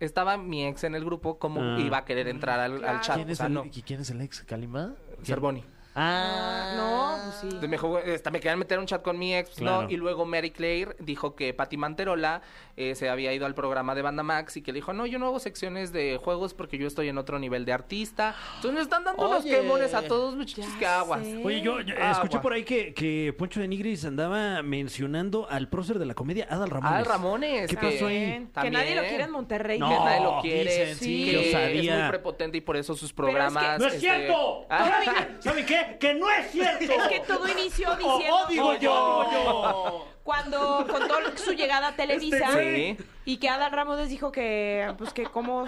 estaba 0.00 0.36
mi 0.36 0.66
ex 0.66 0.84
en 0.84 0.94
el 0.94 1.04
grupo, 1.04 1.38
¿cómo 1.38 1.60
Ah. 1.62 1.78
iba 1.80 1.98
a 1.98 2.04
querer 2.04 2.28
entrar 2.28 2.60
al, 2.60 2.84
al 2.84 3.00
chat? 3.00 3.16
¿Quién 3.16 3.28
O 3.28 3.32
es, 3.32 3.38
sea, 3.38 3.46
el, 3.46 3.54
no. 3.54 3.64
¿y 3.64 3.82
¿Quién 3.82 4.00
es 4.00 4.10
el 4.10 4.20
ex? 4.20 4.42
¿Quién? 4.42 4.96
Cervoni. 5.24 5.64
Ah, 6.00 6.74
No, 6.76 7.18
pues 7.24 7.34
sí. 7.36 7.46
Entonces 7.46 7.68
me, 7.68 7.76
dijo, 7.76 7.98
hasta 8.14 8.30
me 8.30 8.40
querían 8.40 8.58
meter 8.58 8.78
un 8.78 8.86
chat 8.86 9.02
con 9.02 9.18
mi 9.18 9.34
ex, 9.34 9.48
pues, 9.50 9.58
Claro. 9.60 9.82
no. 9.82 9.90
Y 9.90 9.96
luego 9.96 10.24
Mary 10.26 10.50
Claire 10.50 10.94
dijo 11.00 11.34
que 11.34 11.52
Patty 11.54 11.76
Manterola 11.76 12.42
eh, 12.76 12.94
se 12.94 13.08
había 13.08 13.32
ido 13.32 13.46
al 13.46 13.54
programa 13.54 13.94
de 13.94 14.02
Banda 14.02 14.22
Max 14.22 14.56
y 14.56 14.62
que 14.62 14.72
le 14.72 14.76
dijo, 14.76 14.92
no, 14.92 15.06
yo 15.06 15.18
no 15.18 15.26
hago 15.26 15.38
secciones 15.40 15.92
de 15.92 16.18
juegos 16.22 16.54
porque 16.54 16.78
yo 16.78 16.86
estoy 16.86 17.08
en 17.08 17.18
otro 17.18 17.38
nivel 17.38 17.64
de 17.64 17.72
artista. 17.72 18.34
Entonces 18.56 18.72
me 18.74 18.80
están 18.82 19.02
dando 19.04 19.22
Oye. 19.28 19.50
quemones 19.50 19.94
a 19.94 20.02
todos, 20.02 20.36
muchachos, 20.36 20.72
que 20.78 20.86
aguas. 20.86 21.22
sé. 21.24 21.42
Oye, 21.44 21.60
yo, 21.60 21.80
yo 21.80 21.94
Agua. 21.96 22.10
escuché 22.12 22.38
por 22.38 22.52
ahí 22.52 22.64
que, 22.64 22.94
que 22.94 23.34
Poncho 23.36 23.60
de 23.60 23.66
Nigris 23.68 24.04
andaba 24.04 24.62
mencionando 24.62 25.48
al 25.50 25.68
prócer 25.68 25.98
de 25.98 26.06
la 26.06 26.14
comedia, 26.14 26.46
Adal 26.50 26.70
Ramones. 26.70 26.98
Al 26.98 27.04
Ramones. 27.04 27.70
¿Qué 27.70 27.76
que- 27.76 27.86
pasó 27.92 28.06
ahí? 28.06 28.48
Que 28.62 28.70
nadie 28.70 28.94
lo 28.94 29.02
quiere 29.02 29.24
en 29.24 29.30
Monterrey. 29.30 29.78
No, 29.78 29.88
que 29.88 29.94
nadie 29.96 30.22
lo 30.22 30.40
quiere, 30.40 30.70
dicen, 30.78 30.96
sí. 30.96 31.24
que 31.24 31.30
Qué 31.30 31.48
es 31.50 31.54
osadía. 31.54 31.98
muy 32.00 32.08
prepotente 32.10 32.58
y 32.58 32.60
por 32.60 32.76
eso 32.76 32.94
sus 32.94 33.12
Pero 33.12 33.28
es 33.28 33.34
que- 33.34 33.38
programas... 33.38 33.78
¡No 33.80 33.86
es 33.86 33.94
este, 33.94 34.06
cierto! 34.06 34.66
ah, 34.70 35.02
¿Saben 35.40 35.66
qué? 35.66 35.87
¡Que 35.98 36.14
no 36.14 36.30
es 36.30 36.50
cierto! 36.50 36.84
Es 36.92 37.08
que 37.08 37.20
todo 37.20 37.48
inició 37.48 37.94
diciendo... 37.96 38.36
o 38.36 38.46
digo 38.46 38.74
yo. 38.76 40.06
Cuando 40.28 40.86
contó 40.86 41.14
su 41.36 41.52
llegada 41.54 41.88
a 41.88 41.96
Televisa 41.96 42.52
güey. 42.52 42.98
y 43.24 43.38
que 43.38 43.48
Adal 43.48 43.72
Ramos 43.72 43.96
les 43.98 44.10
dijo 44.10 44.30
que, 44.30 44.92
pues 44.98 45.14
que 45.14 45.22
cómo... 45.24 45.64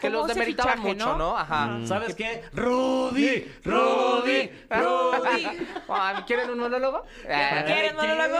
que 0.00 0.08
cómo 0.08 0.22
los 0.22 0.24
ese 0.30 0.34
demeritaban 0.34 0.78
fichaje, 0.78 0.94
mucho, 0.94 1.16
¿no? 1.16 1.38
Ajá. 1.38 1.78
¿Sabes 1.84 2.16
qué? 2.16 2.42
Rudy, 2.52 3.46
Rudy, 3.64 4.50
Rudy. 4.68 5.46
Ah, 5.88 6.24
¿Quieren 6.26 6.50
un 6.50 6.58
monólogo? 6.58 7.02
Ah. 7.28 7.62
¿Quieren 7.66 7.94
monólogo? 7.94 8.38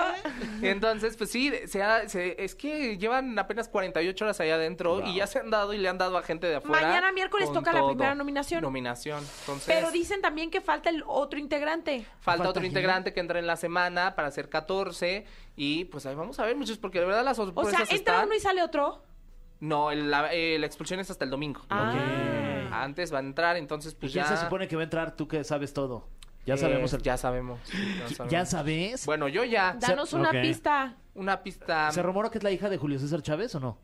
Entonces, 0.63 1.17
pues 1.17 1.31
sí, 1.31 1.53
se 1.67 1.83
ha- 1.85 2.09
se- 2.09 2.43
es 2.43 2.57
que 2.57 2.99
llevan 2.99 3.39
apenas 3.39 3.69
48 3.69 4.25
horas 4.25 4.41
allá 4.41 4.55
adentro 4.57 5.03
y 5.07 5.17
ya 5.17 5.29
se 5.29 5.39
han 5.39 5.51
dado 5.51 5.73
y 5.73 5.79
le 5.79 5.89
han 5.89 5.99
dado 5.99 6.17
a 6.19 6.23
gente 6.23 6.49
de 6.49 6.57
afuera. 6.57 6.81
Mañana 6.85 7.13
miércoles 7.13 7.47
con 7.49 7.59
toca 7.63 7.73
la 7.73 7.87
primera 7.87 8.15
nominación. 8.17 8.63
Nominación. 8.63 9.25
Entonces, 9.41 9.67
Pero 9.73 9.93
dicen 9.93 10.21
también 10.21 10.51
que 10.51 10.61
falta 10.61 10.91
el 10.91 11.05
otro 11.07 11.39
integrante. 11.39 12.05
falta 12.21 12.43
otro 12.49 12.55
¿Falta 12.61 12.67
integrante 12.67 13.13
que 13.13 13.21
entra 13.21 13.39
en 13.39 13.47
la 13.47 13.57
semana 13.57 14.17
para 14.17 14.27
hacer 14.29 14.49
14 14.49 15.27
y 15.63 15.85
pues 15.85 16.07
ahí 16.07 16.15
vamos 16.15 16.39
a 16.41 16.47
ver 16.47 16.57
muchos 16.57 16.79
porque 16.79 17.01
de 17.01 17.05
verdad 17.07 17.23
las 17.25 17.39
O 17.39 17.45
sorpresas 17.45 17.71
sea, 17.73 17.81
entra 17.97 17.97
están... 18.15 18.27
uno 18.27 18.35
y 18.35 18.41
sale 18.41 18.63
otro. 18.63 19.03
No, 19.61 19.91
el- 19.91 20.11
la, 20.11 20.33
eh, 20.33 20.59
la 20.59 20.65
expulsión 20.65 21.01
es 21.01 21.11
hasta 21.11 21.25
el 21.27 21.31
domingo. 21.31 21.61
Ah. 21.69 22.71
Antes 22.73 23.13
va 23.13 23.19
a 23.19 23.21
entrar, 23.21 23.57
entonces 23.57 23.93
¿Y 23.93 23.97
pues 23.97 24.13
quién 24.13 24.25
ya... 24.25 24.37
se 24.37 24.43
supone 24.43 24.67
que 24.69 24.77
va 24.77 24.83
a 24.83 24.85
entrar? 24.85 25.17
Tú 25.17 25.29
que 25.29 25.45
sabes 25.45 25.75
todo. 25.75 26.09
Ya 26.47 26.55
Eh, 26.55 26.57
sabemos 26.57 26.93
el... 26.95 27.03
Ya 27.03 27.17
sabemos. 27.19 27.61
ya 27.69 28.09
sabemos. 28.09 28.33
¿Ya 28.33 28.47
sabes? 28.47 29.05
Bueno, 29.07 29.29
yo 29.29 29.45
ya. 29.45 29.77
Danos 29.79 30.15
una 30.15 30.31
ok. 30.31 30.41
pista. 30.41 30.97
Una 31.15 31.43
pista... 31.43 31.91
¿Se 31.91 32.03
rumora 32.03 32.31
que 32.31 32.39
es 32.39 32.45
la 32.45 32.51
hija 32.53 32.71
de 32.71 32.79
Julio 32.79 32.99
César 32.99 33.21
Chávez 33.21 33.55
o 33.57 33.61
no? 33.61 33.77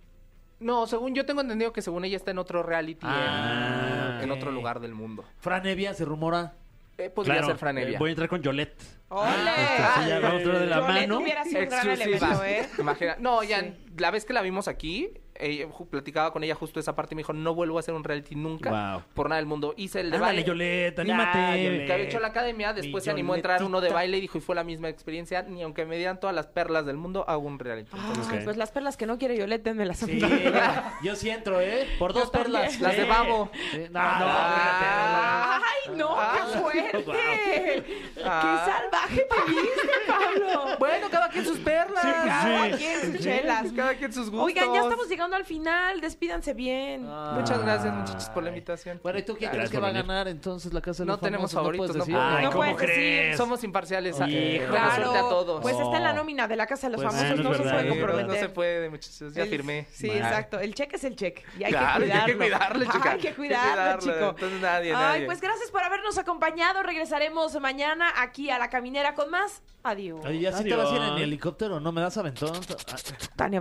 No, 0.61 0.87
según 0.87 1.15
yo 1.15 1.27
tengo 1.27 1.43
entendido 1.43 1.75
que 1.75 1.83
según 1.83 2.07
ella 2.07 2.17
está 2.17 2.31
en 2.31 2.39
otro 2.39 2.63
reality 2.63 3.07
Ah, 3.07 4.17
en, 4.19 4.25
en 4.25 4.31
ok. 4.31 4.37
otro 4.39 4.51
lugar 4.53 4.81
del 4.81 4.95
mundo. 4.95 5.25
Fran 5.39 5.67
Evia 5.67 5.93
se 5.93 6.07
rumora. 6.07 6.55
Eh, 6.99 7.11
podría 7.11 7.35
Claro, 7.35 7.47
ser 7.49 7.57
Franevia. 7.59 7.97
eh, 7.97 7.99
voy 7.99 8.09
a 8.09 8.13
entrar 8.13 8.29
con 8.29 8.43
Yolette. 8.43 8.83
¡Ole! 9.09 9.29
sí, 9.31 10.09
ya 10.09 10.19
vamos 10.21 10.41
a 10.41 10.45
traer 10.45 10.59
de 10.61 10.67
la 10.67 10.77
Yolette 10.81 11.09
mano. 11.09 11.19
hubiera 11.21 11.45
sido 11.45 11.61
un 11.63 11.69
gran 11.69 11.89
elemento, 11.91 12.45
¿eh? 12.45 12.69
Imagina. 12.79 13.17
No, 13.19 13.43
ya 13.43 13.65
la 13.99 14.11
vez 14.11 14.25
que 14.25 14.33
la 14.33 14.43
vimos 14.43 14.69
aquí, 14.69 15.11
ella, 15.39 15.67
ju- 15.69 15.87
platicaba 15.89 16.33
con 16.33 16.43
ella 16.45 16.55
justo 16.55 16.81
esa 16.81 16.95
parte 16.97 17.15
y 17.15 17.17
me 17.17 17.21
dijo, 17.21 17.35
no 17.35 17.55
vuelvo 17.55 17.77
a 17.77 17.81
hacer 17.81 17.93
un 17.93 18.05
reality 18.05 18.35
nunca 18.37 18.71
Wow. 18.71 19.03
por 19.15 19.29
nada 19.29 19.37
del 19.37 19.47
mundo. 19.47 19.75
Hice 19.77 20.01
el 20.01 20.11
de 20.11 20.17
Ándale, 20.17 20.37
baile. 20.39 20.45
Yolette, 20.49 20.99
anímate. 21.01 21.39
Ya, 21.39 21.57
Yolette. 21.57 21.87
que 21.87 21.93
había 21.93 22.05
hecho 22.07 22.21
la 22.21 22.29
academia, 22.29 22.73
después 22.73 23.05
se 23.05 23.11
animó 23.11 23.35
a 23.35 23.37
entrar 23.37 23.63
uno 23.63 23.81
de 23.83 23.91
baile 23.91 24.17
y 24.17 24.21
dijo, 24.23 24.39
y 24.39 24.41
fue 24.41 24.55
la 24.55 24.65
misma 24.65 24.89
experiencia, 24.89 25.43
ni 25.43 25.63
aunque 25.63 25.85
me 25.85 25.97
dieran 25.99 26.19
todas 26.21 26.35
las 26.35 26.47
perlas 26.47 26.87
del 26.87 26.97
mundo, 26.97 27.25
hago 27.29 27.43
un 27.43 27.59
reality. 27.59 27.91
Ay, 27.93 28.41
Pues 28.45 28.57
las 28.57 28.71
perlas 28.71 28.97
que 28.97 29.05
no 29.07 29.19
quiere 29.19 29.37
Yolette, 29.37 29.63
denmelas 29.65 30.03
a 30.03 30.07
mí. 30.07 30.21
Sí, 30.21 30.27
yo 31.03 31.15
sí 31.17 31.29
entro, 31.29 31.61
¿eh? 31.61 31.87
Por 31.99 32.13
dos 32.15 32.31
perlas. 32.31 32.81
Las 32.81 32.97
de 32.97 33.03
Sí. 33.05 33.09
babo. 33.09 33.51
Sí, 33.73 33.79
No, 33.91 34.01
no, 34.01 34.27
Ah. 34.29 35.61
¡Ay, 35.63 35.97
no! 35.97 36.17
¡Qué 36.17 36.59
fuerte! 36.59 37.85
Ah. 38.25 38.65
¡Qué 38.65 38.73
salvaje 38.73 39.27
te 39.29 39.51
viste, 39.51 39.89
Pablo! 40.07 40.77
Bueno, 40.79 41.09
cada 41.11 41.29
quien 41.29 41.45
sus 41.45 41.59
perlas. 41.59 42.03
Cada 42.03 42.71
quien 42.77 43.01
sus 43.13 43.21
chelas. 43.21 43.73
Cada 43.75 43.86
quien 43.95 44.13
sus 44.13 44.31
gustos. 44.31 44.47
Oigan, 44.47 44.73
ya 44.73 44.81
estamos 44.83 45.09
llegando 45.09 45.37
al 45.37 45.45
final. 45.45 46.01
Despídanse 46.01 46.55
bien. 46.55 47.05
Muchas 47.35 47.61
gracias, 47.63 47.95
muchachos, 47.95 48.29
por 48.31 48.43
la 48.43 48.49
invitación. 48.51 49.01
Bueno, 49.03 49.19
¿y 49.19 49.23
tú 49.23 49.37
quién 49.37 49.51
crees 49.51 49.71
que 49.71 49.79
va 49.79 49.89
a 49.89 49.93
ganar 49.93 50.29
entonces 50.29 50.73
la 50.73 50.81
Casa 50.81 51.03
de 51.03 51.07
No 51.07 51.13
los 51.15 51.21
tenemos 51.21 51.53
Famosos? 51.53 51.55
favoritos, 51.55 51.87
puedes 51.89 51.97
no 51.99 52.05
decir? 52.05 52.15
puedo. 52.15 52.37
Ay, 52.37 52.45
No 52.45 52.51
¿cómo 52.53 52.63
puedes 52.63 52.77
decir. 52.79 52.95
crees? 52.95 53.37
Somos 53.37 53.65
imparciales. 53.65 54.17
Hijo. 54.27 54.67
Claro. 54.69 55.11
a 55.13 55.19
todos. 55.29 55.63
Pues 55.63 55.79
está 55.79 55.97
en 55.97 56.03
la 56.05 56.13
nómina 56.13 56.49
de 56.49 56.57
la 56.57 56.67
Casa 56.67 56.89
de 56.89 56.93
los 56.97 57.03
Pues, 57.03 57.15
Famosos. 57.15 57.45
no 57.45 57.55
se 57.55 57.63
puede 57.63 57.89
comprometer. 57.89 58.27
no 58.27 58.35
se 58.35 58.49
puede, 58.49 58.91
muchachos. 58.91 59.35
Ya 59.35 59.43
El- 59.45 59.49
firmé. 59.51 59.87
Sí, 59.93 60.11
Ay. 60.11 60.19
exacto. 60.19 60.59
El 60.59 60.75
cheque 60.75 60.97
es 60.97 61.05
el 61.05 61.17
cheque. 61.17 61.43
Y 61.59 61.65
hay 61.65 61.73
Claro, 61.73 62.01
que 62.01 62.09
y 62.09 62.11
hay 62.11 62.19
cuidarlo. 62.19 62.27
que 62.27 62.37
cuidarlo, 62.37 62.85
chica. 62.93 63.11
Hay 63.13 63.19
que 63.19 63.35
cuidarlo, 63.35 63.73
cuidarlo. 63.99 64.01
chico. 64.03 64.31
Entonces, 64.31 64.61
nadie, 64.61 64.91
Ay, 64.91 64.97
nadie. 64.97 65.27
pues 65.27 65.41
gracias 65.41 65.71
por 65.71 65.83
habernos 65.83 66.19
acompañado. 66.19 66.83
Regresaremos 66.83 67.59
mañana 67.61 68.13
aquí 68.17 68.51
a 68.51 68.59
La 68.59 68.69
Caminera 68.71 69.15
con 69.15 69.31
más. 69.31 69.63
Adiós. 69.83 70.25
Oye, 70.25 70.41
¿ya 70.41 70.53
sí 70.53 70.65
te 70.65 70.75
vas 70.75 70.91
a 70.91 70.97
ir 70.97 71.03
en 71.03 71.19
helicóptero? 71.19 71.79
¿No 71.79 71.93
me 71.93 72.01
das 72.01 72.17
aventón? 72.19 72.51
Ah, 72.93 72.97
Tania 73.37 73.61